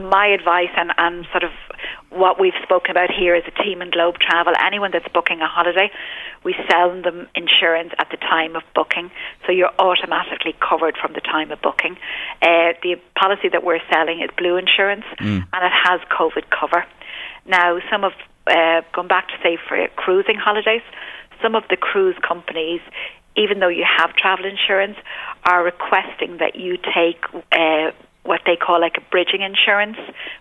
my 0.10 0.28
advice 0.28 0.70
and, 0.76 0.92
and 0.98 1.26
sort 1.32 1.44
of 1.44 1.52
what 2.10 2.40
we've 2.40 2.58
spoken 2.64 2.92
about 2.92 3.12
here 3.12 3.36
is 3.36 3.44
a 3.48 3.64
team 3.64 3.82
and 3.82 3.92
globe 3.92 4.16
travel. 4.20 4.54
Anyone 4.62 4.92
that's 4.92 5.08
booking 5.14 5.42
a 5.42 5.48
holiday, 5.48 5.92
we 6.44 6.56
sell 6.70 6.90
them 7.02 7.28
insurance 7.36 7.94
at 8.00 8.10
the 8.10 8.18
time 8.18 8.56
of 8.56 8.64
booking, 8.74 9.12
so 9.46 9.52
you're 9.52 9.72
automatically 9.78 10.56
covered 10.60 10.98
from 10.98 11.14
the 11.14 11.22
time 11.22 11.52
of 11.52 11.62
booking. 11.62 11.98
Uh, 12.42 12.74
the 12.82 13.00
policy 13.16 13.50
that 13.50 13.64
we're 13.64 13.82
selling 13.92 14.22
is 14.22 14.30
blue 14.38 14.58
insurance, 14.58 15.06
mm. 15.20 15.46
and 15.54 15.66
it 15.66 15.72
has 15.84 16.02
COVID 16.10 16.50
cover. 16.50 16.86
Now, 17.46 17.80
some 17.92 18.04
of 18.04 18.14
uh, 18.48 18.82
going 18.94 19.08
back 19.08 19.28
to 19.28 19.36
say 19.44 19.58
for 19.68 19.88
cruising 19.96 20.36
holidays, 20.36 20.82
some 21.42 21.56
of 21.56 21.64
the 21.70 21.78
cruise 21.78 22.18
companies 22.28 22.82
even 23.40 23.60
though 23.60 23.70
you 23.70 23.86
have 23.86 24.14
travel 24.16 24.46
insurance, 24.46 24.98
are 25.46 25.64
requesting 25.64 26.38
that 26.38 26.56
you 26.56 26.78
take 26.78 27.24
uh, 27.54 27.92
what 28.24 28.42
they 28.46 28.56
call 28.56 28.80
like 28.80 28.98
a 28.98 29.02
bridging 29.12 29.42
insurance 29.42 29.98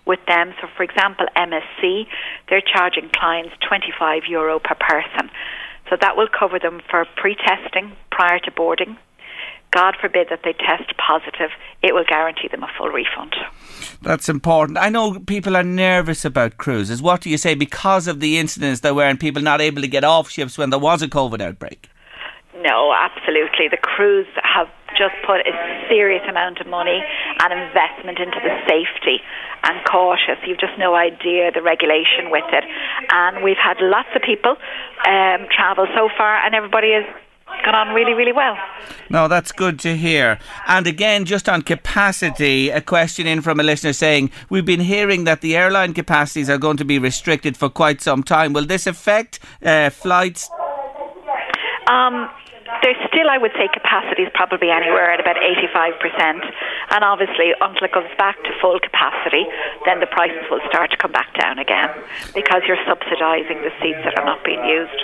with 0.07 0.21
them. 0.27 0.55
So, 0.61 0.69
for 0.77 0.83
example, 0.83 1.27
MSC, 1.37 2.07
they're 2.49 2.63
charging 2.63 3.11
clients 3.15 3.55
25 3.67 4.23
euro 4.29 4.59
per 4.59 4.75
person. 4.75 5.31
So 5.89 5.97
that 6.01 6.17
will 6.17 6.29
cover 6.29 6.59
them 6.59 6.81
for 6.91 7.07
pre-testing 7.17 7.93
prior 8.11 8.39
to 8.41 8.51
boarding. 8.51 8.99
God 9.71 9.97
forbid 10.01 10.29
that 10.31 10.41
they 10.45 10.55
test 10.55 10.97
positive, 10.97 11.51
it 11.83 11.95
will 11.95 12.05
guarantee 12.09 12.49
them 12.49 12.63
a 12.63 12.69
full 12.77 12.89
refund. 12.89 13.37
That's 14.01 14.29
important. 14.29 14.79
I 14.79 14.89
know 14.89 15.19
people 15.21 15.57
are 15.57 15.63
nervous 15.63 16.25
about 16.25 16.57
cruises. 16.57 17.03
What 17.03 17.21
do 17.21 17.31
you 17.31 17.37
say 17.37 17.55
because 17.55 18.09
of 18.09 18.21
the 18.21 18.39
incidents 18.39 18.81
there 18.81 18.95
were 18.95 19.05
and 19.05 19.21
people 19.21 19.43
not 19.43 19.61
able 19.61 19.83
to 19.83 19.89
get 19.89 20.05
off 20.05 20.31
ships 20.31 20.57
when 20.57 20.71
there 20.71 20.79
was 20.79 21.03
a 21.03 21.09
COVID 21.09 21.41
outbreak? 21.43 21.91
No, 22.63 22.95
absolutely. 22.95 23.69
The 23.71 23.77
crews 23.77 24.27
have 24.43 24.69
just 24.99 25.15
put 25.25 25.47
a 25.47 25.55
serious 25.89 26.23
amount 26.29 26.59
of 26.61 26.67
money 26.67 27.01
and 27.39 27.53
investment 27.55 28.19
into 28.19 28.39
the 28.43 28.55
safety 28.67 29.23
and 29.63 29.79
cautious. 29.87 30.39
You've 30.47 30.59
just 30.59 30.77
no 30.79 30.95
idea 30.95 31.51
the 31.53 31.63
regulation 31.63 32.31
with 32.31 32.45
it. 32.53 32.65
And 33.11 33.43
we've 33.43 33.57
had 33.63 33.77
lots 33.81 34.09
of 34.15 34.23
people 34.23 34.57
um, 35.07 35.47
travel 35.55 35.87
so 35.95 36.09
far, 36.19 36.45
and 36.45 36.55
everybody 36.55 36.93
has 36.93 37.07
gone 37.65 37.75
on 37.75 37.95
really, 37.95 38.13
really 38.13 38.33
well. 38.33 38.57
No, 39.11 39.29
that's 39.29 39.53
good 39.53 39.79
to 39.81 39.97
hear. 39.97 40.39
And 40.67 40.87
again, 40.87 41.25
just 41.25 41.49
on 41.49 41.63
capacity, 41.63 42.71
a 42.71 42.81
question 42.81 43.27
in 43.27 43.41
from 43.41 43.61
a 43.61 43.63
listener 43.63 43.93
saying, 43.93 44.31
We've 44.51 44.67
been 44.67 44.81
hearing 44.81 45.25
that 45.25 45.41
the 45.41 45.57
airline 45.57 45.95
capacities 45.95 46.51
are 46.51 46.59
going 46.59 46.77
to 46.79 46.85
be 46.85 46.99
restricted 46.99 47.57
for 47.57 47.69
quite 47.69 48.01
some 48.03 48.23
time. 48.23 48.53
Will 48.53 48.67
this 48.67 48.87
affect 48.87 49.39
uh, 49.65 49.91
flights 49.91 50.51
Um, 51.89 52.29
there's 52.83 52.97
still, 53.09 53.29
I 53.31 53.39
would 53.39 53.53
say, 53.53 53.69
capacity 53.73 54.23
is 54.23 54.33
probably 54.35 54.71
anywhere 54.71 55.11
at 55.13 55.21
about 55.21 55.37
85%. 55.37 56.41
And 56.91 57.05
obviously, 57.05 57.53
until 57.61 57.85
it 57.85 57.93
goes 57.93 58.09
back 58.17 58.37
to 58.45 58.51
full 58.61 58.79
capacity, 58.81 59.45
then 59.85 60.01
the 60.01 60.07
prices 60.07 60.45
will 60.51 60.61
start 60.69 60.91
to 60.91 60.97
come 60.97 61.13
back 61.13 61.29
down 61.39 61.59
again 61.59 61.89
because 62.35 62.63
you're 62.67 62.81
subsidising 62.89 63.63
the 63.63 63.73
seats 63.81 63.99
that 64.05 64.19
are 64.19 64.25
not 64.25 64.45
being 64.45 64.65
used. 64.65 65.03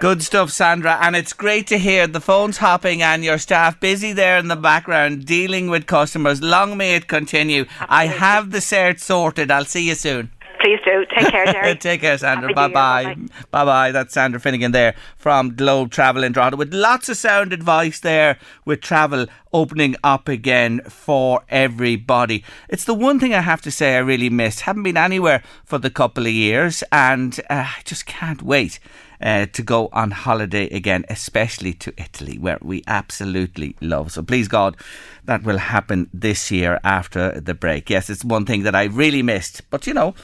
Good 0.00 0.22
stuff, 0.22 0.50
Sandra. 0.50 0.98
And 1.00 1.16
it's 1.16 1.32
great 1.32 1.66
to 1.68 1.78
hear 1.78 2.06
the 2.06 2.20
phones 2.20 2.58
hopping 2.58 3.02
and 3.02 3.24
your 3.24 3.38
staff 3.38 3.80
busy 3.80 4.12
there 4.12 4.38
in 4.38 4.48
the 4.48 4.56
background 4.56 5.24
dealing 5.24 5.70
with 5.70 5.86
customers. 5.86 6.42
Long 6.42 6.76
may 6.76 6.94
it 6.94 7.08
continue. 7.08 7.62
Absolutely. 7.62 7.96
I 7.96 8.06
have 8.06 8.50
the 8.50 8.58
cert 8.58 9.00
sorted. 9.00 9.50
I'll 9.50 9.64
see 9.64 9.88
you 9.88 9.94
soon. 9.94 10.30
Please 10.64 10.80
do. 10.82 11.04
Take 11.14 11.28
care, 11.28 11.44
Jerry. 11.44 11.74
Take 11.78 12.00
care, 12.00 12.16
Sandra. 12.16 12.54
Bye 12.54 12.68
bye. 12.68 13.16
Bye 13.50 13.64
bye. 13.66 13.92
That's 13.92 14.14
Sandra 14.14 14.40
Finnegan 14.40 14.72
there 14.72 14.94
from 15.14 15.54
Globe 15.54 15.90
Travel 15.90 16.24
in 16.24 16.32
Toronto 16.32 16.56
with 16.56 16.72
lots 16.72 17.10
of 17.10 17.18
sound 17.18 17.52
advice 17.52 18.00
there 18.00 18.38
with 18.64 18.80
travel 18.80 19.26
opening 19.52 19.94
up 20.02 20.26
again 20.26 20.80
for 20.88 21.42
everybody. 21.50 22.42
It's 22.70 22.84
the 22.84 22.94
one 22.94 23.20
thing 23.20 23.34
I 23.34 23.42
have 23.42 23.60
to 23.62 23.70
say 23.70 23.94
I 23.94 23.98
really 23.98 24.30
missed. 24.30 24.62
Haven't 24.62 24.84
been 24.84 24.96
anywhere 24.96 25.42
for 25.66 25.76
the 25.76 25.90
couple 25.90 26.24
of 26.24 26.32
years 26.32 26.82
and 26.90 27.38
uh, 27.50 27.66
I 27.76 27.82
just 27.84 28.06
can't 28.06 28.40
wait. 28.40 28.80
Uh, 29.20 29.46
to 29.46 29.62
go 29.62 29.88
on 29.92 30.10
holiday 30.10 30.66
again, 30.66 31.02
especially 31.08 31.72
to 31.72 31.94
Italy, 31.96 32.36
where 32.36 32.58
we 32.60 32.82
absolutely 32.86 33.74
love. 33.80 34.12
So 34.12 34.22
please 34.22 34.48
God, 34.48 34.76
that 35.24 35.44
will 35.44 35.56
happen 35.56 36.10
this 36.12 36.50
year 36.50 36.78
after 36.84 37.40
the 37.40 37.54
break. 37.54 37.88
Yes, 37.88 38.10
it's 38.10 38.24
one 38.24 38.44
thing 38.44 38.64
that 38.64 38.74
I 38.74 38.84
really 38.84 39.22
missed, 39.22 39.62
but 39.70 39.86
you 39.86 39.94
know, 39.94 40.14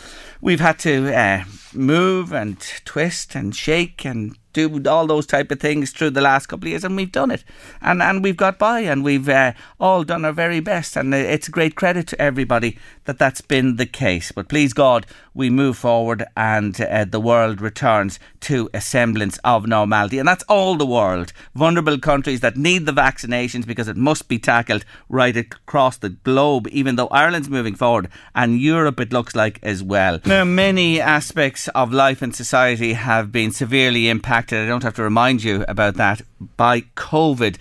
we've 0.40 0.61
had 0.61 0.79
to 0.81 1.14
uh, 1.16 1.44
move 1.74 2.33
and 2.33 2.59
twist 2.85 3.35
and 3.35 3.55
shake 3.55 4.05
and 4.05 4.37
do 4.53 4.83
all 4.88 5.07
those 5.07 5.26
type 5.26 5.50
of 5.50 5.61
things 5.61 5.92
through 5.92 6.11
the 6.11 6.20
last 6.20 6.46
couple 6.46 6.66
of 6.66 6.70
years, 6.70 6.85
and 6.85 6.96
we've 6.96 7.12
done 7.12 7.31
it, 7.31 7.44
and 7.81 8.03
and 8.03 8.24
we've 8.24 8.37
got 8.37 8.59
by, 8.59 8.81
and 8.81 9.05
we've 9.05 9.29
uh, 9.29 9.53
all 9.79 10.03
done 10.03 10.24
our 10.24 10.33
very 10.33 10.61
best, 10.61 10.96
and 10.96 11.14
it's 11.14 11.48
a 11.48 11.53
great 11.53 11.76
credit 11.76 12.07
to 12.09 12.20
everybody 12.20 12.76
that 13.10 13.18
that's 13.18 13.40
been 13.40 13.76
the 13.76 13.86
case. 13.86 14.32
But 14.32 14.48
please 14.48 14.72
God, 14.72 15.06
we 15.34 15.50
move 15.50 15.76
forward, 15.76 16.24
and 16.36 16.80
uh, 16.80 17.04
the 17.04 17.20
world 17.20 17.60
returns 17.60 18.18
to 18.40 18.70
a 18.72 18.80
semblance 18.80 19.38
of 19.44 19.66
normality, 19.66 20.18
and 20.18 20.26
that's 20.26 20.44
all 20.44 20.76
the 20.76 20.86
world. 20.86 21.32
Vulnerable 21.54 21.98
countries 21.98 22.40
that 22.40 22.56
need 22.56 22.86
the 22.86 22.92
vaccinations 22.92 23.66
because 23.66 23.88
it 23.88 23.96
must 23.96 24.28
be 24.28 24.38
tackled 24.38 24.84
right 25.08 25.36
across 25.36 25.98
the 25.98 26.08
globe, 26.08 26.66
even 26.68 26.96
though 26.96 27.08
Ireland's 27.08 27.50
moving 27.50 27.74
forward, 27.74 28.08
and 28.34 28.60
Europe 28.60 28.98
it 29.00 29.12
looks 29.12 29.36
like 29.36 29.60
as 29.62 29.82
well. 29.82 30.20
Now, 30.24 30.44
many 30.44 31.00
aspects 31.00 31.68
of 31.68 31.92
life 31.92 32.22
and 32.22 32.34
society 32.34 32.94
have 32.94 33.30
been 33.30 33.50
severely 33.50 34.08
impacted 34.08 34.30
impacted, 34.30 34.64
I 34.64 34.68
don't 34.68 34.82
have 34.82 34.94
to 34.94 35.02
remind 35.02 35.42
you 35.42 35.64
about 35.66 35.94
that, 35.94 36.22
by 36.56 36.82
COVID. 36.96 37.56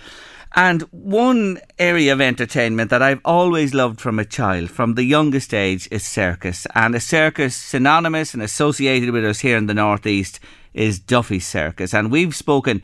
And 0.56 0.82
one 0.92 1.60
area 1.78 2.12
of 2.12 2.22
entertainment 2.22 2.90
that 2.90 3.02
I've 3.02 3.22
always 3.24 3.74
loved 3.74 4.02
from 4.02 4.18
a 4.18 4.26
child, 4.26 4.72
from 4.72 4.96
the 4.96 5.04
youngest 5.04 5.54
age, 5.54 5.88
is 5.92 6.06
circus. 6.06 6.66
And 6.74 6.96
a 6.96 7.00
circus 7.00 7.56
synonymous 7.56 8.34
and 8.34 8.42
associated 8.42 9.12
with 9.12 9.24
us 9.26 9.40
here 9.40 9.58
in 9.58 9.68
the 9.68 9.74
Northeast 9.74 10.40
is 10.74 11.00
Duffy 11.00 11.40
Circus. 11.40 11.94
And 11.94 12.12
we've 12.12 12.36
spoken 12.36 12.82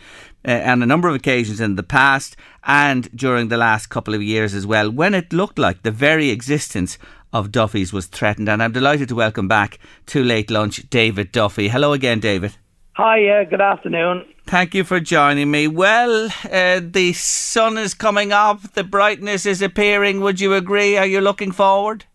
uh, 0.47 0.61
on 0.65 0.83
a 0.83 0.85
number 0.85 1.07
of 1.07 1.15
occasions 1.15 1.59
in 1.59 1.75
the 1.75 1.83
past 1.83 2.35
and 2.63 3.09
during 3.15 3.47
the 3.47 3.57
last 3.57 3.87
couple 3.87 4.13
of 4.13 4.21
years 4.21 4.53
as 4.53 4.65
well, 4.65 4.91
when 4.91 5.13
it 5.13 5.33
looked 5.33 5.57
like 5.57 5.81
the 5.81 5.91
very 5.91 6.29
existence 6.29 6.97
of 7.33 7.51
Duffy's 7.51 7.91
was 7.91 8.05
threatened. 8.05 8.47
And 8.47 8.61
I'm 8.61 8.71
delighted 8.71 9.09
to 9.09 9.15
welcome 9.15 9.47
back 9.47 9.79
to 10.07 10.23
Late 10.23 10.51
Lunch 10.51 10.87
David 10.89 11.31
Duffy. 11.31 11.67
Hello 11.67 11.93
again, 11.93 12.19
David. 12.19 12.55
Hi, 12.97 13.27
uh, 13.27 13.43
good 13.43 13.59
afternoon. 13.59 14.23
Thank 14.45 14.73
you 14.73 14.85
for 14.85 15.01
joining 15.01 15.51
me. 15.51 15.67
Well, 15.67 16.29
uh, 16.49 16.79
the 16.81 17.11
sun 17.11 17.77
is 17.77 17.93
coming 17.93 18.31
up, 18.31 18.71
the 18.71 18.85
brightness 18.85 19.45
is 19.45 19.61
appearing. 19.61 20.21
Would 20.21 20.39
you 20.39 20.53
agree? 20.53 20.95
Are 20.95 21.05
you 21.05 21.19
looking 21.19 21.51
forward? 21.51 22.05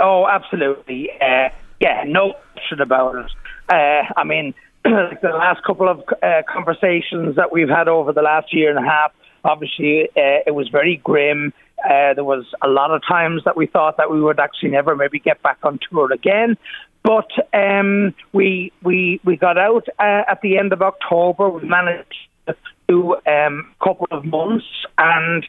oh, 0.00 0.26
absolutely. 0.26 1.08
Uh, 1.20 1.50
yeah, 1.80 2.02
no 2.04 2.34
question 2.52 2.80
about 2.80 3.14
it. 3.14 3.30
Uh, 3.68 4.12
I 4.16 4.24
mean, 4.24 4.54
the 4.82 5.18
last 5.22 5.62
couple 5.62 5.88
of 5.88 6.00
uh, 6.20 6.42
conversations 6.52 7.36
that 7.36 7.52
we've 7.52 7.68
had 7.68 7.86
over 7.86 8.12
the 8.12 8.22
last 8.22 8.52
year 8.52 8.76
and 8.76 8.84
a 8.84 8.88
half, 8.90 9.12
obviously, 9.44 10.08
uh, 10.16 10.42
it 10.44 10.54
was 10.56 10.68
very 10.68 10.96
grim. 11.04 11.52
there 11.86 12.24
was 12.24 12.44
a 12.60 12.66
lot 12.66 12.90
of 12.90 13.02
times 13.06 13.42
that 13.44 13.56
we 13.56 13.68
thought 13.68 13.98
that 13.98 14.10
we 14.10 14.20
would 14.20 14.40
actually 14.40 14.70
never 14.70 14.96
maybe 14.96 15.20
get 15.20 15.40
back 15.44 15.58
on 15.62 15.78
tour 15.88 16.12
again. 16.12 16.56
But 17.04 17.30
um, 17.52 18.14
we 18.32 18.72
we 18.82 19.20
we 19.24 19.36
got 19.36 19.58
out 19.58 19.88
uh, 19.98 20.22
at 20.28 20.40
the 20.42 20.58
end 20.58 20.72
of 20.72 20.82
October. 20.82 21.48
We 21.48 21.66
managed 21.68 22.14
to 22.46 22.56
do 22.88 23.14
um, 23.26 23.74
a 23.80 23.84
couple 23.84 24.06
of 24.10 24.24
months, 24.24 24.66
and 24.98 25.44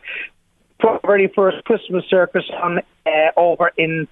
the 0.82 1.00
very 1.06 1.32
first 1.36 1.64
Christmas 1.66 2.06
circus 2.10 2.44
on 2.62 2.80
uh, 3.06 3.12
over 3.38 3.72
in 3.78 4.08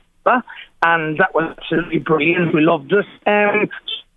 and 0.84 1.18
that 1.18 1.34
was 1.34 1.56
absolutely 1.58 2.00
brilliant. 2.00 2.54
We 2.54 2.62
loved 2.62 2.92
it. 2.92 3.06
Um, 3.28 3.70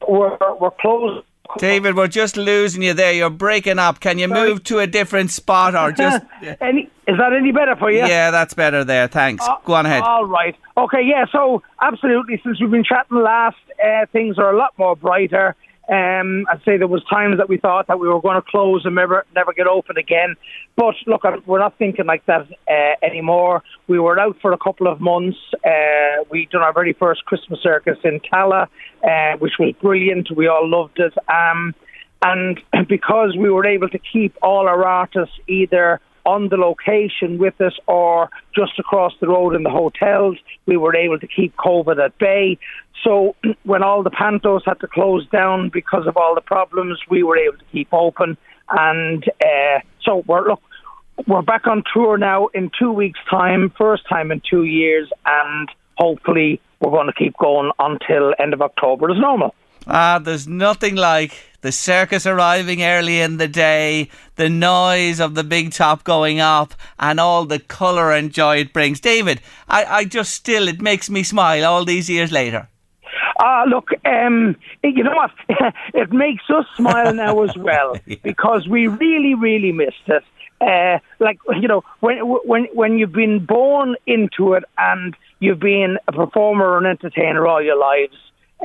we're 0.09 0.37
we're 0.61 0.71
closed 0.71 1.25
David, 1.59 1.97
we're 1.97 2.09
just 2.09 2.37
losing 2.37 2.83
you 2.83 2.95
there. 2.95 3.12
You're 3.12 3.31
breaking 3.31 3.79
up. 3.79 4.01
Can 4.01 4.19
you 4.19 4.29
Sorry. 4.29 4.49
move 4.49 4.64
to 4.64 4.79
a 4.81 4.87
different 4.87 5.31
spot 5.31 5.75
or 5.75 5.93
just. 5.97 6.25
any, 6.61 6.90
is 7.07 7.17
that 7.19 7.33
any 7.33 7.53
better 7.53 7.77
for 7.77 7.90
you? 7.90 7.99
Yeah, 7.99 8.31
that's 8.31 8.55
better 8.55 8.85
there. 8.85 9.09
Thanks. 9.09 9.47
Uh, 9.47 9.57
Go 9.64 9.75
on 9.75 9.87
ahead. 9.87 10.03
All 10.03 10.25
right. 10.27 10.57
Okay, 10.77 11.03
yeah, 11.03 11.27
so 11.31 11.62
absolutely. 11.81 12.40
Since 12.45 12.61
we've 12.61 12.71
been 12.71 12.85
chatting 12.85 13.19
last, 13.19 13.57
uh, 13.85 14.07
things 14.12 14.38
are 14.38 14.53
a 14.53 14.57
lot 14.57 14.73
more 14.79 14.97
brighter. 14.97 15.55
Um, 15.88 16.47
I'd 16.51 16.62
say 16.64 16.79
there 16.79 16.88
was 16.88 17.05
times 17.05 17.37
that 17.37 17.49
we 17.49 17.59
thought 17.59 17.88
that 17.88 18.01
we 18.01 18.09
were 18.09 18.20
going 18.20 18.37
to 18.40 18.49
close 18.49 18.83
and 18.85 18.94
never 18.94 19.27
never 19.35 19.53
get 19.53 19.66
open 19.66 19.99
again. 19.99 20.35
But 20.77 20.94
look, 21.07 21.23
we're 21.47 21.59
not 21.59 21.77
thinking 21.77 22.07
like 22.07 22.25
that 22.27 22.47
uh, 22.68 23.05
anymore. 23.05 23.62
We 23.87 23.99
were 23.99 24.18
out 24.18 24.37
for 24.40 24.53
a 24.53 24.59
couple 24.59 24.87
of 24.87 25.01
months. 25.01 25.37
Uh, 25.55 26.25
we 26.31 26.49
done 26.51 26.62
our 26.62 26.73
very 26.73 26.94
first 26.94 27.25
Christmas 27.27 27.61
circus 27.62 27.99
in 28.03 28.20
Tallaght, 28.20 28.68
uh, 29.03 29.37
which 29.38 29.55
was 29.59 29.75
brilliant. 29.81 30.29
We 30.35 30.47
all 30.49 30.68
loved 30.68 30.99
it. 30.99 31.12
Um, 31.29 31.75
and 32.23 32.61
because 32.88 33.37
we 33.38 33.51
were 33.51 33.66
able 33.66 33.88
to 33.90 33.99
keep 33.99 34.37
all 34.42 34.68
our 34.68 34.85
artists 34.85 35.35
either 35.47 36.01
on 36.25 36.49
the 36.49 36.57
location 36.57 37.39
with 37.39 37.61
us 37.61 37.75
or 37.87 38.31
just 38.55 38.79
across 38.79 39.13
the 39.21 39.29
road 39.29 39.55
in 39.55 39.63
the 39.63 39.71
hotels. 39.71 40.39
We 40.67 40.77
were 40.77 40.97
able 40.97 41.19
to 41.19 41.27
keep 41.27 41.57
COVID 41.57 42.03
at 42.03 42.17
bay. 42.19 42.59
So 43.03 43.37
when 43.65 43.83
all 43.83 44.03
the 44.03 44.11
pantos 44.11 44.63
had 44.65 44.81
to 44.81 44.87
close 44.87 45.27
down 45.29 45.69
because 45.69 46.07
of 46.07 46.17
all 46.17 46.35
the 46.35 46.41
problems, 46.41 46.99
we 47.11 47.23
were 47.23 47.37
able 47.37 47.59
to 47.59 47.65
keep 47.73 47.89
open. 47.93 48.37
And 48.71 49.25
uh, 49.45 49.81
so 50.03 50.25
we're 50.27 50.49
look, 50.49 50.63
we're 51.27 51.43
back 51.43 51.67
on 51.67 51.85
tour 51.93 52.19
now 52.19 52.49
in 52.49 52.71
two 52.79 52.93
weeks' 52.93 53.21
time, 53.31 53.73
first 53.77 54.09
time 54.09 54.33
in 54.33 54.43
two 54.49 54.65
years, 54.65 55.09
and 55.25 55.69
hopefully 55.97 56.61
we're 56.81 56.91
going 56.91 57.07
to 57.07 57.13
keep 57.13 57.37
going 57.39 57.71
until 57.79 58.35
end 58.39 58.53
of 58.53 58.63
October 58.63 59.11
as 59.11 59.19
normal. 59.19 59.55
Ah, 59.87 60.18
there's 60.18 60.49
nothing 60.49 60.97
like 60.97 61.33
the 61.61 61.73
circus 61.73 62.27
arriving 62.27 62.83
early 62.83 63.20
in 63.20 63.37
the 63.37 63.49
day, 63.49 64.09
the 64.37 64.49
noise 64.49 65.20
of 65.20 65.35
the 65.35 65.44
big 65.44 65.73
top 65.73 66.05
going 66.05 66.40
up, 66.40 66.75
and 66.99 67.20
all 67.20 67.44
the 67.44 67.59
colour 67.59 68.12
and 68.12 68.33
joy 68.33 68.59
it 68.59 68.73
brings. 68.73 69.01
David, 69.01 69.40
I, 69.68 69.85
I 69.85 70.05
just 70.05 70.33
still, 70.33 70.68
it 70.68 70.81
makes 70.81 71.11
me 71.11 71.23
smile 71.23 71.64
all 71.64 71.85
these 71.85 72.09
years 72.09 72.33
later. 72.33 72.68
Ah, 73.40 73.62
uh, 73.62 73.64
look, 73.66 73.90
um, 74.05 74.57
you 74.83 75.03
know 75.03 75.14
what? 75.14 75.33
it 75.94 76.12
makes 76.12 76.44
us 76.49 76.66
smile 76.77 77.12
now 77.12 77.42
as 77.42 77.57
well 77.57 77.97
yeah. 78.07 78.16
because 78.23 78.68
we 78.68 78.87
really, 78.87 79.35
really 79.35 79.73
missed 79.73 80.07
it. 80.07 80.25
Uh, 80.61 80.99
like 81.18 81.38
you 81.61 81.68
know, 81.68 81.83
when 82.01 82.18
when 82.20 82.66
when 82.73 82.97
you've 82.97 83.12
been 83.12 83.44
born 83.44 83.97
into 84.07 84.55
it 84.55 84.64
and 84.79 85.16
you've 85.40 85.61
been 85.61 85.99
a 86.09 86.12
performer 86.12 86.64
or 86.64 86.79
an 86.79 86.87
entertainer 86.87 87.47
all 87.47 87.61
your 87.61 87.79
lives, 87.79 88.16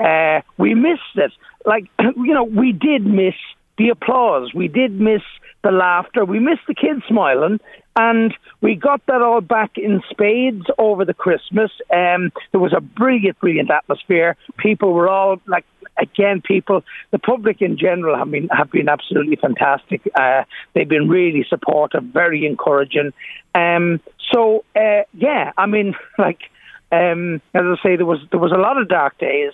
uh, 0.02 0.42
we 0.58 0.74
missed 0.74 1.16
it. 1.16 1.32
Like, 1.66 1.86
you 2.00 2.34
know, 2.34 2.44
we 2.44 2.72
did 2.72 3.06
miss 3.06 3.36
the 3.78 3.90
applause. 3.90 4.54
We 4.54 4.68
did 4.68 5.00
miss 5.00 5.22
the 5.64 5.72
laughter. 5.72 6.26
We 6.26 6.40
missed 6.40 6.68
the 6.68 6.76
kids 6.76 7.02
smiling. 7.08 7.60
And 7.96 8.34
we 8.62 8.76
got 8.76 9.06
that 9.08 9.22
all 9.22 9.42
back 9.42 9.72
in 9.78 10.02
spades 10.10 10.66
over 10.78 11.04
the 11.04 11.14
Christmas. 11.14 11.72
Um, 11.94 12.32
there 12.52 12.62
was 12.62 12.74
a 12.76 12.82
brilliant, 12.82 13.40
brilliant 13.40 13.72
atmosphere. 13.72 14.38
People 14.58 14.94
were 14.94 15.10
all 15.10 15.42
like, 15.48 15.66
again, 15.98 16.42
people, 16.42 16.84
the 17.12 17.20
public 17.20 17.62
in 17.62 17.78
general 17.78 18.18
have 18.18 18.32
been 18.32 18.48
have 18.50 18.72
been 18.72 18.88
absolutely 18.88 19.36
fantastic. 19.36 20.02
Uh, 20.16 20.44
they've 20.74 20.88
been 20.88 21.10
really 21.10 21.46
supportive, 21.50 22.04
very 22.04 22.46
encouraging. 22.46 23.12
Um, 23.54 24.00
so 24.32 24.64
uh, 24.76 25.04
yeah, 25.14 25.52
I 25.58 25.66
mean, 25.66 25.96
like 26.18 26.40
um, 26.92 27.42
as 27.54 27.64
I 27.64 27.76
say, 27.84 27.96
there 27.98 28.06
was 28.06 28.20
there 28.32 28.40
was 28.40 28.54
a 28.54 28.58
lot 28.58 28.78
of 28.78 28.88
dark 28.88 29.18
days 29.18 29.54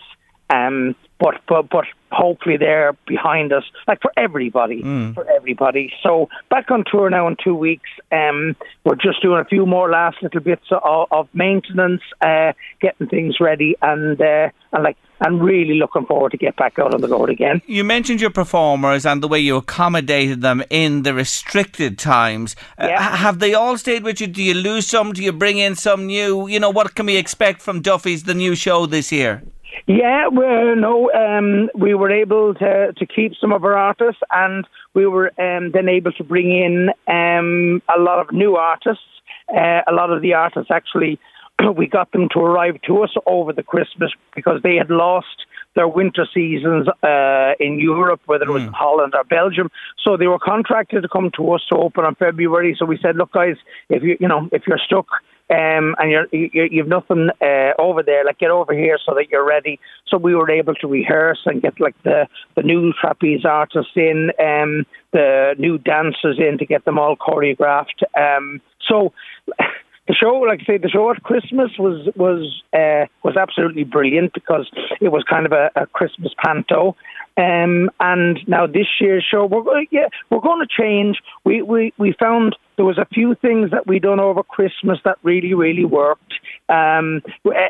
Um, 0.50 0.96
but 1.20 1.36
but 1.48 1.70
but 1.70 1.86
hopefully 2.12 2.58
they're 2.58 2.94
behind 3.08 3.54
us, 3.54 3.64
like 3.88 4.02
for 4.02 4.12
everybody, 4.18 4.82
mm. 4.84 5.14
for 5.14 5.30
everybody. 5.30 5.92
So 6.04 6.30
back 6.50 6.70
on 6.72 6.84
tour 6.90 7.10
now 7.10 7.28
in 7.28 7.36
two 7.42 7.56
weeks. 7.56 7.90
Um, 8.12 8.56
we're 8.84 8.96
just 8.96 9.22
doing 9.22 9.40
a 9.40 9.46
few 9.46 9.66
more 9.66 9.90
last 9.90 10.18
little 10.22 10.42
bits 10.42 10.66
of, 10.72 11.08
of 11.12 11.30
maintenance, 11.34 12.02
uh, 12.22 12.54
getting 12.82 13.08
things 13.08 13.40
ready, 13.40 13.76
and 13.82 14.20
uh, 14.20 14.50
and 14.74 14.84
like 14.84 14.98
and 15.22 15.42
really 15.42 15.76
looking 15.76 16.06
forward 16.06 16.32
to 16.32 16.38
get 16.38 16.58
back 16.58 16.78
out 16.78 16.94
on 16.94 17.00
the 17.00 17.08
road 17.08 17.30
again. 17.30 17.62
You 17.66 17.86
mentioned 17.86 18.20
your 18.20 18.30
performers 18.30 19.06
and 19.06 19.24
the 19.24 19.30
way 19.30 19.40
you 19.40 19.56
accommodated 19.56 20.42
them 20.42 20.62
in 20.70 21.04
the 21.04 21.14
restricted 21.14 21.98
times. 21.98 22.56
Uh, 22.78 22.88
yeah. 22.88 23.00
Uh, 23.00 23.16
have 23.16 23.40
they 23.40 23.54
all 23.54 23.78
stayed 23.78 24.04
with 24.04 24.20
you? 24.20 24.28
Do 24.28 24.44
you 24.44 24.54
lose 24.54 24.88
some? 24.88 25.14
Do 25.14 25.24
you 25.24 25.32
bring 25.32 25.58
in 25.58 25.76
some 25.76 26.08
new? 26.08 26.48
You 26.48 26.60
know, 26.60 26.70
what 26.70 26.96
can 26.96 27.06
we 27.06 27.16
expect 27.16 27.62
from 27.62 27.82
Duffy's 27.82 28.24
the 28.24 28.34
new 28.34 28.56
show 28.56 28.86
this 28.86 29.12
year? 29.12 29.44
Yeah, 29.88 30.28
well, 30.28 30.76
no, 30.76 31.12
um, 31.14 31.70
we 31.76 31.94
were 31.94 32.12
able 32.12 32.54
to, 32.56 32.94
to 32.94 33.06
keep 33.06 33.34
some 33.40 33.52
of 33.54 33.64
our 33.64 33.78
artists, 33.78 34.22
and 34.32 34.66
we 34.94 35.06
were 35.06 35.32
um, 35.40 35.72
then 35.72 35.90
able 35.90 36.12
to 36.14 36.24
bring 36.24 36.52
in 36.52 36.90
um, 37.08 37.82
a 37.96 38.00
lot 38.00 38.20
of 38.20 38.34
new 38.34 38.56
artists. 38.56 39.04
Uh, 39.50 39.82
a 39.88 39.94
lot 39.94 40.12
of 40.12 40.22
the 40.22 40.34
artists 40.34 40.72
actually, 40.72 41.20
we 41.78 41.88
got 41.88 42.12
them 42.12 42.30
to 42.34 42.40
arrive 42.40 42.82
to 42.88 43.04
us 43.04 43.14
over 43.26 43.54
the 43.54 43.64
Christmas 43.64 44.12
because 44.36 44.62
they 44.64 44.76
had 44.76 44.90
lost 44.90 45.46
their 45.76 45.88
winter 45.88 46.26
seasons 46.34 46.88
uh, 47.04 47.52
in 47.60 47.80
Europe, 47.80 48.22
whether 48.26 48.46
it 48.46 48.52
was 48.52 48.64
mm. 48.64 48.74
Holland 48.74 49.14
or 49.14 49.24
Belgium. 49.26 49.70
So 50.04 50.16
they 50.16 50.28
were 50.28 50.40
contracted 50.40 51.04
to 51.04 51.10
come 51.10 51.32
to 51.36 51.52
us 51.52 51.62
to 51.70 51.78
open 51.78 52.06
on 52.06 52.16
February. 52.16 52.76
So 52.80 52.86
we 52.86 52.98
said, 53.02 53.18
look, 53.18 53.34
guys, 53.34 53.58
if 53.90 54.02
you 54.02 54.18
you 54.20 54.28
know 54.28 54.50
if 54.52 54.64
you're 54.68 54.80
stuck 54.80 55.08
um, 55.50 55.96
and 56.00 56.12
you're, 56.12 56.28
you, 56.32 56.68
you've 56.72 56.88
nothing 56.88 57.30
uh, 57.42 57.72
over 57.80 58.02
there. 58.02 58.26
Like 58.26 58.40
get 58.40 58.52
over 58.52 58.74
here 58.74 58.98
so 59.06 59.14
that 59.16 59.30
you're 59.30 59.46
ready. 59.46 59.80
So 60.08 60.18
we 60.18 60.36
were 60.36 60.50
able 60.50 60.76
to 60.76 60.88
rehearse 60.88 61.40
and 61.46 61.62
get 61.62 61.80
like 61.80 61.96
the 62.04 62.28
the 62.56 62.64
new 62.64 62.94
trapeze 62.94 63.46
artists 63.46 63.92
in, 63.96 64.32
um, 64.40 64.86
the 65.12 65.56
new 65.58 65.78
dancers 65.78 66.40
in 66.40 66.58
to 66.58 66.66
get 66.66 66.86
them 66.86 66.98
all 67.00 67.16
choreographed. 67.16 68.04
Um, 68.18 68.62
so. 68.88 69.14
The 70.08 70.14
show, 70.14 70.36
like 70.36 70.60
I 70.62 70.66
say, 70.66 70.78
the 70.78 70.88
show 70.88 71.10
at 71.10 71.24
Christmas 71.24 71.72
was 71.80 72.08
was 72.16 72.62
uh, 72.74 73.10
was 73.24 73.36
absolutely 73.36 73.86
brilliant 73.86 74.36
because 74.36 74.70
it 75.02 75.12
was 75.12 75.24
kind 75.28 75.48
of 75.48 75.52
a, 75.52 75.72
a 75.76 75.88
Christmas 75.88 76.32
panto, 76.46 76.96
um, 77.38 77.90
and 78.00 78.40
now 78.48 78.66
this 78.66 78.88
year's 79.02 79.26
show, 79.30 79.46
we're 79.46 79.64
yeah, 79.92 80.08
we're 80.30 80.40
going 80.40 80.66
to 80.66 80.84
change. 80.84 81.18
We, 81.44 81.62
we 81.62 81.92
we 81.98 82.14
found 82.20 82.56
there 82.78 82.86
was 82.86 82.98
a 82.98 83.06
few 83.06 83.36
things 83.36 83.72
that 83.72 83.88
we 83.88 84.00
done 84.00 84.20
over 84.20 84.44
Christmas 84.44 85.00
that 85.06 85.18
really 85.24 85.54
really 85.54 85.86
worked. 85.86 86.34
Um, 86.68 87.22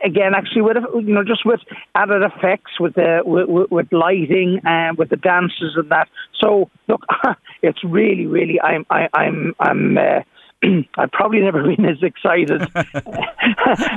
again, 0.04 0.34
actually, 0.36 0.62
with 0.62 0.78
you 0.96 1.14
know 1.14 1.24
just 1.24 1.46
with 1.46 1.60
added 1.94 2.24
effects, 2.24 2.80
with 2.80 2.96
the 2.96 3.22
with, 3.26 3.70
with 3.72 3.92
lighting 3.92 4.62
and 4.64 4.98
with 4.98 5.10
the 5.10 5.18
dances 5.18 5.76
and 5.76 5.90
that. 5.92 6.08
So 6.40 6.70
look, 6.88 7.02
it's 7.62 7.84
really 7.84 8.26
really 8.26 8.60
I'm 8.62 8.86
I, 8.90 9.08
I'm 9.14 9.54
I'm. 9.60 9.98
Uh, 9.98 10.22
I've 10.98 11.12
probably 11.12 11.42
never 11.42 11.64
been 11.76 11.86
as 11.86 12.02
excited 12.02 12.62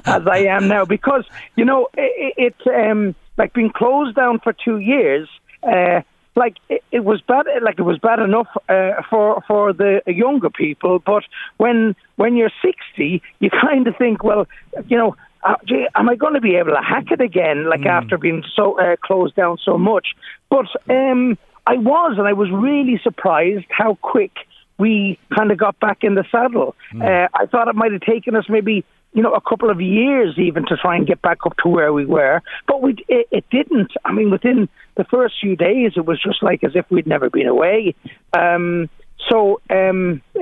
as 0.04 0.22
I 0.26 0.46
am 0.48 0.68
now 0.68 0.84
because 0.84 1.24
you 1.56 1.64
know 1.64 1.88
it, 1.96 2.34
it's 2.36 2.66
um, 2.66 3.14
like 3.36 3.54
being 3.54 3.70
closed 3.70 4.16
down 4.16 4.40
for 4.40 4.52
two 4.52 4.78
years 4.78 5.28
uh, 5.62 6.00
like 6.39 6.57
it, 6.68 6.82
it, 6.93 7.05
was 7.05 7.20
bad, 7.20 7.47
like 7.62 7.78
it 7.78 7.82
was 7.82 7.99
bad 7.99 8.20
enough 8.20 8.47
uh, 8.68 9.03
for 9.11 9.43
for 9.47 9.72
the 9.72 10.01
younger 10.07 10.51
people. 10.51 11.01
But 11.05 11.24
when 11.57 11.97
when 12.16 12.36
you're 12.36 12.53
60, 12.62 13.22
you 13.41 13.51
kind 13.62 13.86
of 13.86 13.97
think, 13.97 14.22
well, 14.22 14.47
you 14.86 14.97
know, 14.97 15.16
uh, 15.43 15.57
gee, 15.66 15.86
am 15.95 16.09
I 16.09 16.14
going 16.14 16.34
to 16.34 16.41
be 16.41 16.57
able 16.57 16.72
to 16.72 16.82
hack 16.82 17.11
it 17.11 17.20
again? 17.20 17.68
Like 17.68 17.80
mm. 17.80 17.91
after 17.91 18.16
being 18.16 18.45
so 18.55 18.78
uh, 18.80 18.97
closed 19.03 19.34
down 19.34 19.59
so 19.62 19.76
much. 19.76 20.09
But 20.49 20.66
um, 20.89 21.36
I 21.66 21.76
was, 21.76 22.14
and 22.18 22.26
I 22.26 22.32
was 22.32 22.51
really 22.51 23.01
surprised 23.03 23.66
how 23.70 23.99
quick 24.01 24.32
we 24.78 25.18
kind 25.36 25.51
of 25.51 25.59
got 25.59 25.78
back 25.80 25.99
in 26.03 26.14
the 26.14 26.24
saddle. 26.30 26.76
Mm. 26.95 27.03
Uh, 27.03 27.28
I 27.34 27.47
thought 27.47 27.68
it 27.68 27.74
might 27.74 27.93
have 27.93 28.03
taken 28.03 28.36
us 28.36 28.45
maybe 28.49 28.84
you 29.14 29.22
know, 29.22 29.32
a 29.32 29.41
couple 29.41 29.70
of 29.70 29.80
years 29.80 30.34
even 30.39 30.66
to 30.66 30.76
try 30.76 30.97
and 30.97 31.07
get 31.07 31.20
back 31.22 31.39
up 31.47 31.57
to 31.62 31.68
where 31.68 31.93
we 31.93 32.05
were. 32.05 32.43
But 32.66 32.82
we, 32.82 32.95
it, 33.09 33.26
it 33.30 33.45
didn't. 33.51 33.93
I 34.05 34.12
mean, 34.12 34.30
within 34.30 34.68
the 34.99 35.05
first 35.05 35.36
few 35.40 35.57
days, 35.57 35.92
it 35.96 36.05
was 36.05 36.20
just 36.20 36.42
like 36.42 36.62
as 36.62 36.72
if 36.74 36.84
we'd 36.90 37.07
never 37.07 37.30
been 37.30 37.46
away. 37.46 37.94
Um, 38.36 38.90
so, 39.30 39.61
um, 39.70 40.20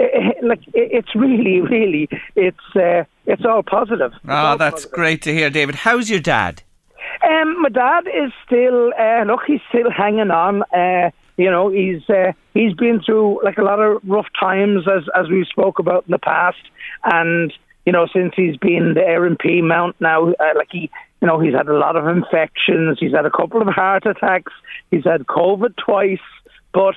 like, 0.42 0.66
it, 0.68 0.90
it's 0.92 1.14
really, 1.14 1.60
really, 1.76 2.08
it's 2.34 2.58
uh, 2.74 3.04
it's 3.26 3.44
all 3.44 3.62
positive. 3.62 4.12
It's 4.12 4.24
oh, 4.28 4.56
that's 4.56 4.84
positive. 4.84 4.92
great 4.92 5.22
to 5.22 5.32
hear, 5.32 5.50
David. 5.50 5.76
How's 5.76 6.10
your 6.10 6.20
dad? 6.20 6.62
Um, 7.22 7.62
my 7.62 7.68
dad 7.68 8.06
is 8.08 8.32
still, 8.44 8.92
uh, 8.98 9.22
look, 9.24 9.42
he's 9.46 9.60
still 9.68 9.90
hanging 9.90 10.30
on. 10.30 10.62
Uh, 10.64 11.10
you 11.36 11.50
know, 11.50 11.68
he's 11.68 12.08
uh, 12.08 12.32
he's 12.54 12.72
been 12.74 13.00
through 13.04 13.44
like 13.44 13.58
a 13.58 13.62
lot 13.62 13.78
of 13.78 14.00
rough 14.04 14.28
times, 14.38 14.86
as 14.88 15.04
as 15.14 15.28
we 15.28 15.44
spoke 15.44 15.78
about 15.78 16.04
in 16.06 16.12
the 16.12 16.18
past, 16.18 16.62
and 17.04 17.52
you 17.84 17.92
know, 17.92 18.06
since 18.12 18.32
he's 18.34 18.56
been 18.56 18.94
the 18.94 19.46
in 19.46 19.66
mount 19.66 19.96
now, 20.00 20.28
uh, 20.28 20.52
like 20.56 20.68
he, 20.72 20.90
you 21.20 21.28
know, 21.28 21.40
he's 21.40 21.54
had 21.54 21.68
a 21.68 21.76
lot 21.76 21.96
of 21.96 22.06
infections. 22.08 22.98
He's 23.00 23.12
had 23.12 23.26
a 23.26 23.30
couple 23.30 23.62
of 23.62 23.68
heart 23.68 24.06
attacks. 24.06 24.52
He's 24.90 25.04
had 25.04 25.26
COVID 25.26 25.76
twice, 25.76 26.18
but 26.72 26.94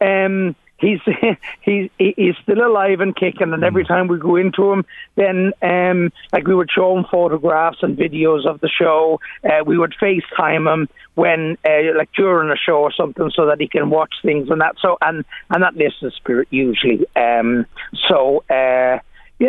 um, 0.00 0.56
he's 0.78 1.00
he's 1.60 1.90
he's 1.98 2.34
still 2.42 2.66
alive 2.66 3.00
and 3.00 3.14
kicking. 3.14 3.52
And 3.52 3.62
every 3.62 3.84
mm. 3.84 3.88
time 3.88 4.08
we 4.08 4.18
go 4.18 4.36
into 4.36 4.72
him, 4.72 4.86
then 5.16 5.52
um, 5.60 6.12
like 6.32 6.46
we 6.46 6.54
would 6.54 6.70
show 6.70 6.96
him 6.96 7.04
photographs 7.10 7.82
and 7.82 7.96
videos 7.96 8.46
of 8.46 8.60
the 8.60 8.68
show. 8.68 9.20
Uh, 9.44 9.64
we 9.66 9.76
would 9.76 9.94
FaceTime 10.00 10.72
him 10.72 10.88
when 11.14 11.58
uh, 11.64 11.96
like 11.96 12.10
during 12.12 12.50
a 12.50 12.56
show 12.56 12.78
or 12.78 12.92
something, 12.92 13.30
so 13.34 13.46
that 13.46 13.60
he 13.60 13.68
can 13.68 13.90
watch 13.90 14.14
things 14.22 14.48
and 14.50 14.60
that. 14.60 14.76
So 14.80 14.96
and 15.02 15.24
and 15.50 15.62
that 15.62 15.76
lifts 15.76 15.98
the 16.00 16.10
spirit 16.10 16.48
usually. 16.50 17.06
Um, 17.16 17.66
so. 18.08 18.44
Uh, 18.48 19.00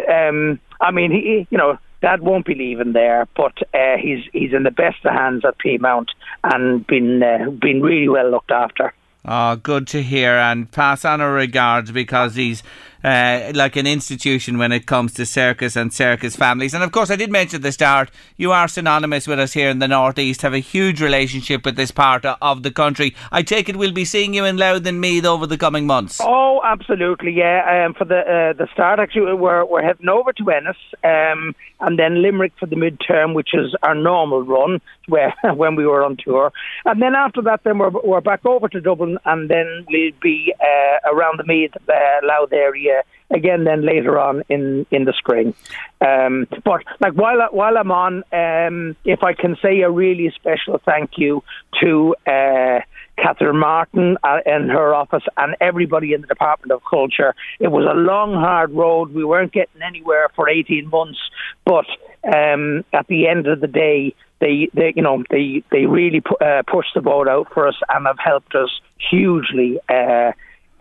um, 0.08 0.60
I 0.80 0.92
mean, 0.92 1.12
he, 1.12 1.48
you 1.50 1.58
know, 1.58 1.80
Dad 2.02 2.22
won't 2.22 2.46
be 2.46 2.56
leaving 2.56 2.94
there, 2.94 3.28
but 3.36 3.58
uh, 3.74 3.98
he's 3.98 4.24
he's 4.32 4.54
in 4.54 4.64
the 4.64 4.72
best 4.72 5.04
of 5.06 5.14
hands 5.14 5.44
at 5.46 5.58
Peamount 5.58 6.08
and 6.44 6.86
been 6.88 7.22
uh, 7.22 7.50
been 7.50 7.82
really 7.82 8.08
well 8.08 8.30
looked 8.30 8.52
after. 8.52 8.94
Oh, 9.26 9.58
good 9.58 9.86
to 9.88 10.02
hear, 10.02 10.36
and 10.36 10.72
pass 10.72 11.04
on 11.04 11.20
our 11.20 11.34
regards 11.34 11.92
because 11.92 12.36
he's 12.36 12.64
uh, 13.04 13.52
like 13.56 13.76
an 13.76 13.88
institution 13.88 14.58
when 14.58 14.72
it 14.72 14.86
comes 14.86 15.14
to 15.14 15.26
circus 15.26 15.76
and 15.76 15.94
circus 15.94 16.36
families. 16.36 16.74
And 16.74 16.84
of 16.84 16.92
course, 16.92 17.10
I 17.10 17.16
did 17.16 17.32
mention 17.32 17.58
at 17.58 17.62
the 17.62 17.72
start, 17.72 18.12
you 18.38 18.52
are 18.52 18.68
synonymous 18.68 19.28
with 19.28 19.40
us 19.40 19.54
here 19.54 19.70
in 19.70 19.80
the 19.80 19.88
Northeast, 19.88 20.42
have 20.42 20.54
a 20.54 20.60
huge 20.60 21.02
relationship 21.02 21.66
with 21.66 21.76
this 21.76 21.92
part 21.92 22.26
of 22.26 22.64
the 22.64 22.72
country. 22.72 23.16
I 23.32 23.42
take 23.42 23.70
it 23.70 23.76
we'll 23.76 23.94
be 23.94 24.06
seeing 24.06 24.34
you 24.34 24.46
in 24.46 24.58
Louth 24.58 24.86
and 24.86 25.00
Meath 25.00 25.26
over 25.26 25.48
the 25.48 25.58
coming 25.58 25.88
months. 25.88 26.20
Oh, 26.22 26.62
absolutely, 26.64 27.32
yeah. 27.32 27.86
Um, 27.86 27.94
for 27.94 28.06
the 28.06 28.20
uh, 28.20 28.54
the 28.54 28.68
start, 28.74 29.00
actually, 29.00 29.34
we're, 29.34 29.66
we're 29.66 29.82
heading 29.82 30.10
over 30.10 30.34
to 30.34 30.50
Ennis 30.52 30.78
um, 31.04 31.56
and 31.80 31.98
then 31.98 32.22
Limerick 32.22 32.54
for 32.60 32.66
the 32.66 32.76
midterm, 32.76 33.34
which 33.34 33.54
is 33.54 33.76
our 33.84 33.96
normal 33.96 34.44
run 34.44 34.82
where 35.08 35.34
when 35.56 35.76
we 35.76 35.86
were 35.86 36.04
on 36.04 36.18
tour. 36.18 36.52
And 36.86 37.02
then 37.02 37.16
after 37.16 37.42
that, 37.44 37.64
then 37.64 37.78
we're, 37.78 37.90
we're 37.90 38.22
back 38.22 38.46
over 38.46 38.68
to 38.70 38.82
Dublin 38.82 39.18
and 39.26 39.50
then 39.50 39.86
we'll 39.90 40.12
be 40.22 40.54
uh, 40.60 41.14
around 41.14 41.40
the 41.40 41.46
Meath, 41.46 41.72
uh, 41.88 41.94
Louth 42.24 42.54
area 42.54 42.89
again 43.32 43.64
then 43.64 43.86
later 43.86 44.20
on 44.20 44.44
in 44.50 44.86
in 44.92 45.06
the 45.06 45.14
spring. 45.14 45.54
Um, 46.02 46.48
but 46.64 46.84
like 47.00 47.14
while 47.14 47.48
while 47.52 47.78
I'm 47.78 47.92
on, 47.92 48.24
um, 48.32 48.96
if 49.06 49.24
I 49.24 49.34
can 49.34 49.58
say 49.62 49.82
a 49.82 49.90
really 49.90 50.32
special 50.36 50.80
thank 50.86 51.12
you 51.18 51.44
to. 51.82 52.16
Uh, 52.26 52.80
Catherine 53.22 53.58
Martin 53.60 54.18
uh, 54.24 54.40
in 54.46 54.70
her 54.70 54.94
office 54.94 55.24
and 55.38 55.56
everybody 55.60 56.14
in 56.14 56.22
the 56.22 56.28
Department 56.28 56.72
of 56.72 56.82
Culture. 56.90 57.36
It 57.60 57.68
was 57.68 57.86
a 57.86 57.94
long, 57.94 58.34
hard 58.34 58.72
road. 58.72 59.14
We 59.14 59.26
weren't 59.26 59.52
getting 59.52 59.82
anywhere 59.82 60.30
for 60.36 60.48
18 60.48 60.90
months, 60.90 61.20
but 61.66 61.86
um, 62.24 62.86
at 62.94 63.08
the 63.08 63.28
end 63.28 63.48
of 63.48 63.62
the 63.62 63.68
day, 63.68 64.16
they, 64.40 64.70
they 64.74 64.94
you 64.96 65.02
know, 65.02 65.24
they 65.30 65.64
they 65.70 65.86
really 65.86 66.22
pu- 66.22 66.36
uh, 66.36 66.64
pushed 66.64 66.94
the 66.96 67.02
boat 67.02 67.28
out 67.28 67.52
for 67.54 67.68
us 67.68 67.76
and 67.90 68.08
have 68.08 68.20
helped 68.24 68.56
us 68.56 68.70
hugely. 69.10 69.80
Uh, 69.90 70.32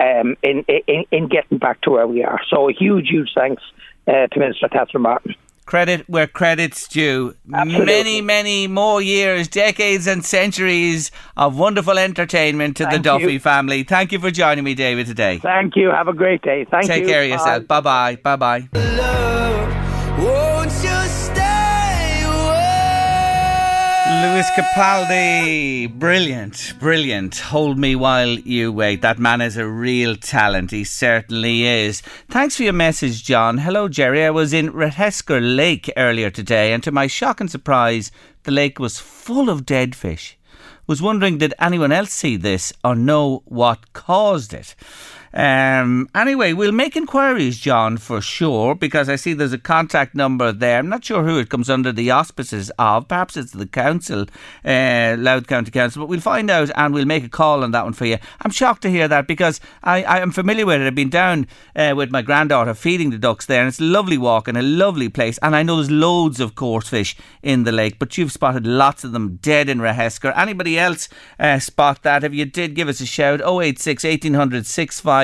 um, 0.00 0.36
in, 0.42 0.64
in, 0.86 1.04
in 1.10 1.28
getting 1.28 1.58
back 1.58 1.80
to 1.82 1.90
where 1.90 2.06
we 2.06 2.24
are. 2.24 2.40
So 2.50 2.68
a 2.68 2.72
huge, 2.72 3.08
huge 3.08 3.30
thanks 3.34 3.62
uh, 4.06 4.26
to 4.26 4.38
Minister 4.38 4.68
Catherine 4.68 5.02
Martin. 5.02 5.34
Credit 5.66 6.08
where 6.08 6.26
credit's 6.26 6.88
due. 6.88 7.34
Absolutely. 7.52 7.84
Many, 7.84 8.20
many 8.22 8.66
more 8.66 9.02
years, 9.02 9.48
decades, 9.48 10.06
and 10.06 10.24
centuries 10.24 11.10
of 11.36 11.58
wonderful 11.58 11.98
entertainment 11.98 12.78
to 12.78 12.84
Thank 12.84 12.96
the 12.96 13.02
Duffy 13.02 13.34
you. 13.34 13.40
family. 13.40 13.82
Thank 13.82 14.12
you 14.12 14.18
for 14.18 14.30
joining 14.30 14.64
me, 14.64 14.74
David, 14.74 15.06
today. 15.06 15.38
Thank 15.38 15.76
you. 15.76 15.90
Have 15.90 16.08
a 16.08 16.14
great 16.14 16.40
day. 16.40 16.64
Thank 16.70 16.86
Take 16.86 17.00
you. 17.00 17.04
Take 17.04 17.12
care 17.12 17.22
of 17.24 17.28
yourself. 17.28 17.66
Bye 17.66 17.80
bye. 17.82 18.16
Bye 18.16 18.36
bye. 18.36 19.34
Capaldi, 24.56 25.88
brilliant, 25.98 26.74
brilliant. 26.78 27.36
Hold 27.38 27.78
me 27.78 27.94
while 27.94 28.28
you 28.28 28.72
wait. 28.72 29.02
That 29.02 29.18
man 29.18 29.40
is 29.40 29.56
a 29.56 29.66
real 29.66 30.16
talent. 30.16 30.70
He 30.70 30.84
certainly 30.84 31.64
is. 31.64 32.00
Thanks 32.28 32.56
for 32.56 32.62
your 32.62 32.72
message, 32.72 33.24
John. 33.24 33.58
Hello, 33.58 33.88
Jerry. 33.88 34.24
I 34.24 34.30
was 34.30 34.52
in 34.52 34.72
Rathescar 34.72 35.40
Lake 35.40 35.90
earlier 35.96 36.30
today, 36.30 36.72
and 36.72 36.82
to 36.82 36.92
my 36.92 37.06
shock 37.06 37.40
and 37.40 37.50
surprise, 37.50 38.10
the 38.44 38.50
lake 38.50 38.78
was 38.78 38.98
full 38.98 39.48
of 39.50 39.66
dead 39.66 39.94
fish. 39.94 40.38
Was 40.86 41.02
wondering 41.02 41.36
did 41.36 41.52
anyone 41.58 41.92
else 41.92 42.12
see 42.12 42.36
this 42.36 42.72
or 42.82 42.96
know 42.96 43.42
what 43.44 43.92
caused 43.92 44.54
it? 44.54 44.74
Um, 45.34 46.08
anyway, 46.14 46.52
we'll 46.52 46.72
make 46.72 46.96
inquiries, 46.96 47.58
John, 47.58 47.96
for 47.96 48.20
sure, 48.20 48.74
because 48.74 49.08
I 49.08 49.16
see 49.16 49.32
there's 49.32 49.52
a 49.52 49.58
contact 49.58 50.14
number 50.14 50.52
there. 50.52 50.78
I'm 50.78 50.88
not 50.88 51.04
sure 51.04 51.24
who 51.24 51.38
it 51.38 51.50
comes 51.50 51.68
under 51.68 51.92
the 51.92 52.10
auspices 52.10 52.70
of. 52.78 53.08
Perhaps 53.08 53.36
it's 53.36 53.52
the 53.52 53.66
council, 53.66 54.26
uh, 54.64 55.16
Louth 55.18 55.46
County 55.46 55.70
Council, 55.70 56.00
but 56.00 56.08
we'll 56.08 56.20
find 56.20 56.50
out 56.50 56.70
and 56.76 56.94
we'll 56.94 57.04
make 57.04 57.24
a 57.24 57.28
call 57.28 57.62
on 57.62 57.72
that 57.72 57.84
one 57.84 57.92
for 57.92 58.06
you. 58.06 58.18
I'm 58.40 58.50
shocked 58.50 58.82
to 58.82 58.90
hear 58.90 59.08
that 59.08 59.26
because 59.26 59.60
I, 59.82 60.02
I 60.04 60.18
am 60.20 60.32
familiar 60.32 60.66
with 60.66 60.80
it. 60.80 60.86
I've 60.86 60.94
been 60.94 61.10
down 61.10 61.46
uh, 61.76 61.94
with 61.96 62.10
my 62.10 62.22
granddaughter 62.22 62.74
feeding 62.74 63.10
the 63.10 63.18
ducks 63.18 63.46
there, 63.46 63.60
and 63.60 63.68
it's 63.68 63.80
a 63.80 63.84
lovely 63.84 64.18
walk 64.18 64.48
and 64.48 64.56
a 64.56 64.62
lovely 64.62 65.08
place. 65.08 65.38
And 65.42 65.54
I 65.54 65.62
know 65.62 65.76
there's 65.76 65.90
loads 65.90 66.40
of 66.40 66.54
coarse 66.54 66.88
fish 66.88 67.16
in 67.42 67.64
the 67.64 67.72
lake, 67.72 67.98
but 67.98 68.16
you've 68.16 68.32
spotted 68.32 68.66
lots 68.66 69.04
of 69.04 69.12
them 69.12 69.36
dead 69.36 69.68
in 69.68 69.78
Rathescar. 69.78 70.36
Anybody 70.36 70.78
else 70.78 71.08
uh, 71.38 71.58
spot 71.58 72.02
that? 72.02 72.24
If 72.24 72.32
you 72.32 72.44
did, 72.44 72.74
give 72.74 72.88
us 72.88 73.00
a 73.00 73.06
shout 73.06 73.40
086 73.40 74.04
1800 74.04 74.66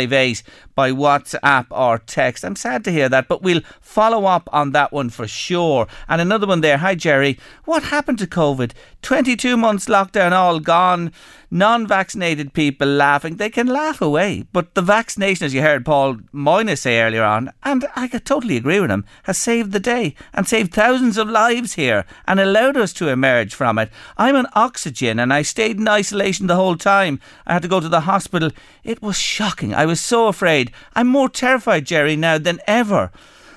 658 0.02 0.42
by 0.74 0.90
WhatsApp 0.90 1.66
or 1.70 1.98
text. 1.98 2.44
I'm 2.44 2.56
sad 2.56 2.84
to 2.84 2.92
hear 2.92 3.08
that, 3.08 3.28
but 3.28 3.42
we'll 3.42 3.60
follow 3.80 4.24
up 4.24 4.48
on 4.52 4.72
that 4.72 4.92
one 4.92 5.10
for 5.10 5.28
sure. 5.28 5.86
And 6.08 6.20
another 6.20 6.46
one 6.46 6.60
there. 6.60 6.78
Hi, 6.78 6.94
Jerry. 6.94 7.38
What 7.64 7.84
happened 7.84 8.18
to 8.18 8.26
COVID? 8.26 8.72
22 9.02 9.56
months 9.56 9.86
lockdown, 9.86 10.32
all 10.32 10.58
gone. 10.60 11.12
Non 11.50 11.86
vaccinated 11.86 12.52
people 12.52 12.88
laughing. 12.88 13.36
They 13.36 13.50
can 13.50 13.68
laugh 13.68 14.02
away. 14.02 14.44
But 14.52 14.74
the 14.74 14.82
vaccination, 14.82 15.46
as 15.46 15.54
you 15.54 15.62
heard 15.62 15.84
Paul 15.84 16.16
Moynihan 16.32 16.76
say 16.76 17.00
earlier 17.00 17.22
on, 17.22 17.52
and 17.62 17.86
I 17.94 18.08
totally 18.08 18.56
agree 18.56 18.80
with 18.80 18.90
him, 18.90 19.04
has 19.24 19.38
saved 19.38 19.70
the 19.70 19.78
day 19.78 20.16
and 20.32 20.48
saved 20.48 20.74
thousands 20.74 21.16
of 21.16 21.28
lives 21.28 21.74
here 21.74 22.06
and 22.26 22.40
allowed 22.40 22.76
us 22.76 22.92
to 22.94 23.08
emerge 23.08 23.54
from 23.54 23.78
it. 23.78 23.90
I'm 24.16 24.34
on 24.34 24.48
oxygen 24.54 25.20
and 25.20 25.32
I 25.32 25.42
stayed 25.42 25.78
in 25.78 25.86
isolation 25.86 26.48
the 26.48 26.56
whole 26.56 26.76
time. 26.76 27.20
I 27.46 27.52
had 27.52 27.62
to 27.62 27.68
go 27.68 27.78
to 27.78 27.88
the 27.88 28.00
hospital. 28.00 28.50
It 28.82 29.00
was 29.00 29.16
shocking. 29.16 29.74
Was 29.86 30.00
so 30.00 30.28
afraid. 30.28 30.72
I'm 30.94 31.08
more 31.08 31.28
terrified, 31.28 31.86
Jerry, 31.86 32.16
now 32.16 32.38
than 32.38 32.60
ever. 32.66 33.10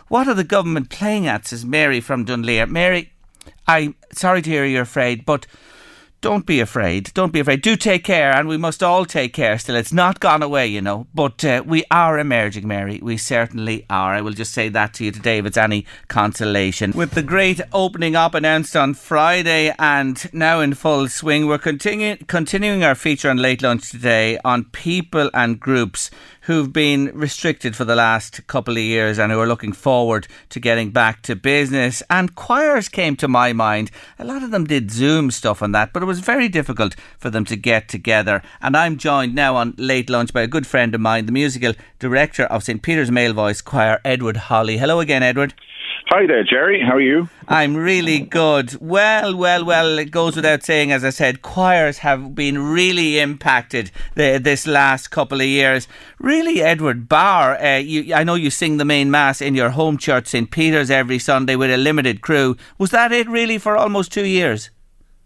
What 0.08 0.28
are 0.28 0.34
the 0.34 0.44
government 0.44 0.90
playing 0.90 1.28
at? 1.28 1.48
says 1.48 1.66
Mary 1.66 2.00
from 2.00 2.26
Dunleer. 2.26 2.66
Mary, 2.68 3.12
I'm 3.68 3.96
sorry 4.14 4.42
to 4.42 4.50
hear 4.50 4.66
you're 4.66 4.84
afraid, 4.84 5.26
but 5.26 5.46
don't 6.28 6.46
be 6.46 6.60
afraid. 6.60 7.10
Don't 7.14 7.32
be 7.32 7.40
afraid. 7.40 7.62
Do 7.62 7.78
take 7.78 8.04
care, 8.04 8.36
and 8.36 8.50
we 8.50 8.58
must 8.58 8.84
all 8.84 9.06
take 9.06 9.32
care 9.32 9.58
still. 9.58 9.78
It's 9.78 9.94
not 9.94 10.20
gone 10.20 10.44
away, 10.44 10.68
you 10.68 10.82
know, 10.82 11.08
but 11.16 11.46
uh, 11.46 11.64
we 11.66 11.86
are 11.90 12.20
emerging, 12.20 12.68
Mary. 12.68 13.00
We 13.02 13.16
certainly 13.16 13.86
are. 13.90 14.14
I 14.14 14.20
will 14.20 14.34
just 14.34 14.52
say 14.52 14.68
that 14.68 14.94
to 14.96 15.06
you 15.06 15.14
today 15.14 15.38
if 15.38 15.46
it's 15.46 15.56
any 15.56 15.86
consolation. 16.10 16.92
With 16.92 17.12
the 17.12 17.24
great 17.24 17.62
opening 17.72 18.18
up 18.18 18.34
announced 18.34 18.76
on 18.76 18.94
Friday 18.94 19.74
and 19.80 20.30
now 20.34 20.60
in 20.60 20.74
full 20.74 21.08
swing, 21.08 21.48
we're 21.48 21.60
continu- 21.60 22.28
continuing 22.28 22.84
our 22.84 22.94
feature 22.94 23.30
on 23.30 23.38
Late 23.38 23.62
Lunch 23.62 23.90
today 23.90 24.38
on 24.44 24.66
people 24.66 25.32
and 25.34 25.62
groups 25.62 26.12
who've 26.48 26.72
been 26.72 27.12
restricted 27.14 27.76
for 27.76 27.84
the 27.84 27.96
last 27.96 28.48
couple 28.48 28.78
of 28.78 28.82
years 28.82 29.20
and 29.20 29.34
who 29.34 29.40
are 29.40 29.46
looking 29.48 29.74
forward 29.74 30.30
to 30.48 30.62
getting 30.62 30.92
back 30.92 31.22
to 31.22 31.36
business. 31.36 32.02
And 32.10 32.36
choirs 32.36 32.88
came 32.88 33.18
to 33.18 33.28
my 33.28 33.52
mind. 33.52 33.92
A 34.18 34.24
lot 34.24 34.44
of 34.44 34.52
them 34.52 34.64
did 34.64 34.90
Zoom 34.90 35.30
stuff 35.30 35.62
and 35.62 35.76
that, 35.76 35.92
but 35.92 36.02
it 36.02 36.06
was 36.06 36.22
very 36.22 36.48
difficult 36.48 36.96
for 37.18 37.30
them 37.30 37.44
to 37.44 37.58
get 37.58 37.90
together. 37.90 38.42
And 38.62 38.78
I'm 38.78 38.96
joined 38.96 39.36
now 39.36 39.58
on 39.58 39.76
late 39.78 40.10
lunch 40.10 40.32
by 40.32 40.42
a 40.42 40.48
good 40.48 40.66
friend 40.66 40.96
of 40.96 41.02
mine, 41.02 41.26
the 41.26 41.34
musical 41.34 41.74
director 42.00 42.46
of 42.46 42.64
St 42.64 42.82
Peter's 42.82 43.12
Male 43.12 43.34
Voice 43.34 43.60
Choir, 43.60 44.00
Edward 44.06 44.38
Holly. 44.38 44.78
Hello 44.78 45.02
again, 45.02 45.24
Edward. 45.24 45.54
Hi 46.10 46.26
there, 46.26 46.46
Jerry. 46.46 46.82
How 46.82 46.96
are 46.96 47.02
you? 47.02 47.28
I'm 47.50 47.76
really 47.76 48.20
good. 48.20 48.78
Well, 48.80 49.36
well, 49.36 49.66
well, 49.66 50.00
it 50.00 50.10
goes 50.10 50.38
without 50.38 50.64
saying, 50.64 50.94
as 50.94 51.04
I 51.04 51.10
said, 51.10 51.42
choirs 51.42 51.98
have 51.98 52.34
been 52.34 52.60
really 52.60 53.20
impacted 53.20 53.92
the, 54.16 54.40
this 54.42 54.66
last 54.66 55.10
couple 55.10 55.42
of 55.42 55.48
years. 55.48 55.86
Really, 56.18 56.62
Edward 56.62 57.10
Barr, 57.10 57.62
uh, 57.62 57.80
you, 57.80 58.14
I 58.14 58.24
know 58.24 58.36
you 58.36 58.50
sing 58.50 58.78
the 58.78 58.86
main 58.86 59.12
mass 59.12 59.42
in 59.42 59.54
your 59.54 59.72
home 59.72 59.98
church, 59.98 60.28
St. 60.28 60.50
Peter's, 60.50 60.90
every 60.90 61.20
Sunday 61.20 61.58
with 61.58 61.72
a 61.72 61.78
limited 61.78 62.22
crew. 62.22 62.56
Was 62.78 62.92
that 62.92 63.12
it 63.12 63.28
really 63.28 63.58
for 63.58 63.76
almost 63.76 64.14
two 64.14 64.26
years? 64.26 64.70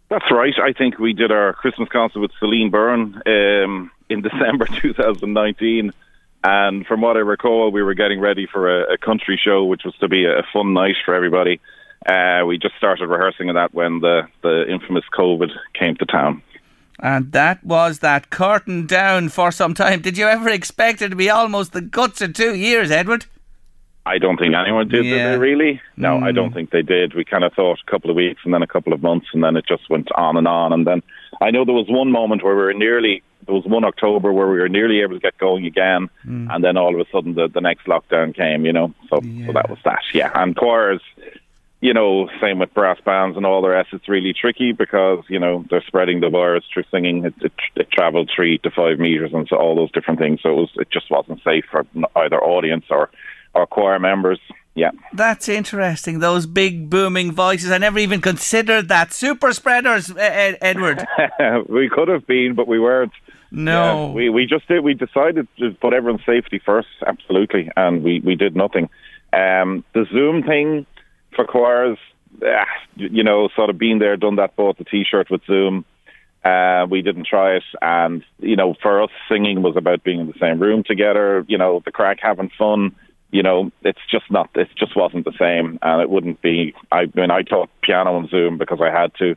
That's 0.09 0.32
right. 0.32 0.55
I 0.59 0.73
think 0.73 0.97
we 0.97 1.13
did 1.13 1.32
our 1.32 1.53
Christmas 1.53 1.89
concert 1.89 2.21
with 2.21 2.32
Celine 2.39 2.71
Byrne 2.71 3.21
um, 3.27 3.91
in 4.09 4.21
December 4.23 4.65
2019. 4.65 5.93
And 6.43 6.85
from 6.87 7.01
what 7.01 7.17
I 7.17 7.19
recall, 7.19 7.71
we 7.71 7.83
were 7.83 7.93
getting 7.93 8.19
ready 8.19 8.47
for 8.51 8.81
a, 8.81 8.93
a 8.93 8.97
country 8.97 9.39
show, 9.43 9.63
which 9.65 9.83
was 9.85 9.95
to 9.99 10.07
be 10.07 10.25
a, 10.25 10.43
fun 10.51 10.73
night 10.73 10.95
for 11.05 11.13
everybody. 11.13 11.59
Uh, 12.05 12.43
we 12.47 12.57
just 12.57 12.75
started 12.77 13.07
rehearsing 13.07 13.49
of 13.49 13.55
that 13.55 13.73
when 13.73 13.99
the, 13.99 14.27
the 14.41 14.65
infamous 14.67 15.03
COVID 15.13 15.49
came 15.77 15.95
to 15.97 16.05
town. 16.05 16.41
And 16.99 17.31
that 17.31 17.63
was 17.63 17.99
that 17.99 18.31
curtain 18.31 18.87
down 18.87 19.29
for 19.29 19.51
some 19.51 19.73
time. 19.73 20.01
Did 20.01 20.17
you 20.17 20.27
ever 20.27 20.49
expect 20.49 21.01
it 21.01 21.09
to 21.09 21.15
be 21.15 21.29
almost 21.29 21.73
the 21.73 21.81
guts 21.81 22.21
of 22.21 22.33
two 22.33 22.55
years, 22.55 22.89
Edward? 22.89 23.25
I 24.05 24.17
don't 24.17 24.37
think 24.37 24.55
anyone 24.55 24.87
did, 24.87 25.05
yeah. 25.05 25.11
did 25.11 25.33
they 25.33 25.37
really? 25.37 25.81
No, 25.95 26.19
mm. 26.19 26.23
I 26.23 26.31
don't 26.31 26.53
think 26.53 26.71
they 26.71 26.81
did. 26.81 27.13
We 27.13 27.23
kind 27.23 27.43
of 27.43 27.53
thought 27.53 27.79
a 27.85 27.91
couple 27.91 28.09
of 28.09 28.15
weeks 28.15 28.41
and 28.43 28.53
then 28.53 28.63
a 28.63 28.67
couple 28.67 28.93
of 28.93 29.03
months 29.03 29.27
and 29.33 29.43
then 29.43 29.55
it 29.55 29.65
just 29.67 29.89
went 29.91 30.09
on 30.15 30.37
and 30.37 30.47
on. 30.47 30.73
And 30.73 30.87
then 30.87 31.03
I 31.39 31.51
know 31.51 31.65
there 31.65 31.75
was 31.75 31.87
one 31.87 32.11
moment 32.11 32.43
where 32.43 32.55
we 32.55 32.63
were 32.63 32.73
nearly 32.73 33.21
there 33.45 33.55
was 33.55 33.65
one 33.65 33.83
October 33.83 34.31
where 34.31 34.47
we 34.47 34.59
were 34.59 34.69
nearly 34.69 35.01
able 35.01 35.15
to 35.15 35.19
get 35.19 35.37
going 35.37 35.65
again, 35.65 36.09
mm. 36.25 36.53
and 36.53 36.63
then 36.63 36.77
all 36.77 36.93
of 36.93 37.05
a 37.05 37.09
sudden 37.11 37.35
the, 37.35 37.47
the 37.47 37.61
next 37.61 37.85
lockdown 37.85 38.35
came. 38.35 38.65
You 38.65 38.73
know, 38.73 38.93
so 39.09 39.21
yeah. 39.21 39.47
so 39.47 39.53
that 39.53 39.69
was 39.69 39.79
that. 39.85 40.01
Yeah, 40.13 40.31
and 40.35 40.55
choirs, 40.55 41.01
you 41.81 41.93
know, 41.93 42.29
same 42.39 42.59
with 42.59 42.73
brass 42.73 42.99
bands 43.03 43.37
and 43.37 43.45
all 43.45 43.61
the 43.61 43.69
rest. 43.69 43.89
It's 43.91 44.07
really 44.07 44.33
tricky 44.33 44.71
because 44.71 45.23
you 45.27 45.39
know 45.39 45.65
they're 45.69 45.83
spreading 45.85 46.19
the 46.19 46.29
virus 46.29 46.63
through 46.73 46.83
singing. 46.91 47.25
It, 47.25 47.33
it, 47.41 47.53
it 47.75 47.91
travelled 47.91 48.29
three 48.33 48.57
to 48.59 48.71
five 48.71 48.99
meters 48.99 49.31
and 49.33 49.47
so 49.47 49.57
all 49.57 49.75
those 49.75 49.91
different 49.91 50.19
things. 50.19 50.41
So 50.41 50.49
it 50.49 50.55
was 50.55 50.71
it 50.75 50.91
just 50.91 51.09
wasn't 51.09 51.41
safe 51.43 51.65
for 51.69 51.85
either 52.15 52.41
audience 52.41 52.85
or 52.89 53.09
or 53.53 53.67
choir 53.67 53.99
members. 53.99 54.39
Yeah. 54.73 54.91
That's 55.13 55.49
interesting. 55.49 56.19
Those 56.19 56.45
big 56.45 56.89
booming 56.89 57.33
voices. 57.33 57.71
I 57.71 57.77
never 57.77 57.99
even 57.99 58.21
considered 58.21 58.87
that. 58.87 59.11
Super 59.11 59.51
spreaders, 59.53 60.09
Ed- 60.15 60.57
Edward. 60.61 61.05
we 61.67 61.89
could 61.89 62.07
have 62.07 62.25
been, 62.25 62.53
but 62.55 62.67
we 62.67 62.79
weren't. 62.79 63.11
No. 63.52 64.08
Yeah, 64.08 64.14
we, 64.14 64.30
we 64.30 64.45
just 64.45 64.68
did. 64.68 64.84
We 64.84 64.93
decided 64.93 65.47
to 65.60 65.72
put 65.82 65.93
everyone's 65.93 66.26
safety 66.26 66.60
first, 66.64 66.88
absolutely. 67.06 67.70
And 67.76 68.04
we, 68.04 68.22
we 68.22 68.36
did 68.36 68.56
nothing. 68.56 68.89
Um, 69.34 69.84
the 69.93 70.06
Zoom 70.12 70.43
thing 70.43 70.86
for 71.36 71.45
choirs, 71.45 71.97
uh, 72.41 72.66
you 72.95 73.24
know, 73.24 73.49
sort 73.56 73.70
of 73.70 73.78
being 73.78 73.99
there, 73.99 74.18
done 74.18 74.38
that, 74.38 74.56
bought 74.56 74.78
the 74.78 74.86
t 74.86 75.04
shirt 75.10 75.30
with 75.30 75.41
Zoom. 75.45 75.86
Uh, 76.43 76.88
we 76.89 77.02
didn't 77.02 77.28
try 77.28 77.58
it. 77.58 77.64
And, 77.82 78.24
you 78.39 78.56
know, 78.56 78.74
for 78.82 79.04
us, 79.04 79.12
singing 79.30 79.62
was 79.62 79.76
about 79.78 80.04
being 80.04 80.22
in 80.22 80.28
the 80.28 80.39
same 80.39 80.60
room 80.60 80.84
together, 80.84 81.45
you 81.47 81.58
know, 81.58 81.82
the 81.86 81.91
crack, 81.91 82.20
having 82.22 82.49
fun 82.58 82.95
you 83.32 83.41
know, 83.41 83.72
it's 83.84 83.99
just 84.10 84.30
not, 84.30 84.49
it 84.56 84.68
just 84.78 84.95
wasn't 84.95 85.26
the 85.26 85.34
same. 85.39 85.80
And 85.82 86.02
it 86.02 86.10
wouldn't 86.10 86.41
be, 86.41 86.74
I 86.91 87.06
mean, 87.16 87.32
I 87.32 87.41
taught 87.41 87.70
piano 87.82 88.16
on 88.16 88.28
Zoom 88.28 88.58
because 88.58 88.80
I 88.82 88.91
had 88.91 89.14
to, 89.16 89.36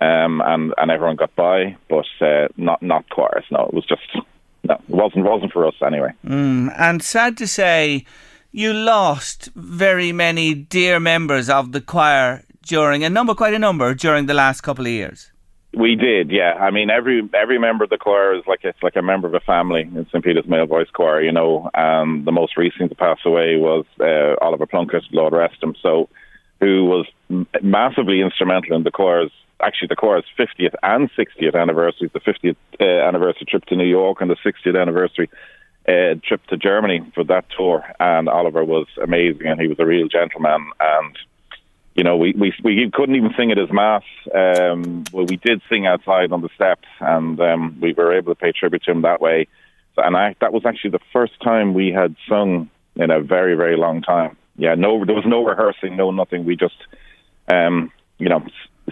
um, 0.00 0.42
and, 0.44 0.74
and 0.78 0.90
everyone 0.90 1.16
got 1.16 1.34
by, 1.36 1.76
but 1.88 2.06
uh, 2.20 2.48
not, 2.56 2.82
not 2.82 3.08
choirs. 3.10 3.44
No, 3.50 3.66
it 3.66 3.74
was 3.74 3.84
just, 3.86 4.02
no, 4.64 4.74
it 4.74 4.88
wasn't, 4.88 5.24
wasn't 5.24 5.52
for 5.52 5.66
us 5.66 5.74
anyway. 5.84 6.12
Mm, 6.26 6.74
and 6.78 7.02
sad 7.02 7.36
to 7.38 7.46
say, 7.46 8.04
you 8.52 8.72
lost 8.72 9.50
very 9.54 10.12
many 10.12 10.54
dear 10.54 10.98
members 10.98 11.48
of 11.48 11.72
the 11.72 11.80
choir 11.80 12.44
during, 12.62 13.04
a 13.04 13.10
number, 13.10 13.34
quite 13.34 13.54
a 13.54 13.58
number, 13.58 13.94
during 13.94 14.26
the 14.26 14.34
last 14.34 14.62
couple 14.62 14.86
of 14.86 14.90
years. 14.90 15.30
We 15.72 15.94
did, 15.94 16.32
yeah. 16.32 16.54
I 16.54 16.72
mean, 16.72 16.90
every 16.90 17.22
every 17.32 17.56
member 17.56 17.84
of 17.84 17.90
the 17.90 17.96
choir 17.96 18.34
is 18.34 18.42
like 18.48 18.64
it's 18.64 18.82
like 18.82 18.96
a 18.96 19.02
member 19.02 19.28
of 19.28 19.34
a 19.34 19.40
family 19.40 19.82
in 19.82 20.04
St 20.06 20.24
Peter's 20.24 20.48
Male 20.48 20.66
Voice 20.66 20.88
Choir, 20.92 21.22
you 21.22 21.30
know. 21.30 21.70
And 21.74 22.24
the 22.24 22.32
most 22.32 22.56
recent 22.56 22.90
to 22.90 22.96
pass 22.96 23.18
away 23.24 23.54
was 23.54 23.84
uh, 24.00 24.34
Oliver 24.44 24.66
Plunkett, 24.66 25.04
Lord 25.12 25.32
rest 25.32 25.62
him. 25.62 25.76
So, 25.80 26.08
who 26.58 26.86
was 26.86 27.06
massively 27.62 28.20
instrumental 28.20 28.74
in 28.74 28.82
the 28.82 28.90
choir's 28.90 29.30
actually 29.62 29.88
the 29.88 29.96
choir's 29.96 30.24
50th 30.38 30.74
and 30.82 31.10
60th 31.12 31.54
anniversary, 31.54 32.10
the 32.12 32.20
50th 32.20 32.56
uh, 32.80 32.84
anniversary 32.84 33.46
trip 33.48 33.64
to 33.66 33.76
New 33.76 33.86
York 33.86 34.20
and 34.20 34.30
the 34.30 34.36
60th 34.36 34.80
anniversary 34.80 35.30
uh, 35.88 36.14
trip 36.24 36.44
to 36.48 36.56
Germany 36.56 37.00
for 37.14 37.24
that 37.24 37.46
tour. 37.56 37.84
And 37.98 38.28
Oliver 38.28 38.64
was 38.64 38.86
amazing, 39.02 39.46
and 39.46 39.60
he 39.60 39.66
was 39.66 39.78
a 39.78 39.86
real 39.86 40.08
gentleman 40.08 40.70
and 40.78 41.16
you 41.94 42.04
know, 42.04 42.16
we, 42.16 42.32
we 42.32 42.54
we 42.62 42.90
couldn't 42.92 43.16
even 43.16 43.34
sing 43.36 43.50
at 43.50 43.58
his 43.58 43.70
mass. 43.70 44.04
Um, 44.34 45.04
well, 45.12 45.26
we 45.26 45.36
did 45.36 45.60
sing 45.68 45.86
outside 45.86 46.32
on 46.32 46.40
the 46.40 46.48
steps, 46.54 46.86
and 47.00 47.38
um, 47.40 47.78
we 47.80 47.92
were 47.92 48.16
able 48.16 48.34
to 48.34 48.40
pay 48.40 48.52
tribute 48.52 48.84
to 48.84 48.92
him 48.92 49.02
that 49.02 49.20
way. 49.20 49.48
So, 49.96 50.02
and 50.02 50.16
I, 50.16 50.36
that 50.40 50.52
was 50.52 50.64
actually 50.64 50.90
the 50.90 51.00
first 51.12 51.32
time 51.42 51.74
we 51.74 51.90
had 51.90 52.14
sung 52.28 52.70
in 52.96 53.10
a 53.10 53.20
very 53.20 53.56
very 53.56 53.76
long 53.76 54.02
time. 54.02 54.36
Yeah, 54.56 54.76
no, 54.76 55.04
there 55.04 55.14
was 55.14 55.26
no 55.26 55.44
rehearsing, 55.44 55.96
no 55.96 56.10
nothing. 56.10 56.44
We 56.44 56.56
just, 56.56 56.76
um, 57.52 57.90
you 58.18 58.28
know, 58.28 58.46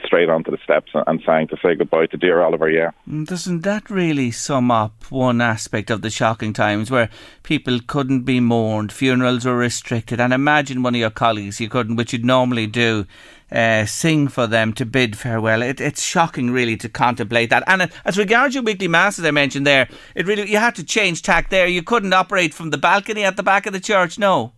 straight 0.05 0.29
onto 0.29 0.51
the 0.51 0.59
steps 0.63 0.93
and 0.95 1.23
sang 1.25 1.49
to 1.49 1.57
say 1.63 1.75
goodbye 1.75 2.07
to 2.07 2.17
dear 2.17 2.43
Oliver. 2.43 2.71
Yeah, 2.71 2.91
mm, 3.09 3.27
doesn't 3.27 3.63
that 3.63 3.91
really 3.91 4.31
sum 4.31 4.71
up 4.71 5.11
one 5.11 5.41
aspect 5.41 5.91
of 5.91 6.03
the 6.03 6.11
shocking 6.11 6.53
times 6.53 6.91
where 6.91 7.11
people 7.43 7.81
couldn't 7.87 8.23
be 8.23 8.41
mourned, 8.41 8.93
funerals 8.93 9.45
were 9.45 9.57
restricted, 9.57 10.21
and 10.21 10.33
imagine 10.33 10.83
one 10.83 10.95
of 10.95 11.01
your 11.01 11.11
colleagues 11.11 11.61
you 11.61 11.69
couldn't, 11.69 11.97
which 11.97 12.13
you'd 12.13 12.25
normally 12.25 12.67
do, 12.67 13.07
uh, 13.51 13.87
sing 13.87 14.29
for 14.29 14.47
them 14.47 14.73
to 14.75 14.85
bid 14.85 15.17
farewell. 15.17 15.63
It, 15.63 15.81
it's 15.81 16.03
shocking, 16.03 16.51
really, 16.51 16.77
to 16.79 16.89
contemplate 16.89 17.51
that. 17.51 17.65
And 17.67 17.83
uh, 17.83 17.87
as 18.05 18.19
regards 18.19 18.55
your 18.55 18.65
weekly 18.65 18.89
mass, 18.89 19.19
as 19.19 19.25
I 19.25 19.31
mentioned 19.31 19.67
there, 19.67 19.89
it 20.15 20.27
really 20.27 20.51
you 20.51 20.59
had 20.59 20.75
to 20.77 20.85
change 20.85 21.23
tack 21.23 21.51
there. 21.51 21.67
You 21.67 21.83
couldn't 21.83 22.13
operate 22.13 22.55
from 22.55 22.71
the 22.71 22.79
balcony 22.79 23.25
at 23.25 23.37
the 23.37 23.43
back 23.43 23.67
of 23.67 23.73
the 23.73 23.81
church. 23.81 24.19
No. 24.19 24.53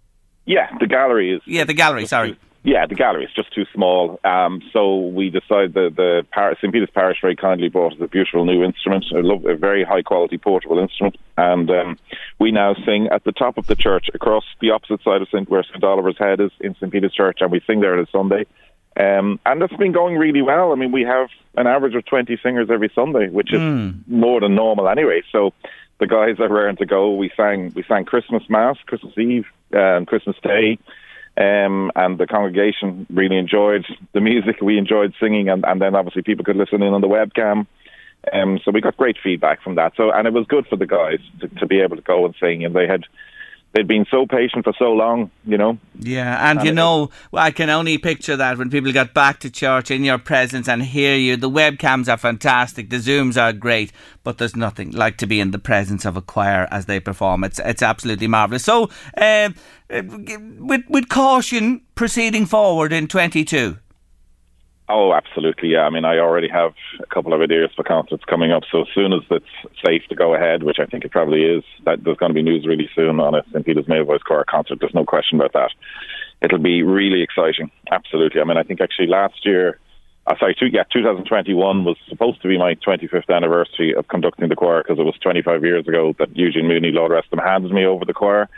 Yeah, 0.46 0.68
the 0.80 0.86
gallery 0.86 1.32
is. 1.32 1.42
Yeah, 1.46 1.64
the 1.64 1.74
gallery. 1.74 2.06
Sorry. 2.06 2.36
Yeah, 2.62 2.84
the 2.84 2.94
gallery 2.94 3.24
is 3.24 3.30
just 3.34 3.54
too 3.54 3.64
small. 3.72 4.20
Um, 4.22 4.60
so 4.72 4.98
we 4.98 5.30
decided 5.30 5.72
the 5.72 5.90
the 5.94 6.26
Par- 6.30 6.54
St 6.60 6.70
Peter's 6.72 6.90
Parish 6.90 7.18
very 7.22 7.34
kindly 7.34 7.68
bought 7.70 7.94
us 7.94 7.98
a 8.02 8.06
beautiful 8.06 8.44
new 8.44 8.62
instrument, 8.62 9.06
a, 9.12 9.20
lo- 9.20 9.42
a 9.48 9.56
very 9.56 9.82
high 9.82 10.02
quality 10.02 10.36
portable 10.36 10.78
instrument, 10.78 11.16
and 11.38 11.70
um, 11.70 11.98
we 12.38 12.52
now 12.52 12.74
sing 12.84 13.08
at 13.10 13.24
the 13.24 13.32
top 13.32 13.56
of 13.56 13.66
the 13.66 13.74
church 13.76 14.10
across 14.12 14.44
the 14.60 14.70
opposite 14.72 15.02
side 15.02 15.22
of 15.22 15.28
St 15.28 15.48
where 15.48 15.62
St 15.62 15.82
Oliver's 15.82 16.18
Head 16.18 16.38
is 16.40 16.50
in 16.60 16.74
St 16.74 16.92
Peter's 16.92 17.14
Church, 17.14 17.38
and 17.40 17.50
we 17.50 17.60
sing 17.66 17.80
there 17.80 17.94
on 17.94 18.00
a 18.00 18.06
Sunday. 18.10 18.44
Um, 18.98 19.40
and 19.46 19.62
it's 19.62 19.76
been 19.76 19.92
going 19.92 20.16
really 20.18 20.42
well. 20.42 20.72
I 20.72 20.74
mean, 20.74 20.92
we 20.92 21.02
have 21.02 21.28
an 21.56 21.66
average 21.66 21.94
of 21.94 22.04
20 22.04 22.36
singers 22.42 22.68
every 22.70 22.90
Sunday, 22.94 23.28
which 23.30 23.54
is 23.54 23.60
Mm. 23.60 24.06
more 24.08 24.40
than 24.40 24.54
normal 24.54 24.88
anyway. 24.88 25.22
So 25.32 25.54
the 25.98 26.06
guys 26.06 26.38
are 26.40 26.48
raring 26.48 26.76
to 26.76 26.86
go. 26.86 27.14
We 27.14 27.30
sang 27.36 27.72
we 27.74 27.84
sang 27.84 28.04
Christmas 28.04 28.42
Mass, 28.50 28.76
Christmas 28.84 29.16
Eve, 29.16 29.46
and 29.72 30.06
Christmas 30.06 30.36
Day. 30.42 30.76
Um, 31.40 31.90
and 31.96 32.18
the 32.18 32.26
congregation 32.26 33.06
really 33.08 33.38
enjoyed 33.38 33.86
the 34.12 34.20
music. 34.20 34.56
We 34.60 34.76
enjoyed 34.76 35.14
singing, 35.18 35.48
and, 35.48 35.64
and 35.66 35.80
then 35.80 35.94
obviously 35.94 36.20
people 36.20 36.44
could 36.44 36.56
listen 36.56 36.82
in 36.82 36.92
on 36.92 37.00
the 37.00 37.08
webcam. 37.08 37.66
Um, 38.30 38.60
so 38.62 38.70
we 38.70 38.82
got 38.82 38.98
great 38.98 39.16
feedback 39.22 39.62
from 39.62 39.76
that. 39.76 39.94
So 39.96 40.12
and 40.12 40.26
it 40.26 40.34
was 40.34 40.44
good 40.46 40.66
for 40.66 40.76
the 40.76 40.86
guys 40.86 41.20
to, 41.40 41.48
to 41.60 41.66
be 41.66 41.80
able 41.80 41.96
to 41.96 42.02
go 42.02 42.26
and 42.26 42.34
sing, 42.38 42.62
and 42.62 42.76
they 42.76 42.86
had 42.86 43.04
they'd 43.72 43.86
been 43.86 44.04
so 44.10 44.26
patient 44.26 44.64
for 44.64 44.72
so 44.78 44.92
long, 44.92 45.30
you 45.46 45.56
know. 45.56 45.78
Yeah, 45.98 46.50
and 46.50 46.58
you 46.62 46.70
And 46.70 46.78
it- 46.78 46.80
know, 46.80 47.10
I 47.32 47.50
can 47.52 47.70
only 47.70 47.98
picture 47.98 48.36
that 48.36 48.58
when 48.58 48.68
people 48.70 48.92
got 48.92 49.14
back 49.14 49.38
to 49.40 49.50
church 49.50 49.90
in 49.90 50.02
your 50.04 50.18
presence 50.18 50.68
and 50.68 50.82
hear 50.82 51.14
you. 51.16 51.36
The 51.36 51.50
webcams 51.50 52.08
are 52.12 52.16
fantastic, 52.16 52.90
the 52.90 52.96
zooms 52.96 53.40
are 53.40 53.52
great, 53.52 53.92
but 54.24 54.38
there's 54.38 54.56
nothing 54.56 54.90
like 54.90 55.16
to 55.18 55.26
be 55.26 55.38
in 55.40 55.52
the 55.52 55.58
presence 55.58 56.04
of 56.04 56.16
a 56.16 56.22
choir 56.22 56.66
as 56.70 56.86
they 56.86 56.98
perform. 57.00 57.44
It's 57.44 57.60
it's 57.64 57.82
absolutely 57.82 58.26
marvelous. 58.26 58.64
So, 58.64 58.90
uh, 59.16 59.50
uh, 59.90 60.02
with 60.58 60.82
with 60.88 61.08
caution 61.08 61.82
proceeding 61.94 62.46
forward 62.46 62.92
in 62.92 63.06
22. 63.06 63.76
Oh, 64.92 65.14
absolutely. 65.14 65.68
Yeah. 65.70 65.82
I 65.82 65.90
mean, 65.90 66.04
I 66.04 66.18
already 66.18 66.48
have 66.48 66.74
a 66.98 67.06
couple 67.06 67.32
of 67.32 67.40
ideas 67.40 67.70
for 67.76 67.84
concerts 67.84 68.24
coming 68.24 68.50
up. 68.50 68.64
So 68.72 68.82
as 68.82 68.88
soon 68.92 69.12
as 69.12 69.20
it's 69.30 69.46
safe 69.86 70.02
to 70.08 70.16
go 70.16 70.34
ahead, 70.34 70.64
which 70.64 70.78
I 70.80 70.86
think 70.86 71.04
it 71.04 71.12
probably 71.12 71.44
is, 71.44 71.62
that 71.84 72.02
there's 72.02 72.16
going 72.16 72.30
to 72.30 72.34
be 72.34 72.42
news 72.42 72.66
really 72.66 72.90
soon 72.96 73.20
on 73.20 73.36
a 73.36 73.44
St. 73.52 73.64
Peter's 73.64 73.86
Male 73.86 74.04
Voice 74.04 74.22
Choir 74.22 74.44
concert. 74.44 74.78
There's 74.80 74.94
no 74.94 75.04
question 75.04 75.38
about 75.38 75.52
that. 75.52 75.70
It'll 76.42 76.58
be 76.58 76.82
really 76.82 77.22
exciting. 77.22 77.70
Absolutely. 77.92 78.40
I 78.40 78.44
mean, 78.44 78.56
I 78.56 78.64
think 78.64 78.80
actually 78.80 79.06
last 79.06 79.46
year, 79.46 79.78
uh, 80.26 80.34
sorry, 80.40 80.56
two, 80.58 80.66
yeah, 80.66 80.82
2021 80.92 81.84
was 81.84 81.96
supposed 82.08 82.42
to 82.42 82.48
be 82.48 82.58
my 82.58 82.74
25th 82.74 83.30
anniversary 83.32 83.94
of 83.94 84.08
conducting 84.08 84.48
the 84.48 84.56
choir 84.56 84.82
because 84.82 84.98
it 84.98 85.04
was 85.04 85.14
25 85.22 85.62
years 85.62 85.86
ago 85.86 86.16
that 86.18 86.36
Eugene 86.36 86.66
Mooney, 86.66 86.90
Lord 86.90 87.12
rest 87.12 87.32
him, 87.32 87.38
handed 87.38 87.70
me 87.70 87.84
over 87.84 88.04
the 88.04 88.12
choir. 88.12 88.48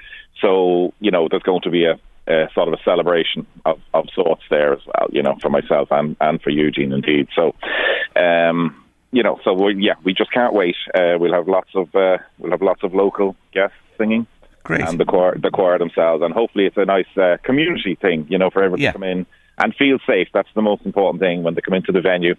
So, 0.41 0.95
you 0.99 1.11
know, 1.11 1.29
there's 1.31 1.43
going 1.43 1.61
to 1.63 1.71
be 1.71 1.85
a, 1.85 2.01
a 2.33 2.49
sort 2.55 2.69
of 2.69 2.75
a 2.75 2.83
celebration 2.85 3.47
of, 3.65 3.81
of 3.95 4.07
sorts 4.15 4.43
there 4.51 4.73
as 4.73 4.81
well, 4.87 5.09
you 5.11 5.23
know, 5.23 5.37
for 5.41 5.51
myself 5.51 5.89
and, 5.91 6.17
and 6.21 6.41
for 6.43 6.51
Eugene 6.51 6.93
indeed. 6.93 7.29
So, 7.35 7.55
um, 8.17 8.83
you 9.13 9.23
know, 9.23 9.39
so 9.45 9.53
we 9.53 9.75
yeah, 9.77 9.95
we 10.05 10.15
just 10.15 10.33
can't 10.33 10.55
wait. 10.55 10.77
Uh, 10.95 11.17
we'll 11.19 11.35
have 11.35 11.49
lots 11.49 11.71
of 11.75 11.95
uh, 11.95 12.19
we'll 12.39 12.53
have 12.53 12.63
lots 12.63 12.83
of 12.83 12.95
local 12.95 13.37
guests 13.53 13.77
singing, 13.99 14.27
Great. 14.63 14.81
and 14.81 14.99
the 14.99 15.05
choir 15.05 15.37
the 15.39 15.51
choir 15.51 15.79
themselves, 15.79 16.23
and 16.23 16.33
hopefully 16.33 16.65
it's 16.67 16.77
a 16.77 16.85
nice 16.85 17.13
uh, 17.17 17.37
community 17.43 17.95
thing, 17.95 18.27
you 18.31 18.39
know, 18.39 18.51
for 18.51 18.61
everyone 18.63 18.81
Yeah. 18.81 18.93
to 18.93 18.99
come 18.99 19.03
in 19.05 19.27
and 19.59 19.75
feel 19.75 19.99
safe. 20.07 20.29
That's 20.33 20.49
the 20.55 20.63
most 20.63 20.87
important 20.87 21.21
thing 21.21 21.43
when 21.43 21.55
they 21.55 21.61
come 21.61 21.75
into 21.75 21.93
the 21.93 22.01
venue. 22.01 22.35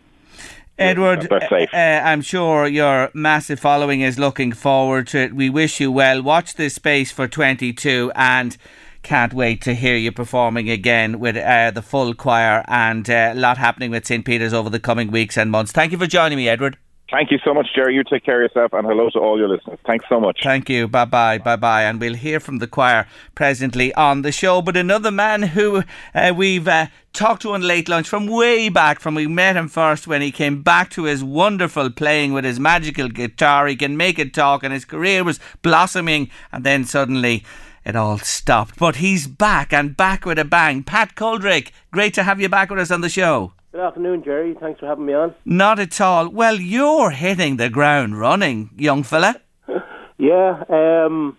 Edward, 0.80 1.32
uh, 1.32 1.78
I'm 1.78 2.22
sure 2.22 2.66
your 2.66 3.12
massive 3.14 3.60
following 3.60 4.02
is 4.02 4.18
looking 4.18 4.52
forward 4.52 5.06
to 5.10 5.20
it. 5.20 5.36
We 5.36 5.48
wish 5.52 5.80
you 5.80 5.92
well. 5.92 6.24
Watch 6.24 6.56
this 6.56 6.74
space 6.74 7.12
for 7.12 7.28
22 7.28 8.12
and 8.16 8.58
can't 9.04 9.34
wait 9.34 9.62
to 9.62 9.76
hear 9.76 9.96
you 9.96 10.12
performing 10.12 10.70
again 10.70 11.20
with 11.20 11.38
uh, 11.38 11.72
the 11.72 11.82
full 11.82 12.14
choir 12.14 12.64
and 12.68 13.10
uh, 13.10 13.32
a 13.34 13.36
lot 13.36 13.58
happening 13.58 13.92
with 13.92 14.06
St. 14.06 14.26
Peter's 14.26 14.54
over 14.54 14.70
the 14.70 14.80
coming 14.80 15.12
weeks 15.12 15.38
and 15.38 15.52
months. 15.52 15.72
Thank 15.72 15.92
you 15.92 15.98
for 15.98 16.08
joining 16.08 16.38
me, 16.38 16.50
Edward. 16.50 16.78
Thank 17.14 17.30
you 17.30 17.38
so 17.46 17.54
much, 17.54 17.68
Jerry. 17.76 17.94
You 17.94 18.04
take 18.04 18.26
care 18.26 18.44
of 18.44 18.50
yourself, 18.50 18.74
and 18.74 18.88
hello 18.88 19.08
to 19.12 19.20
all 19.20 19.38
your 19.38 19.48
listeners. 19.48 19.78
Thanks 19.86 20.06
so 20.10 20.20
much. 20.20 20.40
Thank 20.42 20.68
you. 20.68 20.88
Bye 20.88 21.06
bye. 21.06 21.38
Bye 21.38 21.58
bye. 21.58 21.84
And 21.84 22.00
we'll 22.00 22.16
hear 22.16 22.40
from 22.40 22.58
the 22.58 22.66
choir 22.66 23.06
presently 23.36 23.94
on 23.94 24.24
the 24.24 24.32
show. 24.32 24.64
But 24.64 24.76
another 24.76 25.12
man 25.12 25.44
who 25.44 25.84
uh, 26.16 26.34
we've 26.36 26.68
uh, 26.68 26.88
talked 27.12 27.44
to 27.44 27.52
on 27.52 27.62
late 27.62 27.88
lunch 27.88 28.10
from 28.10 28.26
way 28.26 28.68
back, 28.70 29.00
from 29.00 29.14
we 29.14 29.28
met 29.28 29.56
him 29.56 29.68
first 29.68 30.08
when 30.08 30.24
he 30.24 30.32
came 30.32 30.64
back 30.64 30.90
to 30.92 31.04
his 31.04 31.24
wonderful 31.24 31.92
playing 31.92 32.34
with 32.34 32.46
his 32.46 32.60
magical 32.60 33.10
guitar. 33.10 33.68
He 33.68 33.76
can 33.76 33.96
make 33.96 34.18
it 34.18 34.34
talk, 34.34 34.64
and 34.64 34.74
his 34.74 34.86
career 34.86 35.24
was 35.24 35.40
blossoming. 35.62 36.32
And 36.52 36.64
then 36.64 36.84
suddenly. 36.84 37.44
It 37.86 37.96
all 37.98 38.18
stopped, 38.18 38.80
but 38.80 38.98
he's 38.98 39.28
back 39.28 39.74
and 39.74 39.98
back 39.98 40.26
with 40.26 40.40
a 40.40 40.46
bang. 40.46 40.84
Pat 40.84 41.16
Coldrick, 41.16 41.72
great 41.92 42.14
to 42.14 42.24
have 42.24 42.40
you 42.40 42.48
back 42.48 42.70
with 42.70 42.80
us 42.80 42.92
on 42.92 43.02
the 43.02 43.10
show. 43.10 43.52
Good 43.74 43.82
afternoon, 43.82 44.24
Jerry. 44.24 44.56
Thanks 44.60 44.80
for 44.80 44.86
having 44.86 45.06
me 45.06 45.14
on. 45.14 45.36
Not 45.44 45.80
at 45.80 46.00
all. 46.00 46.30
Well, 46.30 46.62
you're 46.62 47.10
hitting 47.10 47.58
the 47.58 47.70
ground 47.70 48.20
running, 48.20 48.70
young 48.78 49.04
fella. 49.04 49.42
Yeah, 50.20 50.64
um, 50.70 51.36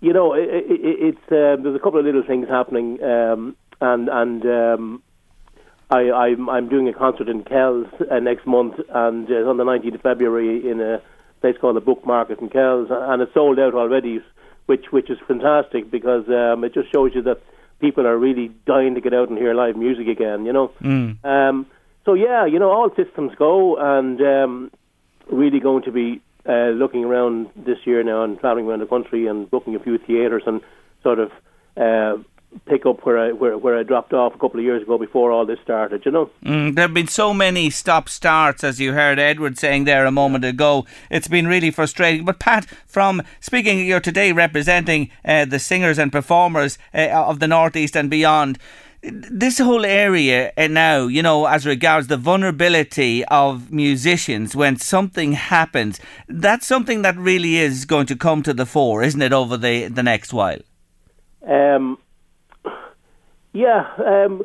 you 0.00 0.12
know, 0.12 0.34
it, 0.34 0.48
it, 0.50 0.80
it's 0.80 1.26
uh, 1.28 1.56
there's 1.62 1.76
a 1.76 1.78
couple 1.78 2.00
of 2.00 2.04
little 2.04 2.24
things 2.26 2.48
happening, 2.48 3.02
um, 3.02 3.56
and 3.80 4.08
and 4.08 4.44
um, 4.44 5.02
I, 5.88 6.10
I'm 6.10 6.50
I'm 6.50 6.68
doing 6.68 6.88
a 6.88 6.92
concert 6.92 7.28
in 7.28 7.44
Kells 7.44 7.86
uh, 8.10 8.18
next 8.18 8.46
month, 8.46 8.74
and 8.90 9.30
uh, 9.30 9.48
on 9.48 9.56
the 9.56 9.64
19th 9.64 9.94
of 9.94 10.00
February 10.02 10.68
in 10.68 10.80
a 10.80 11.00
place 11.40 11.56
called 11.60 11.76
the 11.76 11.80
Book 11.80 12.04
Market 12.04 12.40
in 12.40 12.50
Kells, 12.50 12.88
and 12.90 13.22
it's 13.22 13.32
sold 13.32 13.58
out 13.58 13.74
already, 13.74 14.20
which 14.66 14.86
which 14.90 15.10
is 15.10 15.18
fantastic 15.26 15.90
because 15.90 16.28
um, 16.28 16.64
it 16.64 16.74
just 16.74 16.92
shows 16.92 17.12
you 17.14 17.22
that 17.22 17.40
people 17.80 18.06
are 18.06 18.16
really 18.16 18.50
dying 18.66 18.94
to 18.94 19.00
get 19.00 19.12
out 19.12 19.28
and 19.28 19.38
hear 19.38 19.54
live 19.54 19.76
music 19.76 20.08
again. 20.08 20.46
You 20.46 20.52
know. 20.52 20.68
Mm. 20.80 21.24
Um, 21.24 21.66
so 22.04 22.14
yeah, 22.14 22.46
you 22.46 22.58
know, 22.58 22.70
all 22.70 22.90
systems 22.94 23.32
go, 23.38 23.76
and 23.76 24.20
um, 24.20 24.70
really 25.30 25.60
going 25.60 25.82
to 25.84 25.92
be 25.92 26.20
uh, 26.48 26.70
looking 26.70 27.04
around 27.04 27.48
this 27.54 27.78
year 27.84 28.02
now 28.02 28.24
and 28.24 28.38
traveling 28.40 28.66
around 28.66 28.80
the 28.80 28.86
country 28.86 29.26
and 29.26 29.50
booking 29.50 29.76
a 29.76 29.78
few 29.78 29.98
theatres 29.98 30.42
and 30.46 30.60
sort 31.02 31.18
of 31.18 31.30
uh, 31.76 32.16
pick 32.66 32.86
up 32.86 33.04
where 33.04 33.18
I 33.18 33.32
where, 33.32 33.56
where 33.58 33.78
I 33.78 33.82
dropped 33.82 34.12
off 34.12 34.34
a 34.34 34.38
couple 34.38 34.60
of 34.60 34.64
years 34.64 34.82
ago 34.82 34.98
before 34.98 35.30
all 35.30 35.46
this 35.46 35.58
started. 35.62 36.04
You 36.04 36.12
know. 36.12 36.30
Mm, 36.44 36.74
there 36.74 36.84
have 36.84 36.94
been 36.94 37.08
so 37.08 37.34
many 37.34 37.70
stop 37.70 38.08
starts, 38.08 38.64
as 38.64 38.80
you 38.80 38.92
heard 38.92 39.18
Edward 39.18 39.58
saying 39.58 39.84
there 39.84 40.06
a 40.06 40.10
moment 40.10 40.44
ago. 40.44 40.86
It's 41.10 41.28
been 41.28 41.46
really 41.46 41.70
frustrating. 41.70 42.24
But 42.24 42.38
Pat, 42.38 42.66
from 42.86 43.22
speaking, 43.40 43.84
you're 43.86 44.00
today 44.00 44.32
representing 44.32 45.10
uh, 45.24 45.44
the 45.44 45.58
singers 45.58 45.98
and 45.98 46.12
performers 46.12 46.78
uh, 46.94 47.08
of 47.08 47.40
the 47.40 47.48
Northeast 47.48 47.96
and 47.96 48.10
beyond. 48.10 48.58
This 49.04 49.58
whole 49.58 49.84
area 49.84 50.52
uh, 50.56 50.68
now, 50.68 51.08
you 51.08 51.22
know, 51.22 51.46
as 51.46 51.66
regards 51.66 52.06
the 52.06 52.16
vulnerability 52.16 53.24
of 53.24 53.72
musicians 53.72 54.54
when 54.54 54.76
something 54.76 55.32
happens, 55.32 55.98
that's 56.28 56.68
something 56.68 57.02
that 57.02 57.16
really 57.16 57.56
is 57.56 57.84
going 57.84 58.06
to 58.06 58.14
come 58.14 58.44
to 58.44 58.54
the 58.54 58.64
fore, 58.64 59.02
isn't 59.02 59.20
it, 59.20 59.32
over 59.32 59.56
the, 59.56 59.88
the 59.88 60.04
next 60.04 60.32
while? 60.32 60.60
Um, 61.44 61.98
yeah, 63.52 63.86
um, 63.98 64.42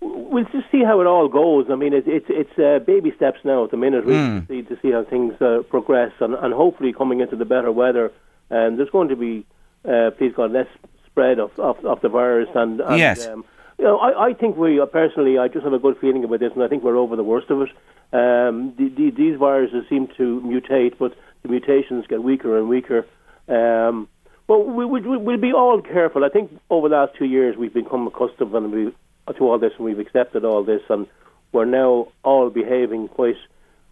we'll 0.00 0.44
just 0.44 0.70
see 0.72 0.82
how 0.84 1.00
it 1.00 1.06
all 1.06 1.28
goes. 1.28 1.66
I 1.70 1.76
mean, 1.76 1.92
it's 1.92 2.06
it's 2.08 2.26
it's 2.28 2.58
uh, 2.58 2.78
baby 2.84 3.12
steps 3.16 3.38
now 3.44 3.64
at 3.64 3.70
the 3.70 3.76
minute, 3.76 4.06
We 4.06 4.14
Mm. 4.14 4.46
to, 4.46 4.52
see, 4.52 4.62
to 4.62 4.80
see 4.80 4.90
how 4.92 5.04
things 5.04 5.34
uh, 5.40 5.62
progress, 5.68 6.12
and, 6.20 6.34
and 6.34 6.54
hopefully 6.54 6.92
coming 6.92 7.20
into 7.20 7.36
the 7.36 7.44
better 7.44 7.70
weather, 7.72 8.12
um, 8.50 8.76
there's 8.76 8.90
going 8.90 9.08
to 9.08 9.16
be, 9.16 9.44
uh, 9.88 10.10
please 10.16 10.32
God, 10.34 10.52
less 10.52 10.66
spread 11.06 11.38
of, 11.38 11.50
of, 11.58 11.84
of 11.84 12.00
the 12.00 12.08
virus. 12.08 12.48
And, 12.54 12.80
and 12.80 12.98
Yes. 12.98 13.26
um, 13.26 13.44
you 13.78 13.84
know, 13.84 13.98
I, 13.98 14.28
I 14.28 14.34
think 14.34 14.56
we 14.56 14.80
uh, 14.80 14.86
personally, 14.86 15.38
I 15.38 15.48
just 15.48 15.64
have 15.64 15.72
a 15.72 15.78
good 15.78 15.96
feeling 16.00 16.24
about 16.24 16.40
this, 16.40 16.52
and 16.54 16.62
I 16.62 16.68
think 16.68 16.82
we're 16.82 16.96
over 16.98 17.16
the 17.16 17.24
worst 17.24 17.50
of 17.50 17.62
it. 17.62 17.70
Um, 18.12 18.74
the, 18.76 18.88
the, 18.88 19.10
these 19.10 19.38
viruses 19.38 19.84
seem 19.88 20.08
to 20.18 20.40
mutate, 20.44 20.98
but 20.98 21.14
the 21.42 21.48
mutations 21.48 22.06
get 22.06 22.22
weaker 22.22 22.58
and 22.58 22.68
weaker. 22.68 23.06
Um, 23.48 24.08
well, 24.50 24.64
we, 24.64 24.84
we, 24.84 25.16
we'll 25.16 25.36
be 25.36 25.52
all 25.52 25.80
careful. 25.80 26.24
I 26.24 26.28
think 26.28 26.50
over 26.70 26.88
the 26.88 26.96
last 26.96 27.12
two 27.16 27.24
years 27.24 27.56
we've 27.56 27.72
become 27.72 28.08
accustomed 28.08 28.52
and 28.52 28.72
we, 28.72 28.92
to 29.36 29.44
all 29.44 29.60
this, 29.60 29.70
and 29.76 29.84
we've 29.84 30.00
accepted 30.00 30.44
all 30.44 30.64
this, 30.64 30.82
and 30.88 31.06
we're 31.52 31.66
now 31.66 32.08
all 32.24 32.50
behaving 32.50 33.06
quite 33.06 33.36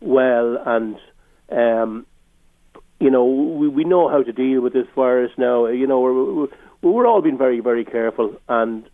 well. 0.00 0.58
And 0.66 0.96
um, 1.48 2.06
you 2.98 3.08
know, 3.08 3.24
we, 3.24 3.68
we 3.68 3.84
know 3.84 4.08
how 4.08 4.24
to 4.24 4.32
deal 4.32 4.60
with 4.60 4.72
this 4.72 4.88
virus 4.96 5.30
now. 5.38 5.66
You 5.66 5.86
know, 5.86 6.00
we're, 6.00 6.34
we're, 6.34 6.48
we're 6.82 7.06
all 7.06 7.22
being 7.22 7.38
very, 7.38 7.60
very 7.60 7.84
careful, 7.84 8.40
and 8.48 8.84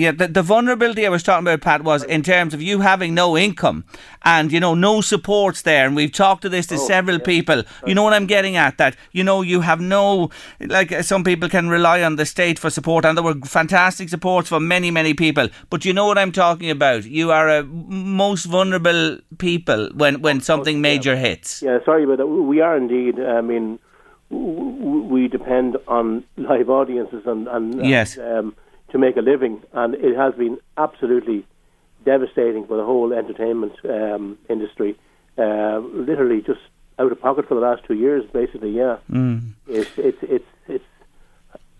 Yeah, 0.00 0.12
the, 0.12 0.28
the 0.28 0.42
vulnerability 0.42 1.06
I 1.06 1.10
was 1.10 1.22
talking 1.22 1.46
about, 1.46 1.60
Pat, 1.60 1.82
was 1.84 2.02
in 2.04 2.22
terms 2.22 2.54
of 2.54 2.60
you 2.62 2.80
having 2.80 3.14
no 3.14 3.36
income 3.36 3.84
and, 4.22 4.50
you 4.50 4.60
know, 4.60 4.74
no 4.74 5.00
supports 5.02 5.62
there. 5.62 5.86
And 5.86 5.94
we've 5.94 6.12
talked 6.12 6.42
to 6.42 6.48
this 6.48 6.66
to 6.68 6.76
Oh, 6.76 6.86
several 6.94 7.18
yeah. 7.18 7.24
people. 7.32 7.62
You 7.86 7.94
know 7.94 8.02
what 8.02 8.14
I'm 8.14 8.26
getting 8.26 8.56
at? 8.56 8.78
That, 8.78 8.96
you 9.12 9.22
know, 9.22 9.42
you 9.42 9.60
have 9.60 9.80
no, 9.80 10.30
like 10.60 10.90
uh, 10.90 11.02
some 11.02 11.22
people 11.24 11.48
can 11.48 11.68
rely 11.68 12.02
on 12.02 12.16
the 12.16 12.24
state 12.26 12.58
for 12.58 12.70
support, 12.70 13.04
and 13.04 13.16
there 13.16 13.24
were 13.24 13.34
fantastic 13.44 14.08
supports 14.08 14.48
for 14.48 14.60
many, 14.60 14.90
many 14.90 15.12
people. 15.14 15.48
But 15.68 15.84
you 15.84 15.92
know 15.92 16.06
what 16.06 16.18
I'm 16.18 16.32
talking 16.32 16.70
about? 16.70 17.04
You 17.04 17.30
are 17.30 17.48
a 17.48 17.62
most 17.64 18.46
vulnerable 18.46 19.18
people 19.38 19.90
when, 19.94 20.22
when 20.22 20.40
something 20.40 20.80
major 20.80 21.16
hits. 21.16 21.60
Yeah, 21.62 21.78
sorry 21.84 22.04
about 22.04 22.18
that. 22.18 22.26
We 22.26 22.60
are 22.60 22.76
indeed. 22.76 23.20
I 23.20 23.40
mean, 23.42 23.78
we 24.30 25.28
depend 25.28 25.76
on 25.88 26.24
live 26.36 26.70
audiences 26.70 27.22
and, 27.26 27.48
and 27.48 27.84
Yes. 27.84 28.16
and, 28.16 28.38
um, 28.38 28.54
to 28.92 28.98
make 28.98 29.16
a 29.16 29.20
living, 29.20 29.62
and 29.72 29.94
it 29.94 30.16
has 30.16 30.34
been 30.34 30.58
absolutely 30.76 31.46
devastating 32.04 32.66
for 32.66 32.76
the 32.76 32.84
whole 32.84 33.12
entertainment 33.12 33.72
um, 33.84 34.38
industry. 34.48 34.98
Uh, 35.38 35.78
literally, 35.92 36.40
just 36.42 36.60
out 36.98 37.10
of 37.12 37.20
pocket 37.20 37.46
for 37.48 37.54
the 37.54 37.60
last 37.60 37.82
two 37.84 37.94
years, 37.94 38.24
basically. 38.32 38.70
Yeah, 38.70 38.98
Mm. 39.10 39.52
it's 39.68 39.90
it's 39.96 40.18
it's 40.22 40.44
it's 40.68 40.84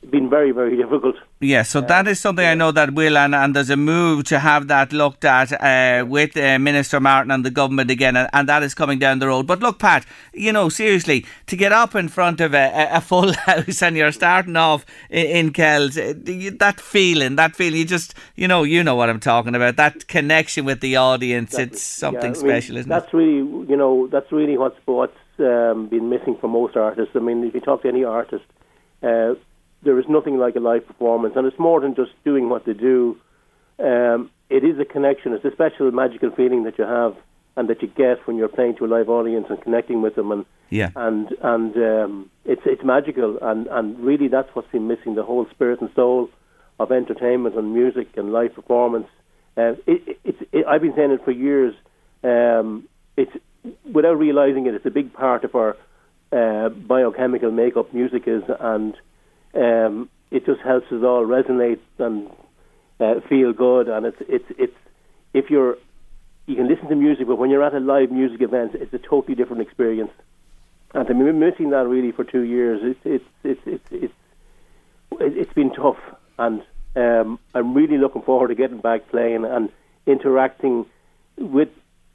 been 0.09 0.31
very 0.31 0.53
very 0.53 0.77
difficult. 0.83 1.17
Yeah, 1.43 1.63
so 1.63 1.81
that 1.81 2.07
is 2.07 2.21
something 2.21 2.45
I 2.47 2.53
know 2.55 2.71
that 2.71 2.93
will, 2.93 3.17
and, 3.17 3.35
and 3.35 3.57
there's 3.57 3.71
a 3.71 3.77
move 3.77 4.25
to 4.25 4.39
have 4.41 4.69
that 4.69 4.93
looked 4.93 5.25
at 5.25 5.53
uh, 5.53 6.05
with 6.07 6.37
uh, 6.37 6.59
Minister 6.59 7.01
Martin 7.01 7.31
and 7.31 7.47
the 7.47 7.51
government 7.51 7.91
again, 7.91 8.15
and, 8.15 8.29
and 8.35 8.47
that 8.51 8.63
is 8.63 8.75
coming 8.75 8.99
down 8.99 9.21
the 9.21 9.27
road. 9.29 9.47
But 9.47 9.61
look, 9.61 9.79
Pat, 9.79 10.05
you 10.35 10.53
know, 10.53 10.69
seriously, 10.69 11.25
to 11.47 11.57
get 11.57 11.73
up 11.73 11.95
in 11.95 12.09
front 12.09 12.43
of 12.43 12.53
a, 12.53 12.89
a- 12.93 13.01
full 13.01 13.33
house 13.47 13.83
and 13.83 13.97
you're 13.97 14.13
starting 14.13 14.57
off 14.57 14.85
in, 15.09 15.27
in 15.27 15.53
Kells, 15.55 15.97
uh, 15.97 16.13
that 16.59 16.79
feeling, 16.79 17.37
that 17.37 17.57
feeling, 17.57 17.79
you 17.81 17.87
just, 17.87 18.13
you 18.37 18.47
know, 18.47 18.63
you 18.63 18.85
know 18.85 18.95
what 18.95 19.09
I'm 19.09 19.21
talking 19.21 19.55
about, 19.55 19.77
that 19.77 20.09
connection 20.09 20.67
with 20.67 20.81
the 20.81 20.97
audience, 20.97 21.59
it's 21.59 21.81
something 21.83 22.21
Yeah, 22.21 22.27
I 22.27 22.33
mean, 22.33 22.35
special, 22.35 22.77
isn't 22.77 22.91
it? 22.91 22.95
that's 22.95 23.15
really, 23.15 23.37
you 23.39 23.77
know, 23.77 24.09
that's 24.09 24.31
really 24.31 24.59
what's 24.59 24.77
what's 24.85 25.17
um, 25.39 25.87
been 25.89 26.11
missing 26.11 26.37
for 26.39 26.49
most 26.49 26.77
artists. 26.77 27.17
I 27.17 27.21
mean, 27.21 27.45
if 27.45 27.55
you 27.55 27.61
talk 27.61 27.81
to 27.83 27.89
any 27.89 28.05
artist, 28.05 28.45
uh, 29.03 29.35
there 29.83 29.99
is 29.99 30.07
nothing 30.09 30.39
like 30.39 30.57
a 30.57 30.61
live 30.61 30.87
performance, 30.87 31.35
and 31.37 31.47
it's 31.47 31.59
more 31.59 31.81
than 31.81 31.95
just 31.95 32.13
doing 32.25 32.49
what 32.49 32.65
they 32.67 32.75
do. 32.75 33.17
Um, 33.79 34.31
it 34.51 34.65
is 34.65 34.79
a 34.79 34.85
connection. 34.85 35.33
It's 35.33 35.45
a 35.45 35.53
special, 35.53 35.91
magical 35.91 36.31
feeling 36.31 36.65
that 36.65 36.79
you 36.79 36.85
have 36.85 37.17
and 37.57 37.69
that 37.69 37.83
you 37.83 37.89
get 37.89 38.27
when 38.27 38.37
you're 38.37 38.49
playing 38.49 38.77
to 38.77 38.85
a 38.85 38.87
live 38.89 39.09
audience 39.09 39.47
and 39.49 39.61
connecting 39.63 40.03
with 40.03 40.15
them, 40.15 40.31
and 40.33 40.45
Yeah. 40.71 40.91
and 40.97 41.29
and 41.43 41.77
um, 41.77 42.31
it's 42.45 42.63
it's 42.65 42.85
magical, 42.85 43.39
and 43.43 43.67
and 43.69 43.99
really 44.01 44.29
that's 44.29 44.49
what's 44.55 44.71
been 44.71 44.87
missing 44.87 45.15
the 45.15 45.23
whole 45.23 45.47
spirit 45.51 45.81
and 45.81 45.91
soul 45.95 46.29
of 46.79 46.93
entertainment 46.93 47.57
and 47.57 47.75
music 47.75 48.09
and 48.17 48.33
live 48.33 48.55
performance. 48.55 49.09
Uh, 49.57 49.73
it, 49.87 50.03
it, 50.07 50.21
it's 50.25 50.43
it, 50.53 50.67
I've 50.67 50.81
been 50.83 50.95
saying 50.95 51.11
it 51.11 51.25
for 51.25 51.33
years. 51.33 51.75
Um, 52.23 52.89
it's 53.17 53.33
without 53.93 54.19
realizing 54.19 54.67
it, 54.67 54.75
it's 54.75 54.87
a 54.87 54.91
big 54.91 55.13
part 55.13 55.45
of 55.45 55.55
our 55.55 55.77
uh, 56.33 56.69
biochemical 56.69 57.51
makeup. 57.51 57.93
Music 57.93 58.23
is, 58.27 58.43
and 58.61 58.95
um, 59.55 60.09
it 60.31 60.47
just 60.47 60.61
helps 60.61 60.87
us 60.93 61.03
all 61.03 61.25
resonate 61.27 61.81
and 61.99 62.31
uh, 63.01 63.21
feel 63.29 63.53
good. 63.53 63.89
And 63.89 64.07
it's 64.07 64.17
it's 64.29 64.45
it's 64.59 64.77
if 65.35 65.51
you're 65.51 65.77
you 66.47 66.57
can 66.57 66.69
listen 66.69 66.89
to 66.89 66.97
music, 66.97 67.27
but 67.27 67.37
when 67.37 67.51
you're 67.51 67.63
at 67.63 67.75
a 67.75 67.81
live 67.81 68.11
music 68.11 68.43
event, 68.43 68.75
it's 68.75 68.93
a 68.93 68.99
totally 68.99 69.35
different 69.35 69.63
experience. 69.63 70.11
And 70.93 71.01
I've 71.03 71.07
been 71.09 71.39
missing 71.39 71.71
that 71.71 71.87
really 71.87 72.11
for 72.13 72.25
two 72.25 72.43
years. 72.43 72.81
It's 72.83 73.01
it's 73.05 73.25
it's 73.45 73.61
it's 73.67 73.85
it's 73.91 74.15
it- 75.21 75.37
it's 75.37 75.53
been 75.53 75.73
tough, 75.73 75.99
and 76.39 76.63
um, 76.97 77.39
I'm 77.55 77.75
really 77.75 77.99
looking 77.99 78.23
forward 78.23 78.49
to 78.49 78.55
getting 78.55 78.79
back 78.79 79.09
playing 79.11 79.45
and 79.45 79.71
interacting 80.07 80.87
with 81.37 81.69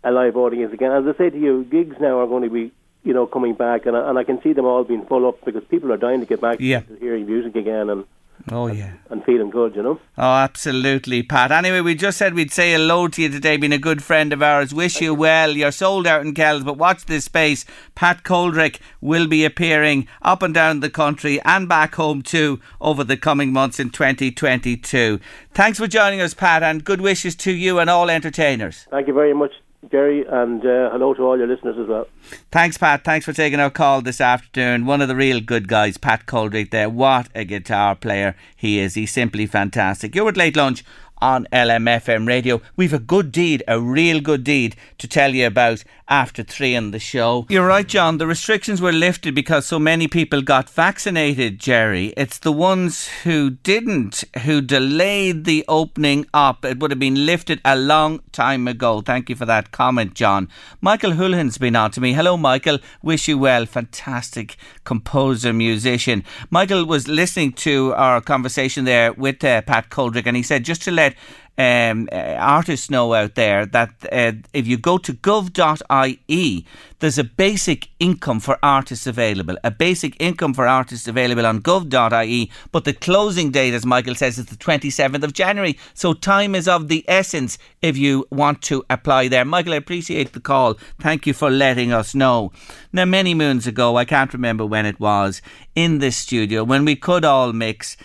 a 0.03 0.11
live 0.11 0.35
audience 0.37 0.73
again. 0.73 0.91
As 0.91 1.03
I 1.07 1.17
say 1.17 1.29
to 1.29 1.37
you, 1.39 1.63
gigs 1.65 1.97
now 1.99 2.19
are 2.19 2.27
going 2.27 2.43
to 2.43 2.49
be 2.49 2.71
you 3.05 3.13
know 3.13 3.25
coming 3.25 3.53
back, 3.53 3.85
and 3.85 3.95
I, 3.95 4.09
and 4.09 4.17
I 4.19 4.23
can 4.25 4.41
see 4.41 4.51
them 4.51 4.65
all 4.65 4.83
being 4.83 5.05
full 5.05 5.25
up 5.27 5.43
because 5.45 5.63
people 5.65 5.93
are 5.93 5.97
dying 5.97 6.19
to 6.19 6.25
get 6.25 6.41
back 6.41 6.57
Yeah. 6.59 6.81
to 6.81 6.95
hearing 6.99 7.25
music 7.25 7.55
again 7.55 7.89
and 7.89 8.03
Oh, 8.51 8.67
yeah. 8.67 8.91
and 9.09 9.23
feeling 9.23 9.49
good, 9.49 9.75
you 9.77 9.81
know. 9.81 9.97
Oh, 10.17 10.33
absolutely, 10.35 11.23
Pat. 11.23 11.51
Anyway, 11.53 11.79
we 11.81 11.95
just 11.95 12.17
said 12.17 12.33
we'd 12.33 12.51
say 12.51 12.73
hello 12.73 13.07
to 13.07 13.21
you 13.21 13.29
today, 13.29 13.55
being 13.57 13.71
a 13.73 13.77
good 13.77 14.03
friend 14.03 14.33
of 14.33 14.43
ours. 14.43 14.73
Wish 14.73 14.99
you 15.01 15.13
well. 15.15 15.51
You're 15.51 15.71
sold 15.71 16.05
out 16.05 16.21
in 16.21 16.33
Kells, 16.33 16.63
but 16.63 16.77
watch 16.77 17.05
this 17.05 17.25
space. 17.25 17.63
Pat 17.95 18.23
Coldrick 18.23 18.79
will 19.01 19.25
be 19.27 19.45
appearing 19.45 20.07
up 20.21 20.43
and 20.43 20.53
down 20.53 20.81
the 20.81 20.89
country 20.89 21.41
and 21.43 21.67
back 21.69 21.95
home 21.95 22.21
too 22.21 22.59
over 22.81 23.03
the 23.05 23.17
coming 23.17 23.53
months 23.53 23.79
in 23.79 23.89
2022. 23.89 25.19
Thanks 25.53 25.79
for 25.79 25.87
joining 25.87 26.21
us, 26.21 26.33
Pat, 26.33 26.61
and 26.61 26.83
good 26.83 27.01
wishes 27.01 27.35
to 27.37 27.51
you 27.51 27.79
and 27.79 27.89
all 27.89 28.09
entertainers. 28.09 28.85
Thank 28.91 29.07
you 29.07 29.13
very 29.13 29.33
much, 29.33 29.53
Jerry, 29.91 30.25
and 30.25 30.61
uh, 30.61 30.89
hello 30.91 31.13
to 31.13 31.21
all 31.23 31.37
your 31.37 31.47
listeners 31.47 31.77
as 31.79 31.87
well. 31.87 32.07
Thanks, 32.51 32.77
Pat. 32.77 33.03
Thanks 33.03 33.25
for 33.25 33.33
taking 33.33 33.59
our 33.59 33.69
call 33.69 34.01
this 34.01 34.19
afternoon. 34.19 34.85
One 34.85 35.01
of 35.01 35.07
the 35.07 35.15
real 35.15 35.39
good 35.39 35.67
guys, 35.67 35.97
Pat 35.97 36.25
Coldrick 36.25 36.71
there. 36.71 36.89
What 36.89 37.29
a 37.35 37.45
guitar 37.45 37.95
player 37.95 38.35
he 38.55 38.79
is. 38.79 38.95
He's 38.95 39.11
simply 39.11 39.45
fantastic. 39.45 40.15
You're 40.15 40.29
at 40.29 40.37
Late 40.37 40.55
Lunch 40.55 40.83
on 41.25 41.47
LMFM 41.51 42.27
radio. 42.27 42.61
We've 42.75 42.93
a 42.93 42.99
good 42.99 43.31
deed, 43.31 43.63
a 43.67 43.81
real 43.81 44.21
good 44.21 44.43
deed 44.43 44.75
to 44.99 45.07
tell 45.07 45.33
you 45.33 45.47
about 45.47 45.83
after 46.07 46.43
three 46.43 46.75
in 46.75 46.91
the 46.91 46.99
show. 46.99 47.47
You're 47.49 47.65
right, 47.65 47.87
John. 47.87 48.19
The 48.19 48.27
restrictions 48.27 48.79
were 48.79 48.91
lifted 48.91 49.33
because 49.33 49.65
so 49.65 49.79
many 49.79 50.07
people 50.07 50.43
got 50.43 50.69
vaccinated, 50.69 51.59
Jerry. 51.59 52.13
It's 52.15 52.37
the 52.37 52.51
ones 52.51 53.07
who 53.23 53.49
didn't 53.49 54.23
who 54.43 54.61
delayed 54.61 55.45
the 55.45 55.65
opening 55.67 56.27
up. 56.31 56.63
It 56.63 56.79
would 56.79 56.91
have 56.91 56.99
been 56.99 57.25
lifted 57.25 57.59
a 57.65 57.75
long 57.75 58.19
time 58.31 58.67
ago. 58.67 59.01
Thank 59.01 59.27
you 59.27 59.35
for 59.35 59.47
that 59.47 59.71
comment, 59.71 60.13
John. 60.13 60.47
Michael 60.79 61.13
Holohan's 61.13 61.57
been 61.57 61.75
on 61.75 61.89
to 61.91 62.01
me. 62.01 62.13
Hello, 62.13 62.37
Michael. 62.37 62.77
Wish 63.01 63.27
you 63.27 63.39
well. 63.39 63.65
Fantastic 63.65 64.57
composer, 64.83 65.53
musician. 65.53 66.23
Michael 66.51 66.85
was 66.85 67.07
listening 67.07 67.53
to 67.53 67.95
our 67.95 68.21
conversation 68.21 68.85
there 68.85 69.11
with 69.11 69.43
uh, 69.43 69.63
Pat 69.63 69.89
Coldrick, 69.89 70.27
and 70.27 70.37
he 70.37 70.43
said 70.43 70.63
just 70.63 70.83
to 70.83 70.91
let 70.91 71.14
um, 71.57 72.09
uh, 72.11 72.15
artists 72.37 72.89
know 72.89 73.13
out 73.13 73.35
there 73.35 73.65
that 73.65 73.89
uh, 74.11 74.33
if 74.53 74.67
you 74.67 74.77
go 74.77 74.97
to 74.97 75.13
gov.ie, 75.13 76.65
there's 76.99 77.17
a 77.17 77.23
basic 77.23 77.89
income 77.99 78.39
for 78.39 78.57
artists 78.61 79.07
available. 79.07 79.57
A 79.63 79.71
basic 79.71 80.19
income 80.21 80.53
for 80.53 80.67
artists 80.67 81.07
available 81.07 81.45
on 81.45 81.61
gov.ie, 81.61 82.51
but 82.71 82.83
the 82.83 82.93
closing 82.93 83.51
date, 83.51 83.73
as 83.73 83.85
Michael 83.85 84.15
says, 84.15 84.37
is 84.37 84.47
the 84.47 84.55
27th 84.55 85.23
of 85.23 85.33
January. 85.33 85.77
So 85.93 86.13
time 86.13 86.55
is 86.55 86.67
of 86.67 86.87
the 86.87 87.05
essence 87.07 87.57
if 87.81 87.97
you 87.97 88.25
want 88.31 88.61
to 88.63 88.83
apply 88.89 89.29
there. 89.29 89.45
Michael, 89.45 89.73
I 89.73 89.77
appreciate 89.77 90.33
the 90.33 90.41
call. 90.41 90.75
Thank 90.99 91.25
you 91.25 91.33
for 91.33 91.49
letting 91.49 91.93
us 91.93 92.13
know. 92.13 92.51
Now, 92.91 93.05
many 93.05 93.33
moons 93.33 93.65
ago, 93.67 93.95
I 93.95 94.05
can't 94.05 94.33
remember 94.33 94.65
when 94.65 94.85
it 94.85 94.99
was, 94.99 95.41
in 95.73 95.99
this 95.99 96.17
studio, 96.17 96.63
when 96.63 96.85
we 96.85 96.95
could 96.95 97.23
all 97.23 97.53
mix 97.53 97.97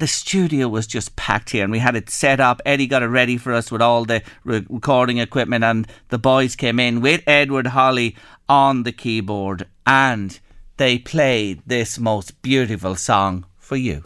the 0.00 0.06
studio 0.06 0.68
was 0.68 0.86
just 0.86 1.14
packed 1.14 1.50
here 1.50 1.62
and 1.62 1.70
we 1.70 1.78
had 1.78 1.94
it 1.94 2.10
set 2.10 2.40
up. 2.40 2.60
Eddie 2.64 2.86
got 2.86 3.02
it 3.02 3.06
ready 3.06 3.36
for 3.36 3.52
us 3.52 3.70
with 3.70 3.82
all 3.82 4.04
the 4.04 4.22
re- 4.44 4.66
recording 4.68 5.18
equipment 5.18 5.62
and 5.62 5.86
the 6.08 6.18
boys 6.18 6.56
came 6.56 6.80
in 6.80 7.00
with 7.00 7.22
Edward 7.26 7.68
Holly 7.68 8.16
on 8.48 8.82
the 8.82 8.92
keyboard 8.92 9.66
and 9.86 10.40
they 10.78 10.98
played 10.98 11.62
this 11.66 11.98
most 11.98 12.40
beautiful 12.42 12.96
song 12.96 13.44
for 13.58 13.76
you. 13.76 14.02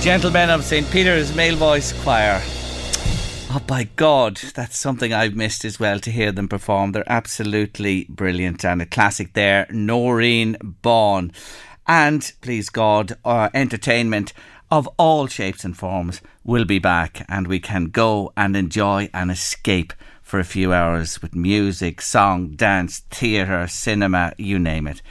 Gentlemen 0.00 0.48
of 0.48 0.62
St. 0.62 0.88
Peter's 0.92 1.34
Male 1.34 1.56
Voice 1.56 1.92
Choir. 2.02 2.40
Oh, 3.50 3.60
by 3.66 3.88
God, 3.96 4.36
that's 4.54 4.78
something 4.78 5.12
I've 5.12 5.34
missed 5.34 5.64
as 5.64 5.80
well 5.80 5.98
to 5.98 6.12
hear 6.12 6.30
them 6.30 6.48
perform. 6.48 6.92
They're 6.92 7.10
absolutely 7.10 8.06
brilliant 8.08 8.64
and 8.64 8.80
a 8.80 8.86
classic 8.86 9.32
there. 9.32 9.66
Noreen 9.70 10.56
Bawn. 10.62 11.32
And, 11.88 12.32
please 12.40 12.70
God, 12.70 13.14
our 13.24 13.50
entertainment 13.52 14.32
of 14.70 14.88
all 14.98 15.26
shapes 15.26 15.64
and 15.64 15.76
forms 15.76 16.20
will 16.44 16.64
be 16.64 16.78
back 16.78 17.26
and 17.28 17.48
we 17.48 17.58
can 17.58 17.86
go 17.86 18.32
and 18.36 18.54
enjoy 18.54 19.10
and 19.12 19.32
escape 19.32 19.92
for 20.22 20.38
a 20.38 20.44
few 20.44 20.72
hours 20.72 21.20
with 21.20 21.34
music, 21.34 22.00
song, 22.00 22.50
dance, 22.50 23.00
theatre, 23.10 23.66
cinema, 23.66 24.32
you 24.38 24.60
name 24.60 24.86
it. 24.86 25.02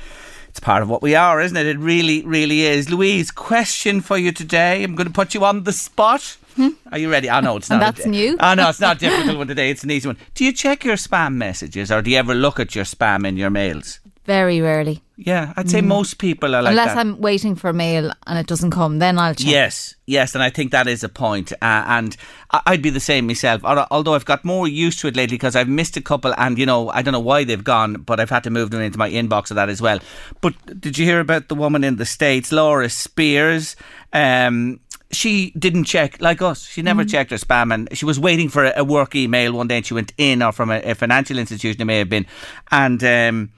It's 0.58 0.64
part 0.64 0.82
of 0.82 0.90
what 0.90 1.04
we 1.04 1.14
are, 1.14 1.40
isn't 1.40 1.56
it? 1.56 1.68
It 1.68 1.78
really, 1.78 2.24
really 2.26 2.62
is. 2.62 2.90
Louise, 2.90 3.30
question 3.30 4.02
for 4.02 4.18
you 4.18 4.32
today. 4.32 4.84
I'm 4.84 4.96
going 4.96 5.06
to 5.06 5.14
put 5.14 5.36
you 5.36 5.46
on 5.46 5.66
the 5.66 5.72
spot. 5.72 6.36
Hmm? 6.56 6.70
Are 6.92 6.98
you 6.98 7.12
ready? 7.12 7.30
I 7.30 7.42
know 7.42 7.58
it's 7.58 7.70
not. 7.70 7.80
that's 7.80 8.04
di- 8.06 8.10
new. 8.10 8.36
Oh 8.40 8.56
know 8.56 8.68
it's 8.68 8.80
not 8.80 8.98
a 8.98 9.00
difficult 9.08 9.38
one 9.38 9.48
today. 9.48 9.70
It's 9.70 9.84
an 9.84 9.92
easy 9.92 10.08
one. 10.08 10.18
Do 10.34 10.44
you 10.44 10.52
check 10.52 10.84
your 10.84 10.96
spam 10.96 11.36
messages, 11.36 11.92
or 11.92 12.02
do 12.02 12.10
you 12.10 12.18
ever 12.18 12.34
look 12.34 12.60
at 12.60 12.74
your 12.74 12.86
spam 12.86 13.28
in 13.28 13.38
your 13.38 13.52
mails? 13.52 14.00
Very 14.28 14.60
rarely. 14.60 15.02
Yeah, 15.16 15.54
I'd 15.56 15.70
say 15.70 15.80
most 15.80 16.18
people 16.20 16.54
are 16.54 16.62
like 16.62 16.72
Unless 16.72 16.90
that. 16.90 16.98
I'm 16.98 17.20
waiting 17.22 17.56
for 17.56 17.70
a 17.70 17.74
mail 17.74 18.12
and 18.28 18.38
it 18.38 18.46
doesn't 18.46 18.72
come, 18.72 19.00
then 19.00 19.18
I'll 19.18 19.34
check. 19.34 19.48
Yes, 19.48 19.96
yes, 20.06 20.36
and 20.36 20.44
I 20.44 20.50
think 20.50 20.74
that 20.74 20.86
is 20.86 21.02
a 21.02 21.08
point. 21.10 21.54
Uh, 21.54 21.56
and 21.88 22.16
I- 22.52 22.62
I'd 22.68 22.82
be 22.82 22.90
the 22.90 23.00
same 23.00 23.26
myself. 23.26 23.64
Al- 23.64 23.88
Although 23.90 24.16
I've 24.16 24.26
got 24.26 24.44
more 24.44 24.68
used 24.68 25.00
to 25.00 25.08
it 25.08 25.16
lately 25.16 25.36
because 25.38 25.56
I've 25.56 25.70
missed 25.70 25.96
a 25.96 26.02
couple, 26.02 26.36
and 26.38 26.60
you 26.60 26.66
know 26.66 26.90
I 26.90 27.02
don't 27.04 27.14
know 27.14 27.22
why 27.22 27.46
they've 27.46 27.64
gone, 27.64 27.94
but 28.06 28.20
I've 28.20 28.30
had 28.30 28.44
to 28.44 28.50
move 28.50 28.70
them 28.70 28.82
into 28.82 28.98
my 29.00 29.10
inbox 29.10 29.50
of 29.50 29.56
that 29.56 29.70
as 29.70 29.82
well. 29.82 30.00
But 30.42 30.54
did 30.82 30.98
you 30.98 31.06
hear 31.06 31.22
about 31.22 31.48
the 31.48 31.56
woman 31.56 31.86
in 31.86 31.96
the 31.96 32.06
states, 32.06 32.52
Laura 32.52 32.90
Spears? 32.90 33.78
Um, 34.12 34.82
she 35.12 35.52
didn't 35.58 35.86
check 35.86 36.20
like 36.22 36.42
us. 36.42 36.68
She 36.68 36.82
never 36.82 37.06
checked 37.06 37.32
her 37.32 37.38
spam, 37.38 37.74
and 37.74 37.88
she 37.98 38.04
was 38.04 38.20
waiting 38.20 38.50
for 38.50 38.66
a, 38.66 38.74
a 38.76 38.84
work 38.84 39.16
email 39.16 39.54
one 39.54 39.70
day, 39.70 39.78
and 39.78 39.86
she 39.86 39.94
went 39.94 40.12
in, 40.18 40.44
or 40.44 40.52
from 40.52 40.70
a, 40.70 40.80
a 40.82 40.96
financial 40.96 41.40
institution, 41.40 41.82
it 41.82 41.86
may 41.86 42.00
have 42.00 42.10
been, 42.10 42.26
and. 42.72 43.02
Um, 43.06 43.52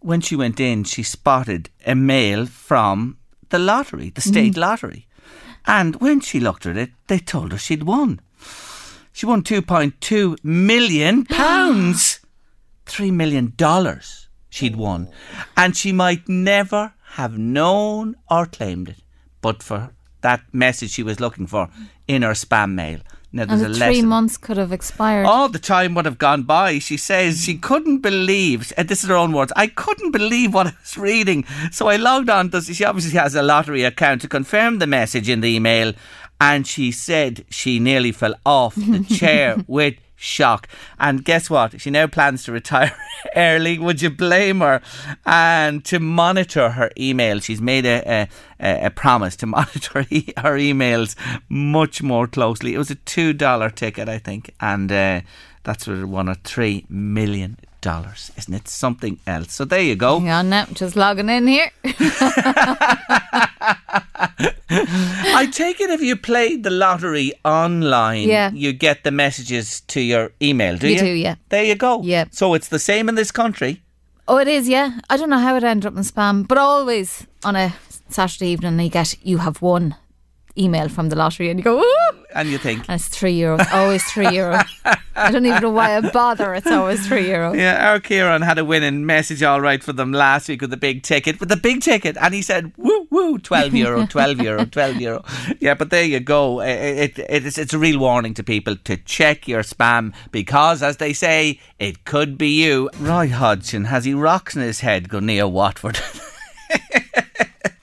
when 0.00 0.20
she 0.20 0.36
went 0.36 0.60
in, 0.60 0.84
she 0.84 1.02
spotted 1.02 1.70
a 1.84 1.94
mail 1.94 2.46
from 2.46 3.18
the 3.48 3.58
lottery, 3.58 4.10
the 4.10 4.20
state 4.20 4.52
mm-hmm. 4.52 4.60
lottery. 4.60 5.06
And 5.66 5.96
when 5.96 6.20
she 6.20 6.40
looked 6.40 6.66
at 6.66 6.76
it, 6.76 6.90
they 7.08 7.18
told 7.18 7.52
her 7.52 7.58
she'd 7.58 7.82
won. 7.82 8.20
She 9.12 9.26
won 9.26 9.42
2.2 9.42 10.44
million 10.44 11.24
pounds. 11.26 12.20
$3 12.86 13.12
million 13.12 13.52
she'd 14.50 14.76
won. 14.76 15.08
And 15.56 15.76
she 15.76 15.92
might 15.92 16.28
never 16.28 16.94
have 17.12 17.38
known 17.38 18.14
or 18.30 18.46
claimed 18.46 18.90
it, 18.90 19.02
but 19.40 19.62
for 19.62 19.90
that 20.20 20.42
message 20.52 20.90
she 20.90 21.02
was 21.02 21.20
looking 21.20 21.46
for 21.46 21.68
in 22.06 22.22
her 22.22 22.32
spam 22.32 22.74
mail. 22.74 23.00
Now, 23.32 23.42
And 23.42 23.60
there's 23.60 23.78
the 23.78 23.84
three 23.84 24.02
months 24.02 24.36
could 24.36 24.56
have 24.56 24.72
expired. 24.72 25.26
All 25.26 25.48
the 25.48 25.58
time 25.58 25.94
would 25.94 26.04
have 26.04 26.16
gone 26.18 26.44
by. 26.44 26.78
She 26.78 26.96
says 26.96 27.44
she 27.44 27.56
couldn't 27.58 27.98
believe, 27.98 28.72
and 28.76 28.88
this 28.88 29.02
is 29.02 29.08
her 29.10 29.16
own 29.16 29.32
words, 29.32 29.52
I 29.56 29.66
couldn't 29.66 30.12
believe 30.12 30.54
what 30.54 30.68
I 30.68 30.72
was 30.80 30.96
reading. 30.96 31.44
So 31.70 31.88
I 31.88 31.96
logged 31.96 32.30
on, 32.30 32.50
to, 32.50 32.62
she 32.62 32.84
obviously 32.84 33.18
has 33.18 33.34
a 33.34 33.42
lottery 33.42 33.82
account 33.84 34.22
to 34.22 34.28
confirm 34.28 34.78
the 34.78 34.86
message 34.86 35.28
in 35.28 35.40
the 35.40 35.48
email, 35.48 35.92
and 36.40 36.66
she 36.66 36.92
said 36.92 37.44
she 37.50 37.78
nearly 37.78 38.12
fell 38.12 38.34
off 38.46 38.74
the 38.76 39.04
chair 39.18 39.56
with 39.66 39.94
shock. 40.16 40.68
And 40.98 41.24
guess 41.24 41.48
what? 41.48 41.80
She 41.80 41.90
now 41.90 42.06
plans 42.06 42.44
to 42.44 42.52
retire 42.52 42.96
early. 43.36 43.78
Would 43.78 44.02
you 44.02 44.10
blame 44.10 44.60
her? 44.60 44.80
And 45.24 45.84
to 45.86 46.00
monitor 46.00 46.70
her 46.70 46.90
email, 46.98 47.40
she's 47.40 47.60
made 47.60 47.86
a, 47.86 48.28
a, 48.60 48.86
a 48.86 48.90
promise 48.90 49.36
to 49.36 49.46
monitor 49.56 50.06
e- 50.10 50.32
her 50.38 50.56
emails 50.56 51.14
much 51.48 52.02
more 52.02 52.26
closely. 52.26 52.74
It 52.74 52.78
was 52.78 52.90
a 52.90 52.94
two 52.96 53.32
dollar 53.32 53.70
ticket, 53.70 54.08
I 54.08 54.18
think, 54.18 54.54
and 54.60 54.90
uh, 54.90 55.20
that's 55.62 55.86
what 55.86 55.98
it 55.98 56.04
won 56.06 56.26
her 56.28 56.36
three 56.42 56.86
million 56.88 57.58
dollars. 57.80 58.32
Isn't 58.36 58.54
it 58.54 58.68
something 58.68 59.18
else? 59.26 59.52
So 59.52 59.64
there 59.64 59.82
you 59.82 59.96
go. 59.96 60.20
Hang 60.20 60.30
on 60.30 60.50
now, 60.50 60.66
just 60.72 60.96
logging 60.96 61.28
in 61.28 61.46
here. 61.46 61.70
I 65.46 65.50
take 65.50 65.80
it 65.80 65.90
if 65.90 66.00
you 66.00 66.16
play 66.16 66.56
the 66.56 66.70
lottery 66.70 67.32
online, 67.44 68.28
Yeah. 68.28 68.50
you 68.52 68.72
get 68.72 69.04
the 69.04 69.10
messages 69.10 69.82
to 69.88 70.00
your 70.00 70.32
email, 70.40 70.76
do 70.76 70.88
you? 70.88 70.94
You 70.94 70.98
do, 71.00 71.06
yeah. 71.06 71.34
There 71.50 71.62
you 71.64 71.76
go. 71.76 72.02
Yeah. 72.02 72.24
So 72.30 72.54
it's 72.54 72.68
the 72.68 72.78
same 72.80 73.08
in 73.08 73.14
this 73.14 73.30
country. 73.30 73.80
Oh, 74.26 74.38
it 74.38 74.48
is, 74.48 74.68
yeah. 74.68 74.98
I 75.08 75.16
don't 75.16 75.30
know 75.30 75.38
how 75.38 75.54
it 75.56 75.62
ended 75.62 75.86
up 75.86 75.96
in 75.96 76.02
spam, 76.02 76.46
but 76.48 76.58
always 76.58 77.26
on 77.44 77.54
a 77.54 77.72
Saturday 78.08 78.48
evening, 78.48 78.80
you 78.80 78.90
get 78.90 79.16
you 79.22 79.38
have 79.38 79.62
won 79.62 79.94
email 80.58 80.88
from 80.88 81.08
the 81.08 81.16
lottery, 81.16 81.50
and 81.50 81.58
you 81.58 81.64
go, 81.64 81.80
Ooh! 81.80 82.16
And 82.34 82.48
you 82.48 82.58
think, 82.58 82.80
and 82.88 83.00
it's 83.00 83.08
three 83.08 83.38
euros. 83.38 83.66
Always 83.72 84.04
three 84.04 84.28
euro. 84.28 84.60
I 85.16 85.30
don't 85.30 85.46
even 85.46 85.62
know 85.62 85.70
why 85.70 85.96
I 85.96 86.00
bother. 86.10 86.54
It's 86.54 86.66
always 86.66 87.06
three 87.08 87.28
euro. 87.28 87.54
yeah, 87.54 87.90
our 87.90 88.00
Kieran 88.00 88.42
had 88.42 88.58
a 88.58 88.64
winning 88.64 89.06
message 89.06 89.42
all 89.42 89.60
right 89.62 89.82
for 89.82 89.94
them 89.94 90.12
last 90.12 90.48
week 90.48 90.60
with 90.60 90.70
the 90.70 90.76
big 90.76 91.02
ticket, 91.02 91.40
with 91.40 91.48
the 91.48 91.56
big 91.56 91.80
ticket, 91.80 92.16
and 92.20 92.34
he 92.34 92.42
said, 92.42 92.72
woo, 92.76 93.06
woo, 93.10 93.38
12 93.38 93.74
euro, 93.74 94.06
12 94.10 94.40
euro, 94.42 94.66
12 94.66 95.00
euro. 95.00 95.24
Yeah, 95.60 95.74
but 95.74 95.88
there 95.88 96.04
you 96.04 96.20
go. 96.20 96.60
It, 96.60 97.18
it, 97.18 97.26
it's, 97.30 97.56
it's 97.56 97.72
a 97.72 97.78
real 97.78 97.98
warning 97.98 98.34
to 98.34 98.44
people 98.44 98.76
to 98.76 98.98
check 98.98 99.48
your 99.48 99.62
spam 99.62 100.14
because, 100.30 100.82
as 100.82 100.98
they 100.98 101.14
say, 101.14 101.58
it 101.78 102.04
could 102.04 102.36
be 102.36 102.62
you. 102.62 102.90
Roy 102.98 103.28
Hodgson, 103.28 103.84
has 103.84 104.04
he 104.04 104.12
rocks 104.12 104.54
in 104.54 104.60
his 104.62 104.80
head 104.80 105.08
go 105.08 105.20
near 105.20 105.48
Watford? 105.48 105.98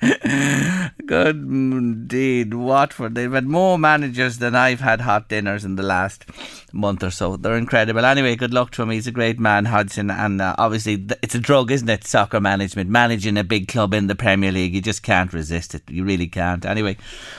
Good 1.06 1.36
indeed, 1.36 2.54
Watford. 2.54 3.16
They've 3.16 3.32
had 3.32 3.45
more 3.45 3.78
managers 3.78 4.38
than 4.39 4.56
I've 4.56 4.80
had 4.80 5.01
hot 5.01 5.30
dinners 5.30 5.64
in 5.64 5.76
the 5.76 5.84
last 5.84 6.26
month 6.74 7.04
or 7.04 7.12
so. 7.12 7.38
They're 7.38 7.58
incredible. 7.58 8.06
Anyway, 8.06 8.36
good 8.36 8.54
luck 8.54 8.72
to 8.72 8.82
him. 8.82 8.89
He's 8.89 9.08
a 9.08 9.12
great 9.12 9.39
man, 9.39 9.66
Hodgson, 9.66 10.10
and 10.10 10.41
uh, 10.41 10.56
obviously 10.58 11.06
it's 11.22 11.36
a 11.36 11.39
drug, 11.39 11.72
isn't 11.72 11.89
it? 11.89 12.06
Soccer 12.06 12.41
management, 12.41 12.89
managing 12.89 13.38
a 13.38 13.43
big 13.43 13.68
club 13.68 13.93
in 13.93 14.08
the 14.08 14.16
Premier 14.16 14.51
League. 14.51 14.74
You 14.74 14.82
just 14.82 15.04
can't 15.04 15.32
resist 15.34 15.76
it. 15.76 15.84
You 15.89 16.04
really 16.04 16.28
can't. 16.28 16.66
Anyway, 16.66 16.97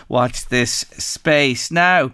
watch 0.09 0.47
this 0.47 0.73
space 0.73 1.71
now. 1.71 2.13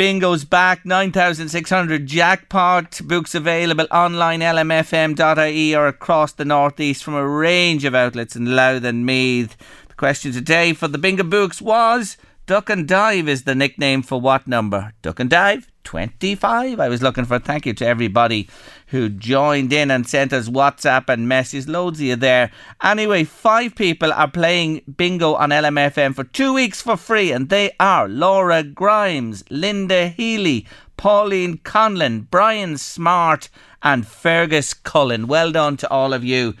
Bingo's 0.00 0.46
back, 0.46 0.86
9,600 0.86 2.06
jackpot. 2.06 3.02
Books 3.04 3.34
available 3.34 3.86
online, 3.90 4.40
lmfm.ie 4.40 5.76
or 5.76 5.88
across 5.88 6.32
the 6.32 6.46
northeast 6.46 7.04
from 7.04 7.16
a 7.16 7.28
range 7.28 7.84
of 7.84 7.94
outlets 7.94 8.34
in 8.34 8.56
Louth 8.56 8.84
and 8.84 9.04
Meath. 9.04 9.58
The 9.88 9.94
question 9.96 10.32
today 10.32 10.72
for 10.72 10.88
the 10.88 10.96
Bingo 10.96 11.22
Books 11.22 11.60
was 11.60 12.16
Duck 12.46 12.70
and 12.70 12.88
Dive 12.88 13.28
is 13.28 13.42
the 13.42 13.54
nickname 13.54 14.00
for 14.00 14.18
what 14.18 14.48
number? 14.48 14.94
Duck 15.02 15.20
and 15.20 15.28
Dive? 15.28 15.70
25. 15.84 16.80
I 16.80 16.88
was 16.88 17.02
looking 17.02 17.26
for 17.26 17.38
thank 17.38 17.66
you 17.66 17.74
to 17.74 17.86
everybody 17.86 18.48
who 18.90 19.08
joined 19.08 19.72
in 19.72 19.90
and 19.90 20.06
sent 20.06 20.32
us 20.32 20.48
WhatsApp 20.48 21.08
and 21.08 21.28
messages. 21.28 21.68
Loads 21.68 22.00
of 22.00 22.04
you 22.04 22.16
there. 22.16 22.50
Anyway, 22.82 23.24
five 23.24 23.74
people 23.74 24.12
are 24.12 24.30
playing 24.30 24.82
bingo 24.96 25.34
on 25.34 25.50
LMFM 25.50 26.14
for 26.14 26.24
two 26.24 26.52
weeks 26.52 26.82
for 26.82 26.96
free, 26.96 27.30
and 27.32 27.48
they 27.48 27.70
are 27.78 28.08
Laura 28.08 28.62
Grimes, 28.62 29.44
Linda 29.48 30.08
Healy, 30.08 30.66
Pauline 30.96 31.58
Conlon, 31.58 32.26
Brian 32.30 32.76
Smart, 32.76 33.48
and 33.82 34.06
Fergus 34.06 34.74
Cullen. 34.74 35.26
Well 35.26 35.52
done 35.52 35.76
to 35.78 35.90
all 35.90 36.12
of 36.12 36.24
you. 36.24 36.54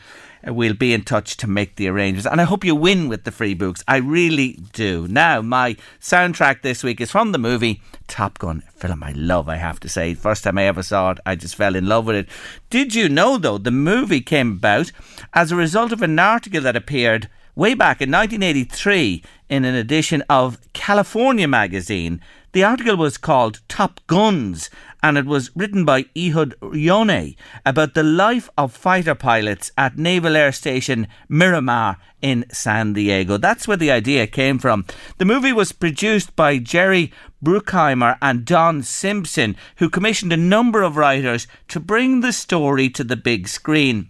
Uh, 0.46 0.54
We'll 0.54 0.74
be 0.74 0.92
in 0.92 1.02
touch 1.02 1.36
to 1.38 1.46
make 1.46 1.76
the 1.76 1.88
arrangements. 1.88 2.26
And 2.26 2.40
I 2.40 2.44
hope 2.44 2.64
you 2.64 2.74
win 2.74 3.08
with 3.08 3.24
the 3.24 3.30
free 3.30 3.54
books. 3.54 3.82
I 3.88 3.96
really 3.96 4.58
do. 4.72 5.06
Now, 5.08 5.40
my 5.40 5.76
soundtrack 6.00 6.62
this 6.62 6.82
week 6.82 7.00
is 7.00 7.10
from 7.10 7.32
the 7.32 7.38
movie 7.38 7.80
Top 8.08 8.38
Gun. 8.38 8.62
Film 8.74 9.02
I 9.02 9.12
love, 9.12 9.48
I 9.48 9.56
have 9.56 9.80
to 9.80 9.88
say. 9.88 10.14
First 10.14 10.44
time 10.44 10.58
I 10.58 10.64
ever 10.64 10.82
saw 10.82 11.12
it, 11.12 11.18
I 11.24 11.34
just 11.34 11.54
fell 11.54 11.76
in 11.76 11.86
love 11.86 12.06
with 12.06 12.16
it. 12.16 12.28
Did 12.68 12.94
you 12.94 13.08
know, 13.08 13.38
though, 13.38 13.58
the 13.58 13.70
movie 13.70 14.20
came 14.20 14.52
about 14.52 14.92
as 15.32 15.52
a 15.52 15.56
result 15.56 15.92
of 15.92 16.02
an 16.02 16.18
article 16.18 16.60
that 16.62 16.76
appeared 16.76 17.28
way 17.54 17.74
back 17.74 18.00
in 18.00 18.10
1983 18.10 19.22
in 19.48 19.64
an 19.64 19.74
edition 19.74 20.22
of 20.28 20.58
California 20.72 21.48
magazine. 21.48 22.20
The 22.52 22.64
article 22.64 22.96
was 22.96 23.18
called 23.18 23.60
Top 23.68 24.00
Guns 24.06 24.70
and 25.02 25.16
it 25.16 25.26
was 25.26 25.50
written 25.56 25.84
by 25.84 26.06
Ehud 26.16 26.54
Yonay 26.60 27.36
about 27.64 27.94
the 27.94 28.02
life 28.02 28.50
of 28.56 28.72
fighter 28.72 29.14
pilots 29.14 29.72
at 29.76 29.98
Naval 29.98 30.36
Air 30.36 30.52
Station 30.52 31.08
Miramar 31.28 31.96
in 32.20 32.44
San 32.52 32.92
Diego. 32.92 33.36
That's 33.36 33.66
where 33.66 33.76
the 33.76 33.90
idea 33.90 34.26
came 34.26 34.58
from. 34.58 34.84
The 35.18 35.24
movie 35.24 35.52
was 35.52 35.72
produced 35.72 36.36
by 36.36 36.58
Jerry 36.58 37.12
Bruckheimer 37.42 38.18
and 38.20 38.44
Don 38.44 38.82
Simpson, 38.82 39.56
who 39.76 39.88
commissioned 39.88 40.32
a 40.32 40.36
number 40.36 40.82
of 40.82 40.96
writers 40.96 41.46
to 41.68 41.80
bring 41.80 42.20
the 42.20 42.32
story 42.32 42.90
to 42.90 43.02
the 43.02 43.16
big 43.16 43.48
screen. 43.48 44.09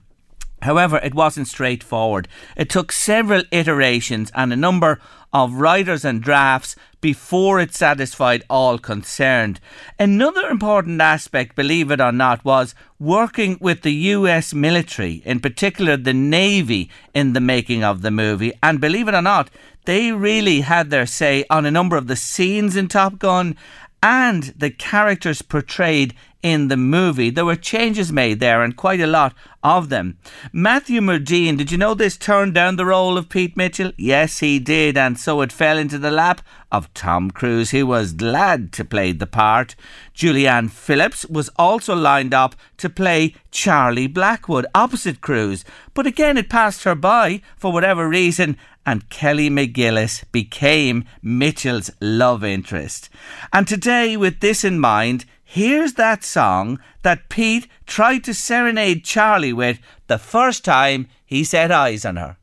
However, 0.63 0.99
it 0.99 1.15
wasn't 1.15 1.49
straightforward. 1.49 2.29
It 2.57 2.69
took 2.69 2.93
several 2.93 3.43
iterations 3.51 4.31
and 4.35 4.53
a 4.53 4.57
number 4.57 5.01
of 5.33 5.55
writers 5.55 6.05
and 6.05 6.23
drafts 6.23 6.77
before 7.01 7.61
it 7.61 7.75
satisfied 7.75 8.45
all 8.51 8.79
concerned. 8.79 9.61
Another 9.99 10.49
important 10.49 11.01
aspect, 11.01 11.57
believe 11.57 11.91
it 11.91 12.01
or 12.01 12.13
not, 12.13 12.45
was 12.45 12.75
working 12.99 13.57
with 13.61 13.83
the 13.83 13.93
US 13.93 14.53
military, 14.53 15.23
in 15.25 15.41
particular 15.41 15.97
the 15.97 16.13
Navy, 16.13 16.91
in 17.15 17.33
the 17.33 17.41
making 17.41 17.85
of 17.85 18.03
the 18.03 18.11
movie. 18.11 18.53
And 18.63 18.81
believe 18.81 19.09
it 19.09 19.15
or 19.15 19.23
not, 19.23 19.51
they 19.85 20.13
really 20.13 20.61
had 20.61 20.91
their 20.91 21.07
say 21.07 21.45
on 21.49 21.65
a 21.65 21.71
number 21.71 21.97
of 21.97 22.07
the 22.07 22.17
scenes 22.17 22.77
in 22.77 22.89
Top 22.89 23.19
Gun 23.19 23.57
and 24.03 24.45
the 24.57 24.71
characters 24.71 25.43
portrayed 25.43 26.15
in 26.43 26.69
the 26.69 26.77
movie. 26.77 27.31
There 27.31 27.45
were 27.45 27.57
changes 27.57 28.13
made 28.13 28.41
there 28.41 28.63
and 28.63 28.77
quite 28.77 29.01
a 29.01 29.07
lot 29.07 29.35
of 29.63 29.91
them. 29.91 30.19
Matthew 30.53 31.01
Modine, 31.01 31.59
did 31.59 31.71
you 31.71 31.77
know 31.79 31.95
this 31.95 32.17
turned 32.17 32.55
down 32.55 32.77
the 32.77 32.87
role 32.87 33.19
of 33.19 33.29
Pete 33.29 33.57
Mitchell? 33.57 33.93
Yes, 33.97 34.39
he 34.39 34.59
did, 34.59 34.97
and 34.97 35.19
so 35.19 35.43
it 35.43 35.53
fell 35.53 35.77
into 35.77 35.99
the 35.99 36.11
lap 36.11 36.41
of 36.73 36.93
Tom 36.95 37.31
Cruise, 37.31 37.71
who 37.71 37.87
was 37.87 38.13
glad 38.13 38.73
to 38.73 38.85
play 38.85 39.13
the 39.13 39.27
part. 39.27 39.75
Julianne 40.15 40.71
Phillips 40.71 41.27
was 41.27 41.51
also 41.57 41.95
lined 41.95 42.33
up 42.33 42.55
to 42.79 42.89
play 42.89 43.35
Charlie 43.51 44.07
Blackwood 44.07 44.67
opposite 44.75 45.21
Cruise, 45.21 45.65
but 45.93 46.07
again 46.07 46.39
it 46.39 46.49
passed 46.49 46.85
her 46.85 46.95
by 46.95 47.43
for 47.57 47.73
whatever 47.73 48.09
reason, 48.09 48.57
and 48.87 49.11
Kelly 49.11 49.51
McGillis 49.51 50.25
became 50.33 51.05
Mitchell's 51.23 51.91
love 52.01 52.43
interest. 52.43 53.11
And 53.53 53.69
today, 53.69 54.17
with 54.17 54.41
this 54.41 54.65
in 54.65 54.81
mind, 54.81 55.27
here's 55.51 55.95
that 55.95 56.23
song 56.23 56.79
that 57.03 57.29
Pete 57.29 57.67
tried 57.85 58.23
to 58.23 58.33
serenade 58.33 59.05
Charlie 59.05 59.53
with 59.53 59.81
the 60.07 60.17
first 60.17 60.65
time 60.65 61.09
he 61.27 61.43
set 61.43 61.73
eyes 61.73 62.05
on 62.05 62.17
her. 62.17 62.37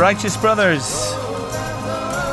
Righteous 0.00 0.34
Brothers 0.38 1.12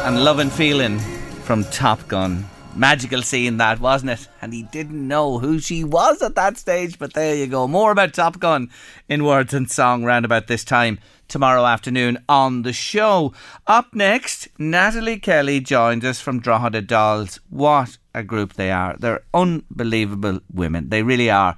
and 0.06 0.24
Love 0.24 0.40
and 0.40 0.50
Feeling 0.50 1.00
from 1.44 1.66
Top 1.66 2.08
Gun. 2.08 2.46
Magical 2.74 3.22
scene 3.22 3.58
that, 3.58 3.82
wasn't 3.82 4.12
it? 4.12 4.26
And 4.42 4.54
he 4.54 4.64
didn't 4.64 5.06
know 5.06 5.40
who 5.40 5.60
she 5.60 5.84
was 5.84 6.22
at 6.22 6.36
that 6.36 6.58
stage, 6.58 6.98
but 6.98 7.12
there 7.12 7.36
you 7.36 7.46
go. 7.46 7.68
More 7.68 7.92
about 7.92 8.14
Top 8.14 8.40
Gun 8.40 8.70
in 9.10 9.26
words 9.26 9.54
and 9.54 9.70
song 9.70 10.06
round 10.06 10.24
about 10.24 10.48
this 10.48 10.64
time 10.64 10.98
tomorrow 11.28 11.66
afternoon 11.66 12.20
on 12.30 12.62
the 12.62 12.72
show. 12.72 13.34
Up 13.68 13.94
next, 13.94 14.48
Natalie 14.58 15.20
Kelly 15.20 15.60
joins 15.60 16.06
us 16.06 16.22
from 16.22 16.40
Drogheda 16.40 16.84
Dolls. 16.84 17.42
What 17.50 17.98
a 18.16 18.24
group 18.24 18.54
they 18.54 18.72
are. 18.72 18.96
They're 18.98 19.24
unbelievable 19.34 20.40
women. 20.54 20.88
They 20.88 21.04
really 21.04 21.30
are 21.30 21.58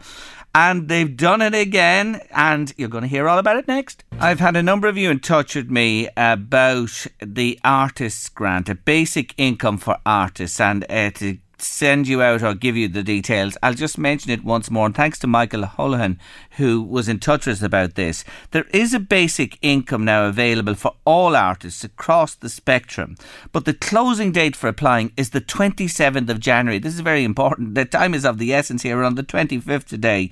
and 0.53 0.87
they've 0.87 1.15
done 1.15 1.41
it 1.41 1.53
again, 1.53 2.21
and 2.31 2.73
you're 2.77 2.89
going 2.89 3.03
to 3.03 3.07
hear 3.07 3.27
all 3.27 3.37
about 3.37 3.57
it 3.57 3.67
next. 3.67 4.03
I've 4.19 4.39
had 4.39 4.55
a 4.55 4.63
number 4.63 4.87
of 4.87 4.97
you 4.97 5.09
in 5.09 5.19
touch 5.19 5.55
with 5.55 5.69
me 5.69 6.09
about 6.17 7.07
the 7.21 7.59
Artists 7.63 8.29
Grant, 8.29 8.69
a 8.69 8.75
basic 8.75 9.33
income 9.37 9.77
for 9.77 9.97
artists, 10.05 10.59
and 10.59 10.85
uh, 10.89 11.11
to 11.11 11.37
send 11.61 12.07
you 12.07 12.21
out 12.21 12.43
or 12.43 12.53
give 12.53 12.75
you 12.75 12.87
the 12.87 13.03
details. 13.03 13.57
I'll 13.61 13.73
just 13.73 13.97
mention 13.97 14.31
it 14.31 14.43
once 14.43 14.69
more. 14.69 14.85
And 14.85 14.95
thanks 14.95 15.19
to 15.19 15.27
Michael 15.27 15.63
Holohan, 15.63 16.17
who 16.57 16.81
was 16.81 17.07
in 17.07 17.19
touch 17.19 17.45
with 17.45 17.57
us 17.57 17.61
about 17.61 17.95
this. 17.95 18.23
There 18.51 18.65
is 18.73 18.93
a 18.93 18.99
basic 18.99 19.57
income 19.61 20.05
now 20.05 20.25
available 20.25 20.75
for 20.75 20.95
all 21.05 21.35
artists 21.35 21.83
across 21.83 22.35
the 22.35 22.49
spectrum, 22.49 23.15
but 23.51 23.65
the 23.65 23.73
closing 23.73 24.31
date 24.31 24.55
for 24.55 24.67
applying 24.67 25.11
is 25.17 25.31
the 25.31 25.41
27th 25.41 26.29
of 26.29 26.39
January. 26.39 26.79
This 26.79 26.93
is 26.93 27.01
very 27.01 27.23
important. 27.23 27.75
The 27.75 27.85
time 27.85 28.13
is 28.13 28.25
of 28.25 28.37
the 28.37 28.53
essence 28.53 28.83
here. 28.83 28.97
We're 28.97 29.03
on 29.03 29.15
the 29.15 29.23
25th 29.23 29.85
today. 29.85 30.31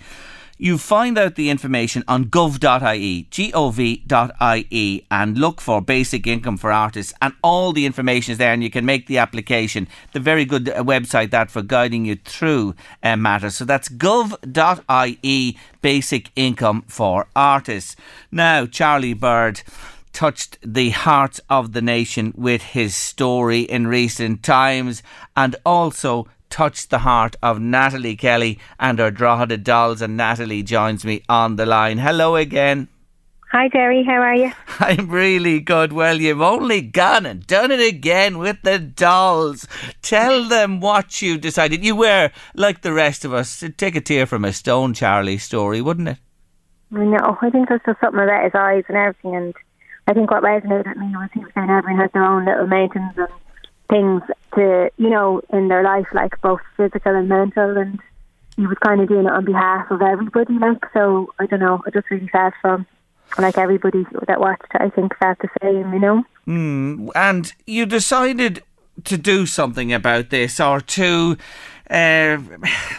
You 0.59 0.79
find 0.79 1.19
out 1.19 1.35
the 1.35 1.51
information 1.51 2.03
on 2.07 2.25
gov.ie, 2.25 3.27
gov.ie, 3.29 5.05
and 5.11 5.37
look 5.37 5.61
for 5.61 5.81
basic 5.81 6.25
income 6.25 6.57
for 6.57 6.71
artists, 6.71 7.13
and 7.21 7.35
all 7.43 7.73
the 7.73 7.85
information 7.85 8.31
is 8.31 8.39
there, 8.39 8.53
and 8.53 8.63
you 8.63 8.71
can 8.71 8.83
make 8.83 9.05
the 9.05 9.19
application. 9.19 9.87
The 10.13 10.19
very 10.19 10.45
good 10.45 10.69
uh, 10.69 10.83
website 10.83 11.29
that 11.29 11.51
for 11.51 11.61
guiding 11.61 12.05
you 12.05 12.15
through 12.15 12.73
uh, 13.03 13.15
matters. 13.17 13.55
So 13.55 13.65
that's 13.65 13.87
gov.ie, 13.87 15.57
basic 15.83 16.31
income 16.35 16.85
for 16.87 17.27
artists. 17.35 17.95
Now, 18.31 18.65
Charlie 18.65 19.13
Bird 19.13 19.61
touched 20.11 20.57
the 20.63 20.89
hearts 20.89 21.39
of 21.51 21.73
the 21.73 21.81
nation 21.83 22.33
with 22.35 22.63
his 22.63 22.95
story 22.95 23.61
in 23.61 23.85
recent 23.85 24.41
times 24.41 25.03
and 25.35 25.55
also 25.63 26.27
touched 26.49 26.89
the 26.89 26.99
heart 26.99 27.35
of 27.41 27.59
Natalie 27.59 28.15
Kelly 28.15 28.59
and 28.79 28.99
her 28.99 29.11
Drogheda 29.11 29.57
Dolls, 29.57 30.01
and 30.01 30.17
Natalie 30.17 30.63
joins 30.63 31.05
me 31.05 31.23
on 31.27 31.55
the 31.55 31.65
line. 31.65 31.97
Hello 31.97 32.35
again. 32.35 32.87
Hi, 33.51 33.69
Jerry. 33.69 34.03
How 34.03 34.19
are 34.21 34.35
you? 34.35 34.51
I'm 34.79 35.09
really 35.09 35.61
good. 35.61 35.93
Well, 35.93 36.19
you've 36.19 36.41
only 36.41 36.81
gone 36.81 37.25
and 37.25 37.47
done 37.47 37.71
it 37.71 37.79
again 37.79 38.39
with 38.39 38.57
the 38.63 38.77
dolls. 38.77 39.67
Tell 40.01 40.43
them 40.43 40.81
what 40.81 41.21
you 41.21 41.37
decided. 41.37 41.83
You 41.83 41.95
were, 41.95 42.31
like 42.55 42.81
the 42.81 42.91
rest 42.91 43.23
of 43.23 43.33
us, 43.33 43.63
take 43.77 43.95
a 43.95 44.01
tear 44.01 44.25
from 44.25 44.43
a 44.43 44.51
stone, 44.51 44.93
Charlie 44.93 45.37
story, 45.37 45.81
wouldn't 45.81 46.09
it? 46.09 46.17
No, 46.91 47.37
I 47.41 47.49
think 47.49 47.69
there's 47.69 47.81
just 47.85 48.01
something 48.01 48.19
about 48.19 48.43
his 48.43 48.53
eyes 48.53 48.83
and 48.89 48.97
everything. 48.97 49.35
And 49.35 49.53
I 50.07 50.13
think 50.13 50.29
what 50.29 50.43
resonated 50.43 50.87
with 50.87 50.97
me 50.97 51.07
was 51.15 51.29
he 51.33 51.39
was 51.39 51.51
saying 51.55 51.69
everyone 51.69 52.01
has 52.01 52.11
their 52.13 52.23
own 52.23 52.45
little 52.45 52.67
mountains 52.67 53.13
and 53.15 53.27
things 53.89 54.21
to, 54.57 54.89
you 54.97 55.09
know, 55.09 55.41
in 55.51 55.67
their 55.67 55.83
life, 55.83 56.07
like 56.13 56.39
both 56.41 56.59
physical 56.75 57.15
and 57.15 57.29
mental. 57.29 57.77
And 57.77 57.99
he 58.55 58.65
was 58.65 58.77
kind 58.83 58.99
of 59.01 59.07
doing 59.07 59.25
it 59.25 59.31
on 59.31 59.45
behalf 59.45 59.89
of 59.91 60.01
everybody, 60.01 60.57
like, 60.59 60.83
so 60.93 61.33
I 61.39 61.45
don't 61.45 61.59
know, 61.59 61.81
I 61.85 61.91
just 61.91 62.09
really 62.09 62.27
felt 62.27 62.53
from 62.61 62.85
like 63.37 63.57
everybody 63.57 64.05
that 64.27 64.39
watched 64.39 64.63
it, 64.73 64.81
I 64.81 64.89
think 64.89 65.15
felt 65.17 65.37
the 65.39 65.49
same, 65.61 65.93
you 65.93 65.99
know. 65.99 66.23
Mm, 66.47 67.09
and 67.13 67.53
you 67.65 67.85
decided 67.85 68.63
to 69.03 69.17
do 69.17 69.45
something 69.45 69.93
about 69.93 70.29
this 70.29 70.59
or 70.59 70.81
to. 70.81 71.37
Uh, 71.89 72.37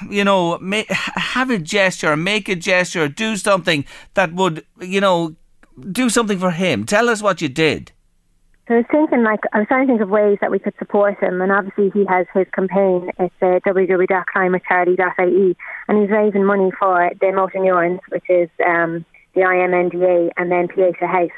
you 0.08 0.24
know, 0.24 0.56
make, 0.60 0.90
have 0.90 1.50
a 1.50 1.58
gesture, 1.58 2.16
make 2.16 2.48
a 2.48 2.56
gesture, 2.56 3.06
do 3.06 3.36
something 3.36 3.84
that 4.14 4.32
would, 4.32 4.64
you 4.80 4.98
know, 4.98 5.36
do 5.92 6.08
something 6.08 6.38
for 6.38 6.52
him. 6.52 6.86
Tell 6.86 7.10
us 7.10 7.20
what 7.20 7.42
you 7.42 7.50
did. 7.50 7.92
So 8.68 8.74
I 8.74 8.78
was 8.78 8.86
thinking, 8.90 9.22
like, 9.22 9.40
I 9.54 9.60
was 9.60 9.68
trying 9.68 9.86
to 9.86 9.92
think 9.94 10.02
of 10.02 10.10
ways 10.10 10.36
that 10.42 10.50
we 10.50 10.58
could 10.58 10.74
support 10.78 11.18
him, 11.22 11.40
and 11.40 11.50
obviously 11.50 11.88
he 11.88 12.04
has 12.04 12.26
his 12.34 12.46
campaign. 12.52 13.10
It's 13.18 13.34
uh, 13.40 13.60
www.climbwithcharlie.ie, 13.66 15.56
and 15.88 15.98
he's 15.98 16.10
raising 16.10 16.44
money 16.44 16.70
for 16.78 17.10
the 17.18 17.32
Motor 17.32 17.60
Neurons, 17.60 18.00
which 18.10 18.28
is 18.28 18.50
um, 18.66 19.06
the 19.34 19.40
IMNDA, 19.40 20.32
and 20.36 20.52
then 20.52 20.68
Pieta 20.68 21.06
House. 21.06 21.30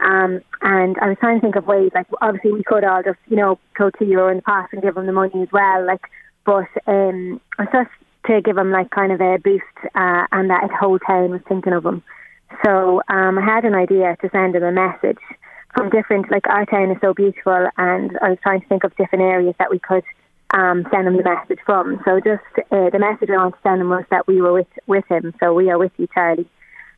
Um, 0.00 0.42
and 0.60 0.98
I 1.00 1.08
was 1.08 1.16
trying 1.20 1.38
to 1.38 1.40
think 1.40 1.56
of 1.56 1.66
ways, 1.66 1.90
like, 1.94 2.06
obviously 2.20 2.52
we 2.52 2.62
could 2.64 2.84
all 2.84 3.02
just, 3.02 3.18
you 3.28 3.36
know, 3.36 3.58
go 3.74 3.88
to 3.88 4.04
Euro 4.04 4.28
in 4.28 4.36
the 4.36 4.42
past 4.42 4.74
and 4.74 4.82
give 4.82 4.94
him 4.94 5.06
the 5.06 5.12
money 5.12 5.40
as 5.40 5.48
well, 5.50 5.86
like, 5.86 6.04
but 6.44 6.68
um, 6.86 7.40
just 7.72 7.88
to 8.26 8.42
give 8.42 8.58
him, 8.58 8.70
like, 8.72 8.90
kind 8.90 9.10
of 9.12 9.22
a 9.22 9.38
boost, 9.38 9.64
uh, 9.94 10.26
and 10.32 10.50
that 10.50 10.70
whole 10.78 10.98
town 10.98 11.30
was 11.30 11.40
thinking 11.48 11.72
of 11.72 11.86
him. 11.86 12.02
So 12.62 13.00
um, 13.08 13.38
I 13.38 13.42
had 13.42 13.64
an 13.64 13.74
idea 13.74 14.18
to 14.20 14.28
send 14.28 14.54
him 14.54 14.64
a 14.64 14.72
message 14.72 15.16
from 15.78 15.90
different, 15.90 16.28
like 16.30 16.46
our 16.48 16.66
town 16.66 16.90
is 16.90 16.96
so 17.00 17.14
beautiful, 17.14 17.68
and 17.76 18.18
I 18.20 18.30
was 18.30 18.38
trying 18.42 18.60
to 18.60 18.66
think 18.66 18.82
of 18.82 18.96
different 18.96 19.22
areas 19.22 19.54
that 19.60 19.70
we 19.70 19.78
could 19.78 20.02
um, 20.50 20.84
send 20.90 21.06
him 21.06 21.16
the 21.16 21.22
message 21.22 21.60
from. 21.64 22.00
So 22.04 22.18
just 22.18 22.42
uh, 22.72 22.90
the 22.90 22.98
message 22.98 23.30
I 23.30 23.36
want 23.36 23.54
to 23.54 23.60
send 23.62 23.80
him 23.80 23.88
was 23.88 24.04
that 24.10 24.26
we 24.26 24.40
were 24.42 24.52
with 24.52 24.66
with 24.86 25.04
him. 25.08 25.32
So 25.38 25.54
we 25.54 25.70
are 25.70 25.78
with 25.78 25.92
you, 25.96 26.08
Charlie. 26.12 26.48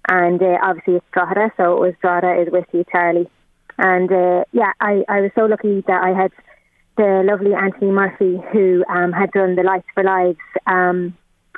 And 0.09 0.43
uh, 0.43 0.57
obviously 0.63 0.95
it's 0.95 1.07
Drogheda, 1.13 1.53
so 1.59 1.77
it 1.77 1.81
was 1.81 1.95
Drogheda 2.01 2.41
is 2.41 2.49
with 2.51 2.65
you, 2.73 2.85
Charlie. 2.91 3.29
And 3.77 4.11
uh, 4.11 4.45
yeah, 4.53 4.73
I, 4.81 5.05
I 5.09 5.21
was 5.21 5.31
so 5.35 5.45
lucky 5.45 5.83
that 5.87 6.03
I 6.03 6.11
had 6.11 6.33
the 6.97 7.23
lovely 7.25 7.53
Anthony 7.55 7.91
Murphy 7.91 8.41
who 8.53 8.85
um, 8.89 9.13
had 9.13 9.31
done 9.33 9.57
the 9.57 9.63
Lights 9.63 9.89
for 9.95 10.05
Lives 10.05 10.39
um, 10.67 11.17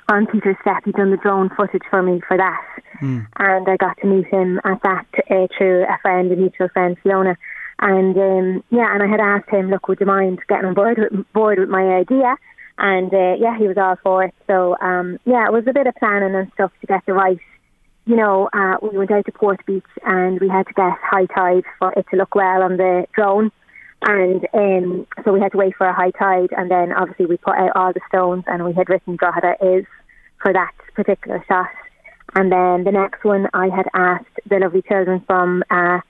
on 0.09 0.27
Peter's 0.27 0.57
Step. 0.61 0.85
He'd 0.85 0.95
done 0.95 1.11
the 1.11 1.17
drone 1.17 1.51
footage 1.51 1.83
for 1.91 2.03
me 2.03 2.21
for 2.27 2.37
that. 2.37 2.67
Mm. 3.01 3.27
And 3.37 3.69
I 3.69 3.77
got 3.77 3.97
to 3.99 4.07
meet 4.07 4.27
him 4.27 4.61
at 4.65 4.83
that 4.83 5.07
uh, 5.31 5.47
through 5.57 5.85
a 5.85 5.99
friend, 6.03 6.31
a 6.33 6.37
mutual 6.37 6.69
friend, 6.69 6.97
Fiona. 7.03 7.37
And 7.81 8.17
um, 8.17 8.65
yeah, 8.71 8.93
and 8.95 9.03
I 9.03 9.07
had 9.07 9.21
asked 9.21 9.51
him, 9.51 9.71
look, 9.71 9.89
would 9.89 10.01
you 10.01 10.07
mind 10.07 10.41
getting 10.49 10.67
on 10.67 10.75
board 10.75 10.99
with, 10.99 11.33
board 11.33 11.59
with 11.59 11.69
my 11.69 11.97
idea? 11.97 12.37
And 12.79 13.13
uh, 13.13 13.35
yeah, 13.39 13.59
he 13.59 13.67
was 13.67 13.77
all 13.77 13.97
for 14.03 14.25
it. 14.25 14.35
So 14.47 14.77
um, 14.81 15.19
yeah, 15.25 15.47
it 15.47 15.53
was 15.53 15.67
a 15.67 15.73
bit 15.73 15.87
of 15.87 15.95
planning 15.97 16.35
and 16.35 16.51
stuff 16.55 16.73
to 16.81 16.87
get 16.87 17.05
the 17.07 17.13
right. 17.13 17.39
You 18.05 18.17
know, 18.17 18.49
uh, 18.53 18.77
we 18.83 18.99
went 18.99 19.13
out 19.13 19.27
to 19.27 19.33
Port 19.33 19.65
Beach 19.67 19.85
and 20.05 20.41
we 20.41 20.49
had 20.49 20.67
to 20.67 20.73
get 20.73 20.93
high 21.01 21.27
tide 21.27 21.65
for 21.79 21.93
it 21.93 22.07
to 22.11 22.17
look 22.17 22.35
well 22.35 22.63
on 22.63 22.77
the 22.77 23.07
drone. 23.15 23.53
And 24.05 24.47
um, 24.53 25.07
so 25.25 25.33
we 25.33 25.41
had 25.41 25.53
to 25.53 25.59
wait 25.59 25.77
for 25.77 25.87
a 25.87 25.95
high 25.95 26.11
tide, 26.11 26.51
and 26.57 26.71
then 26.71 26.93
obviously 26.93 27.27
we 27.27 27.37
put 27.37 27.55
out 27.55 27.77
all 27.77 27.93
the 27.93 28.01
stones, 28.09 28.45
and 28.47 28.65
we 28.65 28.73
had 28.73 28.89
written 28.89 29.17
Drogheda 29.17 29.55
is 29.63 29.85
for 30.41 30.53
that 30.53 30.73
particular 30.95 31.45
shot. 31.47 31.71
And 32.35 32.51
then 32.51 32.85
the 32.85 32.91
next 32.91 33.25
one, 33.25 33.47
I 33.55 33.69
had 33.69 33.87
asked 33.95 34.41
the 34.49 34.59
lovely 34.59 34.83
children 34.83 35.23
from 35.27 35.63
uh, 35.71 36.01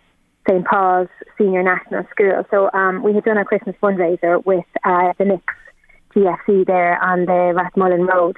St 0.49 0.65
Paul's 0.65 1.09
Senior 1.37 1.63
National 1.63 2.05
School. 2.11 2.45
So 2.51 2.71
um, 2.73 3.03
we 3.03 3.15
had 3.15 3.25
done 3.25 3.37
a 3.37 3.45
Christmas 3.45 3.77
fundraiser 3.83 4.45
with 4.45 4.65
uh, 4.85 5.13
the 5.19 5.25
Nick's 5.25 5.55
GFC 6.15 6.67
there 6.67 7.03
on 7.03 7.27
the 7.27 7.53
Rathmullen 7.55 8.07
Road, 8.09 8.37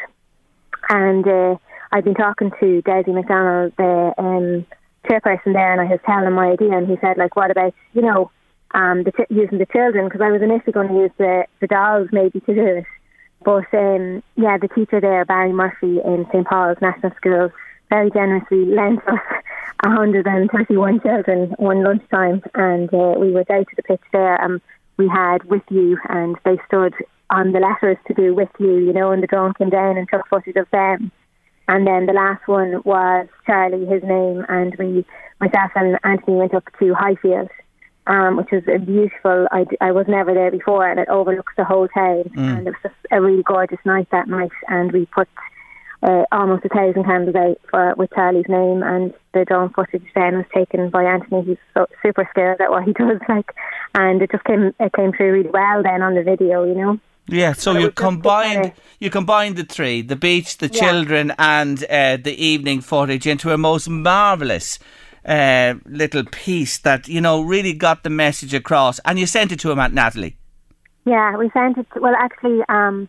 and 0.89 1.27
uh, 1.27 1.57
I'd 1.93 2.05
been 2.05 2.15
talking 2.15 2.51
to 2.51 2.83
Desi 2.83 3.15
McDonald, 3.15 3.73
the 3.77 4.15
um, 4.19 4.67
chairperson 5.09 5.53
there, 5.53 5.73
and 5.73 5.81
I 5.81 5.85
was 5.85 6.01
telling 6.05 6.27
him 6.27 6.33
my 6.33 6.51
idea, 6.51 6.73
and 6.73 6.89
he 6.89 6.97
said, 7.01 7.19
like, 7.19 7.37
what 7.37 7.51
about 7.51 7.75
you 7.93 8.03
know, 8.03 8.31
um, 8.75 9.05
the 9.05 9.13
ch- 9.13 9.31
using 9.31 9.59
the 9.59 9.67
children? 9.67 10.07
Because 10.07 10.21
I 10.21 10.31
was 10.31 10.43
initially 10.43 10.73
going 10.73 10.89
to 10.89 10.95
use 10.95 11.11
the 11.19 11.45
the 11.61 11.67
dolls 11.67 12.09
maybe 12.13 12.41
to 12.41 12.55
do 12.55 12.67
it, 12.79 12.85
but 13.45 13.67
um, 13.73 14.23
yeah, 14.37 14.59
the 14.59 14.69
teacher 14.75 15.01
there, 15.01 15.25
Barry 15.25 15.53
Murphy 15.53 16.01
in 16.05 16.27
St 16.33 16.47
Paul's 16.47 16.79
National 16.81 17.13
School, 17.17 17.51
very 17.91 18.11
generously 18.11 18.65
lent 18.67 19.01
us 19.09 19.21
131 19.85 21.01
children 21.01 21.55
one 21.59 21.83
lunchtime, 21.83 22.43
and 22.55 22.93
uh, 22.93 23.15
we 23.19 23.33
went 23.33 23.51
out 23.51 23.67
to 23.69 23.77
the 23.77 23.83
pitch 23.83 24.01
there, 24.13 24.41
and 24.43 24.61
we 24.97 25.09
had 25.09 25.45
with 25.45 25.63
you, 25.71 25.99
and 26.09 26.37
they 26.45 26.59
stood 26.67 26.95
on 27.31 27.53
the 27.53 27.61
letters 27.61 27.97
to 28.07 28.15
do 28.15 28.35
with 28.35 28.49
you, 28.59 28.79
you 28.79 28.93
know, 28.93 29.11
and 29.11 29.23
the 29.23 29.27
drone 29.27 29.55
came 29.55 29.71
down 29.71 29.97
and 29.97 30.09
took 30.09 30.27
footage 30.29 30.57
of 30.57 30.71
them. 30.71 31.11
And 31.67 31.87
then 31.87 32.07
the 32.07 32.13
last 32.13 32.47
one 32.47 32.83
was 32.85 33.27
Charlie, 33.47 33.87
his 33.87 34.03
name, 34.03 34.45
and 34.49 34.75
we, 34.79 35.05
myself 35.41 35.71
and 35.75 35.99
Anthony 36.05 36.37
went 36.37 36.55
up 36.55 36.65
to 36.79 36.95
Highfield, 36.95 37.49
um, 38.07 38.37
which 38.37 38.53
is 38.53 38.65
a 38.69 38.79
beautiful. 38.79 39.47
I, 39.51 39.65
I 39.81 39.93
was 39.93 40.07
never 40.09 40.35
there 40.35 40.51
before, 40.51 40.89
and 40.89 41.01
it 41.01 41.09
overlooks 41.09 41.53
the 41.57 41.65
whole 41.65 41.89
town. 41.89 42.25
Mm. 42.37 42.59
And 42.59 42.67
it 42.69 42.71
was 42.71 42.83
just 42.83 42.95
a 43.11 43.21
really 43.21 43.43
gorgeous 43.43 43.79
night 43.85 44.09
that 44.11 44.29
night. 44.29 44.53
And 44.69 44.93
we 44.93 45.07
put 45.07 45.29
uh, 46.03 46.25
almost 46.31 46.65
a 46.65 46.69
thousand 46.69 47.05
candles 47.05 47.35
out 47.35 47.61
for 47.71 47.95
with 47.97 48.13
Charlie's 48.15 48.49
name, 48.49 48.83
and 48.83 49.15
the 49.33 49.45
drone 49.45 49.71
footage 49.71 50.05
then 50.15 50.37
was 50.37 50.47
taken 50.55 50.91
by 50.91 51.05
Anthony. 51.05 51.43
He's 51.45 51.57
so, 51.73 51.87
super 52.03 52.29
skilled 52.31 52.61
at 52.61 52.71
what 52.71 52.85
he 52.85 52.93
does, 52.99 53.21
like, 53.29 53.55
and 53.95 54.21
it 54.21 54.31
just 54.31 54.45
came 54.45 54.75
it 54.79 54.93
came 54.93 55.13
through 55.13 55.33
really 55.33 55.51
well 55.51 55.83
then 55.83 56.03
on 56.03 56.15
the 56.15 56.23
video, 56.23 56.65
you 56.65 56.75
know. 56.75 57.01
Yeah, 57.27 57.55
so 57.55 57.75
it 57.75 57.81
you 57.81 57.91
combined 57.91 58.73
you 58.99 59.09
combined 59.09 59.57
the 59.57 59.65
three, 59.65 60.03
the 60.03 60.17
beach, 60.17 60.59
the 60.59 60.69
Yeah. 60.71 60.81
children, 60.81 61.33
and 61.39 61.83
uh, 61.85 62.19
the 62.19 62.35
evening 62.35 62.83
footage 62.83 63.27
into 63.27 63.51
a 63.51 63.57
most 63.57 63.89
marvelous 63.89 64.79
uh, 65.27 65.75
little 65.87 66.25
piece 66.25 66.79
that 66.79 67.09
you 67.09 67.21
know 67.21 67.43
really 67.43 67.73
got 67.73 68.03
the 68.03 68.11
message 68.11 68.55
across. 68.55 68.99
And 69.05 69.19
you 69.19 69.27
sent 69.27 69.53
it 69.53 69.61
to 69.61 69.71
him 69.71 69.79
at 69.79 69.93
Natalie. 69.93 70.37
Yeah, 71.07 71.37
we 71.37 71.51
sent 71.51 71.77
it. 71.79 71.87
Well, 72.01 72.15
actually, 72.19 72.61
um, 72.69 73.09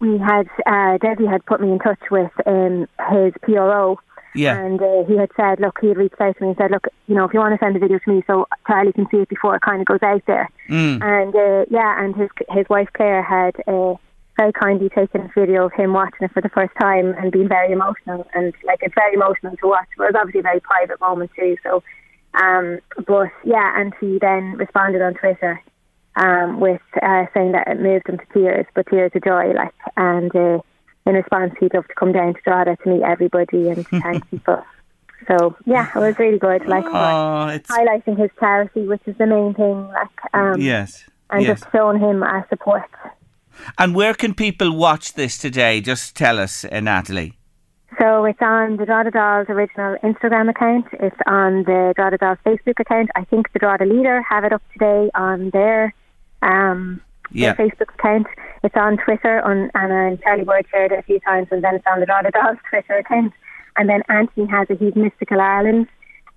we 0.00 0.18
had 0.18 0.46
uh, 0.66 0.98
Desi 0.98 1.30
had 1.30 1.44
put 1.46 1.60
me 1.60 1.70
in 1.72 1.78
touch 1.78 2.00
with 2.10 2.30
um, 2.46 2.86
his 3.12 3.32
PRO, 3.42 3.98
Yeah. 4.34 4.58
and 4.58 4.80
uh, 4.80 5.04
he 5.06 5.16
had 5.16 5.30
said, 5.36 5.60
look, 5.60 5.78
he 5.80 5.88
had 5.88 5.96
reached 5.96 6.20
out 6.20 6.36
to 6.36 6.42
me 6.42 6.48
and 6.48 6.56
said, 6.56 6.70
look, 6.70 6.88
you 7.06 7.14
know, 7.14 7.24
if 7.26 7.32
you 7.34 7.38
want 7.40 7.54
to 7.58 7.64
send 7.64 7.76
the 7.76 7.78
video 7.80 7.98
to 7.98 8.10
me, 8.12 8.22
so 8.26 8.48
Charlie 8.66 8.92
can 8.92 9.06
see 9.10 9.18
it 9.18 9.28
before 9.28 9.54
it 9.54 9.62
kind 9.62 9.80
of 9.80 9.86
goes 9.86 10.02
out 10.02 10.22
there. 10.26 10.48
Mm. 10.68 11.02
And 11.02 11.34
uh, 11.36 11.66
yeah, 11.70 12.02
and 12.02 12.16
his 12.16 12.30
his 12.48 12.66
wife 12.68 12.88
Claire 12.96 13.22
had 13.22 13.54
uh, 13.68 13.94
very 14.36 14.52
kindly 14.52 14.88
taken 14.88 15.22
a 15.22 15.30
video 15.34 15.66
of 15.66 15.72
him 15.72 15.92
watching 15.92 16.22
it 16.22 16.32
for 16.32 16.40
the 16.40 16.48
first 16.48 16.72
time 16.80 17.14
and 17.18 17.32
being 17.32 17.48
very 17.48 17.72
emotional, 17.72 18.26
and 18.34 18.54
like 18.64 18.80
it's 18.82 18.94
very 18.94 19.14
emotional 19.14 19.56
to 19.56 19.68
watch. 19.68 19.88
But 19.96 20.04
it 20.04 20.12
was 20.14 20.20
obviously 20.20 20.40
a 20.40 20.42
very 20.44 20.60
private 20.60 21.00
moment 21.00 21.30
too. 21.36 21.56
So, 21.62 21.82
um, 22.40 22.80
but 23.06 23.28
yeah, 23.44 23.80
and 23.80 23.92
he 24.00 24.18
then 24.20 24.54
responded 24.56 25.02
on 25.02 25.14
Twitter 25.14 25.60
um, 26.16 26.60
with 26.60 26.80
uh, 27.02 27.26
saying 27.34 27.52
that 27.52 27.68
it 27.68 27.80
moved 27.80 28.08
him 28.08 28.18
to 28.18 28.24
tears, 28.32 28.66
but 28.74 28.86
tears 28.88 29.12
of 29.14 29.24
joy, 29.24 29.52
like, 29.52 29.74
and 29.96 30.34
uh, 30.34 30.60
in 31.06 31.14
response, 31.14 31.52
he'd 31.60 31.74
love 31.74 31.86
to 31.88 31.94
come 31.94 32.12
down 32.12 32.34
to 32.34 32.40
Drogheda 32.42 32.76
to 32.76 32.88
meet 32.88 33.02
everybody 33.02 33.68
and 33.68 33.86
to 33.86 34.00
thank 34.00 34.30
people. 34.30 34.62
So 35.28 35.56
yeah, 35.66 35.88
it 35.94 35.98
was 35.98 36.18
really 36.18 36.38
good. 36.38 36.66
Like 36.66 36.84
Oh, 36.84 37.58
highlighting 37.68 38.18
his 38.18 38.30
charity, 38.38 38.86
which 38.86 39.02
is 39.06 39.16
the 39.18 39.26
main 39.26 39.54
thing. 39.54 39.88
Like, 39.88 40.34
um, 40.34 40.60
yes, 40.60 41.04
and 41.30 41.42
yes. 41.42 41.60
just 41.60 41.72
showing 41.72 42.00
him 42.00 42.22
our 42.22 42.46
support. 42.48 42.88
And 43.78 43.94
where 43.94 44.14
can 44.14 44.34
people 44.34 44.74
watch 44.76 45.14
this 45.14 45.38
today? 45.38 45.80
Just 45.80 46.16
tell 46.16 46.38
us, 46.38 46.64
uh, 46.64 46.80
Natalie. 46.80 47.36
So 47.98 48.24
it's 48.24 48.40
on 48.40 48.76
the 48.76 48.86
Drogheda 48.86 49.10
Dolls 49.10 49.46
original 49.48 49.96
Instagram 50.02 50.48
account. 50.48 50.86
It's 50.94 51.16
on 51.26 51.64
the 51.64 51.92
Drogheda 51.96 52.18
Dolls 52.18 52.38
Facebook 52.46 52.78
account. 52.80 53.10
I 53.16 53.24
think 53.24 53.52
the 53.52 53.58
Drogheda 53.58 53.84
Leader 53.92 54.22
have 54.22 54.44
it 54.44 54.52
up 54.52 54.62
today 54.72 55.10
on 55.14 55.50
their 55.50 55.92
um, 56.42 57.00
Yeah. 57.32 57.52
their 57.54 57.66
Facebook 57.68 57.92
account. 57.94 58.26
It's 58.62 58.76
on 58.76 58.96
Twitter, 58.96 59.40
on, 59.42 59.70
and 59.74 60.18
uh, 60.18 60.22
Charlie 60.22 60.44
Bird 60.44 60.66
shared 60.70 60.92
it 60.92 60.98
a 60.98 61.02
few 61.02 61.20
times, 61.20 61.48
and 61.50 61.62
then 61.64 61.74
it's 61.74 61.84
on 61.86 62.00
the 62.00 62.06
Drogheda 62.06 62.30
Dolls 62.30 62.58
Twitter 62.68 62.94
account. 62.98 63.32
And 63.76 63.88
then 63.88 64.02
Anthony 64.08 64.46
has. 64.46 64.68
He's 64.68 64.94
Mystical 64.96 65.40
Ireland. 65.40 65.86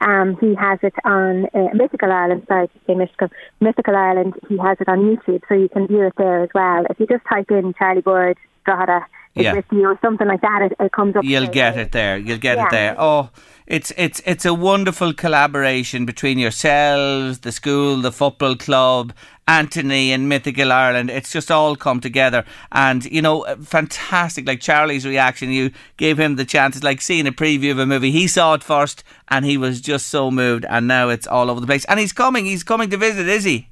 Um, 0.02 0.38
he 0.42 0.54
has 0.56 0.80
it 0.84 0.94
on 1.06 1.46
uh, 1.54 1.70
Mythical 1.74 2.12
Ireland. 2.12 2.44
Sorry, 2.48 2.68
to 2.68 2.74
say 2.86 2.96
Mystical. 2.96 3.30
Mythical 3.62 3.96
Ireland. 3.96 4.34
He 4.50 4.58
has 4.58 4.78
it 4.82 4.90
on 4.90 5.00
YouTube, 5.00 5.42
so 5.48 5.56
you 5.56 5.70
can 5.70 5.88
view 5.88 6.06
it 6.08 6.14
there 6.18 6.44
as 6.44 6.50
well. 6.54 6.86
If 6.90 7.00
you 7.00 7.08
just 7.08 7.24
type 7.28 7.50
in 7.52 7.74
Charlie 7.78 8.02
Bird 8.02 8.38
Drogheda, 8.66 9.06
Yeah. 9.36 9.54
with 9.56 9.66
you 9.72 9.86
or 9.88 9.98
something 10.02 10.28
like 10.28 10.42
that, 10.42 10.62
it, 10.64 10.74
it 10.80 10.92
comes 10.92 11.16
up. 11.16 11.24
You'll 11.24 11.48
get 11.48 11.78
it 11.78 11.92
there. 11.92 12.18
You'll 12.18 12.38
get 12.38 12.58
Yeah. 12.58 12.66
it 12.66 12.72
there. 12.72 12.96
Oh, 13.00 13.30
it's 13.66 13.92
it's 13.98 14.22
it's 14.26 14.46
a 14.46 14.54
wonderful 14.54 15.14
collaboration 15.14 16.06
between 16.06 16.38
yourselves, 16.38 17.40
the 17.40 17.52
school, 17.52 17.98
the 18.02 18.12
football 18.12 18.56
club, 18.56 19.14
Anthony 19.48 20.12
and 20.12 20.30
Mythical 20.30 20.72
Ireland. 20.72 21.10
It's 21.10 21.32
just 21.32 21.52
all 21.52 21.76
come 21.76 22.00
together, 22.00 22.46
and 22.72 23.06
you 23.06 23.22
know, 23.22 23.44
fantastic. 23.64 24.48
Like 24.48 24.62
Charlie's 24.62 25.06
reaction, 25.06 25.52
you 25.52 25.72
gave 25.98 26.20
him 26.20 26.36
the 26.36 26.46
chance. 26.46 26.76
It's 26.76 26.84
like 26.84 27.02
seeing 27.02 27.28
a 27.28 27.32
preview 27.32 27.72
of 27.72 27.80
a 27.80 27.86
movie. 27.86 28.12
He 28.12 28.28
saw 28.28 28.54
it 28.54 28.64
first, 28.64 29.04
and 29.30 29.46
he 29.46 29.58
was 29.58 29.82
just 29.82 30.08
so 30.08 30.32
moved. 30.32 30.66
And 30.70 30.88
now 30.88 31.10
it's 31.10 31.28
all 31.28 31.50
over 31.50 31.60
the 31.60 31.68
place. 31.68 31.86
And 31.86 32.00
he's 32.00 32.14
coming. 32.14 32.46
He's 32.46 32.64
coming 32.64 32.90
to 32.90 32.98
visit, 32.98 33.28
is 33.28 33.44
he? 33.44 33.70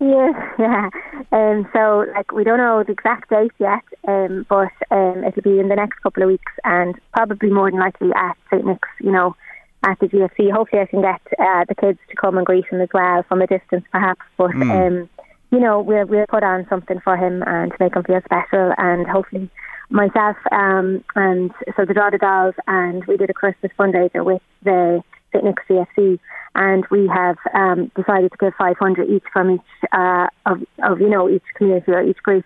Yes, 0.00 0.34
yeah. 0.58 0.88
Um, 1.30 1.68
so, 1.72 2.06
like, 2.14 2.32
we 2.32 2.42
don't 2.42 2.58
know 2.58 2.82
the 2.82 2.92
exact 2.92 3.30
date 3.30 3.52
yet, 3.58 3.84
um, 4.08 4.46
but 4.48 4.72
um, 4.90 5.22
it'll 5.24 5.42
be 5.42 5.60
in 5.60 5.68
the 5.68 5.76
next 5.76 6.00
couple 6.02 6.22
of 6.22 6.28
weeks 6.28 6.52
and 6.64 6.94
probably 7.12 7.50
more 7.50 7.70
than 7.70 7.80
likely 7.80 8.10
at 8.16 8.36
St. 8.50 8.64
Nick's, 8.64 8.88
you 9.00 9.12
know, 9.12 9.36
at 9.82 9.98
the 9.98 10.06
GFC. 10.06 10.50
Hopefully, 10.52 10.82
I 10.82 10.86
can 10.86 11.02
get 11.02 11.20
uh, 11.38 11.64
the 11.68 11.74
kids 11.74 11.98
to 12.08 12.16
come 12.16 12.36
and 12.36 12.46
greet 12.46 12.66
him 12.66 12.80
as 12.80 12.88
well 12.92 13.22
from 13.28 13.42
a 13.42 13.46
distance, 13.46 13.84
perhaps. 13.90 14.22
But, 14.36 14.50
Mm. 14.50 14.70
um, 15.02 15.08
you 15.50 15.58
know, 15.58 15.80
we'll, 15.80 16.06
we'll 16.06 16.26
put 16.28 16.42
on 16.44 16.66
something 16.68 17.00
for 17.00 17.16
him 17.16 17.42
and 17.46 17.72
to 17.72 17.76
make 17.80 17.96
him 17.96 18.04
feel 18.04 18.20
special 18.24 18.72
and 18.78 19.06
hopefully 19.06 19.50
myself 19.88 20.36
um, 20.52 21.02
and 21.16 21.50
so 21.76 21.84
the 21.84 21.92
Drogheda 21.92 22.18
Dolls 22.18 22.54
and 22.68 23.04
we 23.06 23.16
did 23.16 23.28
a 23.30 23.34
Christmas 23.34 23.72
fundraiser 23.78 24.24
with 24.24 24.42
the. 24.62 25.02
Nick's 25.32 25.62
GFC 25.70 26.18
and 26.56 26.84
we 26.90 27.06
have 27.06 27.36
um, 27.54 27.90
decided 27.94 28.32
to 28.32 28.36
give 28.38 28.52
500 28.58 29.08
each 29.08 29.22
from 29.32 29.52
each 29.52 29.88
uh, 29.92 30.26
of, 30.44 30.62
of, 30.82 31.00
you 31.00 31.08
know, 31.08 31.28
each 31.28 31.44
community 31.54 31.92
or 31.92 32.02
each 32.02 32.20
group. 32.24 32.44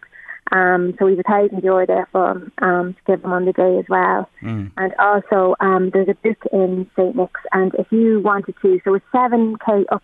Um, 0.53 0.95
so 0.99 1.07
we 1.07 1.13
have 1.13 1.21
a 1.21 1.23
thousand 1.23 1.65
euro 1.65 1.87
there 1.87 2.07
for 2.13 2.31
'em, 2.31 2.53
um, 2.59 2.95
to 2.95 3.01
give 3.07 3.23
them 3.23 3.33
on 3.33 3.45
the 3.45 3.53
day 3.53 3.79
as 3.79 3.87
well. 3.89 4.29
Mm. 4.43 4.71
And 4.77 4.95
also, 4.99 5.57
um, 5.61 5.91
there's 5.91 6.09
a 6.09 6.15
book 6.15 6.39
in 6.53 6.89
St. 6.97 7.17
Nick's, 7.17 7.41
and 7.53 7.75
if 7.77 7.91
you 7.91 8.21
wanted 8.21 8.55
to, 8.63 8.81
so 8.85 8.95
it's 8.95 9.07
7k 9.13 9.87
up 9.91 10.03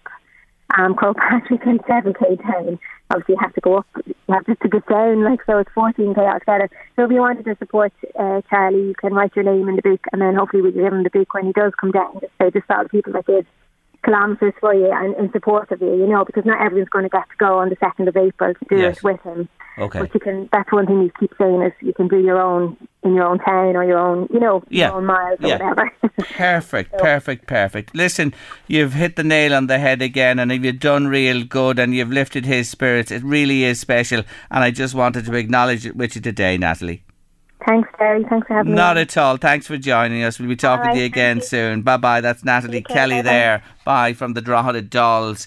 um, 0.78 0.95
Patrick 0.95 1.66
and 1.66 1.80
7k 1.80 2.43
down. 2.43 2.78
Obviously, 3.11 3.34
you 3.34 3.41
have 3.41 3.53
to 3.55 3.61
go 3.61 3.78
up, 3.78 3.86
you 4.07 4.14
have 4.28 4.45
to 4.47 4.68
go 4.68 4.80
down, 4.88 5.24
like, 5.24 5.41
so 5.45 5.59
it's 5.59 5.70
14k 5.70 6.18
altogether. 6.18 6.70
So 6.95 7.05
if 7.05 7.11
you 7.11 7.20
wanted 7.20 7.45
to 7.45 7.57
support 7.57 7.93
uh, 8.18 8.41
Charlie, 8.49 8.88
you 8.88 8.95
can 8.95 9.12
write 9.12 9.34
your 9.34 9.45
name 9.45 9.68
in 9.68 9.76
the 9.76 9.82
book, 9.82 10.05
and 10.12 10.22
then 10.22 10.36
hopefully 10.36 10.62
we'll 10.62 10.72
give 10.72 10.93
him 10.93 11.03
the 11.03 11.11
book 11.11 11.34
when 11.34 11.47
he 11.47 11.53
does 11.53 11.72
come 11.80 11.91
down. 11.91 12.20
Just 12.20 12.32
say, 12.41 12.51
just 12.51 12.70
all 12.70 12.84
the 12.84 12.88
people 12.88 13.12
that 13.14 13.26
did 13.26 13.47
kilometres 14.05 14.55
for 14.61 14.74
you 14.74 14.90
and 14.90 15.14
in 15.16 15.30
support 15.32 15.70
of 15.70 15.80
you, 15.80 15.94
you 15.94 16.07
know, 16.07 16.24
because 16.24 16.44
not 16.44 16.61
everyone's 16.64 16.88
going 16.88 17.05
to 17.05 17.09
get 17.11 17.28
to 17.30 17.36
go 17.38 17.59
on 17.59 17.68
the 17.68 17.76
2nd 17.76 18.09
of 18.09 18.16
April 18.16 18.55
to 18.55 18.64
do 18.68 18.76
Yes. 18.78 18.96
it 18.98 19.05
with 19.05 19.20
him. 19.22 19.48
Okay. 19.78 20.01
But 20.01 20.12
you 20.14 20.20
can, 20.20 20.48
that's 20.53 20.70
one 20.72 20.86
thing 20.86 21.01
you 21.03 21.12
keep 21.18 21.32
saying 21.38 21.62
is 21.62 21.72
you 21.80 21.92
can 21.94 22.09
do 22.09 22.18
your 22.18 22.38
own 22.40 22.76
in 23.03 23.14
your 23.14 23.24
own 23.24 23.38
town 23.38 23.76
or 23.76 23.84
your 23.84 23.98
own, 23.98 24.28
you 24.32 24.38
know, 24.40 24.62
Yeah. 24.68 24.88
your 24.88 24.96
own 24.98 25.07
miles 25.07 25.38
or 25.42 25.48
whatever. 25.48 25.90
Perfect, 26.36 26.92
perfect, 26.98 27.46
perfect. 27.46 27.94
Listen, 27.94 28.34
you've 28.66 28.92
hit 28.92 29.16
the 29.16 29.24
nail 29.24 29.55
on 29.55 29.68
the 29.68 29.78
head 29.78 30.03
again, 30.03 30.38
and 30.38 30.53
you've 30.53 30.80
done 30.80 31.07
real 31.07 31.44
good, 31.44 31.78
and 31.78 31.94
you've 31.94 32.11
lifted 32.11 32.44
his 32.44 32.68
spirits. 32.68 33.11
It 33.11 33.22
really 33.22 33.64
is 33.64 33.80
special, 33.80 34.22
and 34.51 34.62
I 34.64 34.70
just 34.70 34.94
wanted 34.94 35.24
to 35.26 35.34
acknowledge 35.34 35.86
it 35.86 35.96
with 35.96 36.14
you 36.16 36.20
today, 36.20 36.59
Natalie. 36.59 37.03
Thanks, 37.66 37.88
Terry. 37.98 38.24
Thanks 38.28 38.46
for 38.46 38.54
having 38.54 38.74
Not 38.74 38.96
me. 38.96 39.00
Not 39.02 39.08
at 39.11 39.16
all. 39.16 39.36
Thanks 39.36 39.66
for 39.66 39.76
joining 39.76 40.22
us. 40.22 40.38
We'll 40.38 40.48
be 40.48 40.56
talking 40.56 40.88
All 40.88 40.94
to 40.94 40.98
you 41.00 41.04
again 41.06 41.38
you. 41.38 41.42
soon. 41.42 41.82
Bye 41.82 41.98
bye. 41.98 42.20
That's 42.20 42.44
Natalie 42.44 42.82
care, 42.82 42.96
Kelly 42.96 43.16
bye-bye. 43.16 43.22
there. 43.30 43.62
Bye 43.84 44.12
from 44.14 44.32
the 44.34 44.40
Drogheda 44.40 44.82
Dolls. 44.82 45.46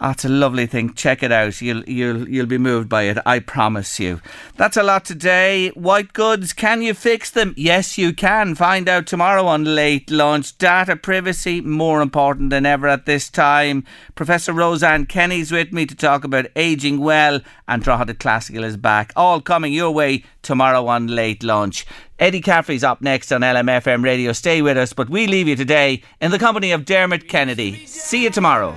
It's 0.00 0.24
a 0.24 0.28
lovely 0.28 0.66
thing. 0.66 0.92
Check 0.92 1.22
it 1.22 1.32
out. 1.32 1.60
You'll 1.62 1.82
you'll 1.84 2.28
you'll 2.28 2.46
be 2.46 2.58
moved 2.58 2.88
by 2.88 3.04
it. 3.04 3.18
I 3.24 3.38
promise 3.38 3.98
you. 3.98 4.20
That's 4.56 4.76
a 4.76 4.82
lot 4.82 5.04
today. 5.06 5.70
White 5.70 6.12
goods. 6.12 6.52
Can 6.52 6.82
you 6.82 6.92
fix 6.92 7.30
them? 7.30 7.54
Yes, 7.56 7.96
you 7.96 8.12
can. 8.12 8.54
Find 8.54 8.88
out 8.88 9.06
tomorrow 9.06 9.46
on 9.46 9.64
late 9.64 10.10
lunch. 10.10 10.58
Data 10.58 10.96
privacy 10.96 11.62
more 11.62 12.02
important 12.02 12.50
than 12.50 12.66
ever 12.66 12.88
at 12.88 13.06
this 13.06 13.30
time. 13.30 13.84
Professor 14.14 14.52
Roseanne 14.52 15.06
Kenny's 15.06 15.50
with 15.50 15.72
me 15.72 15.86
to 15.86 15.94
talk 15.94 16.24
about 16.24 16.46
aging 16.56 16.98
well, 16.98 17.40
and 17.66 17.82
Drogheda 17.82 18.14
Classical 18.14 18.64
is 18.64 18.76
back. 18.76 19.12
All 19.16 19.40
coming 19.40 19.72
your 19.72 19.92
way 19.92 20.24
tomorrow 20.42 20.86
on 20.86 21.06
late 21.06 21.42
lunch. 21.42 21.86
Eddie 22.18 22.40
Caffrey's 22.40 22.84
up 22.84 23.00
next 23.00 23.32
on 23.32 23.40
LMFM 23.40 24.04
radio. 24.04 24.32
Stay 24.32 24.62
with 24.62 24.76
us, 24.76 24.92
but 24.92 25.10
we 25.10 25.26
leave 25.26 25.48
you 25.48 25.56
today 25.56 26.02
in 26.20 26.30
the 26.30 26.38
company 26.38 26.72
of 26.72 26.84
Dermot 26.84 27.28
Kennedy. 27.28 27.84
See 27.86 28.24
you 28.24 28.30
tomorrow. 28.30 28.74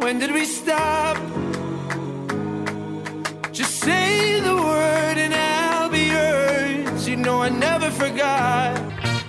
When 0.00 0.18
did 0.18 0.32
we 0.32 0.46
stop? 0.46 1.18
Just 3.52 3.80
say 3.80 4.40
the 4.40 4.56
word 4.56 5.18
and 5.18 5.34
I'll 5.34 5.90
be 5.90 6.06
yours. 6.16 7.06
You 7.06 7.16
know 7.16 7.42
I 7.42 7.50
never 7.50 7.90
forgot. 7.90 8.80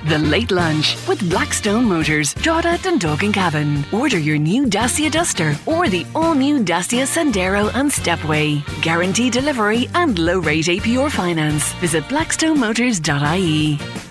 The 0.07 0.17
Late 0.17 0.51
Lunch 0.51 0.95
with 1.07 1.29
Blackstone 1.29 1.85
Motors, 1.85 2.33
Drogheda, 2.35 2.79
Dundalk 2.81 3.23
and 3.23 3.33
Cavan. 3.33 3.85
Order 3.91 4.17
your 4.17 4.37
new 4.37 4.65
Dacia 4.65 5.09
Duster 5.09 5.55
or 5.65 5.89
the 5.89 6.05
all-new 6.15 6.63
Dacia 6.63 7.05
Sandero 7.05 7.69
and 7.73 7.91
Stepway. 7.91 8.63
Guaranteed 8.81 9.33
delivery 9.33 9.89
and 9.93 10.17
low 10.17 10.39
rate 10.39 10.65
APR 10.65 11.11
finance. 11.11 11.73
Visit 11.73 12.03
blackstonemotors.ie. 12.05 14.10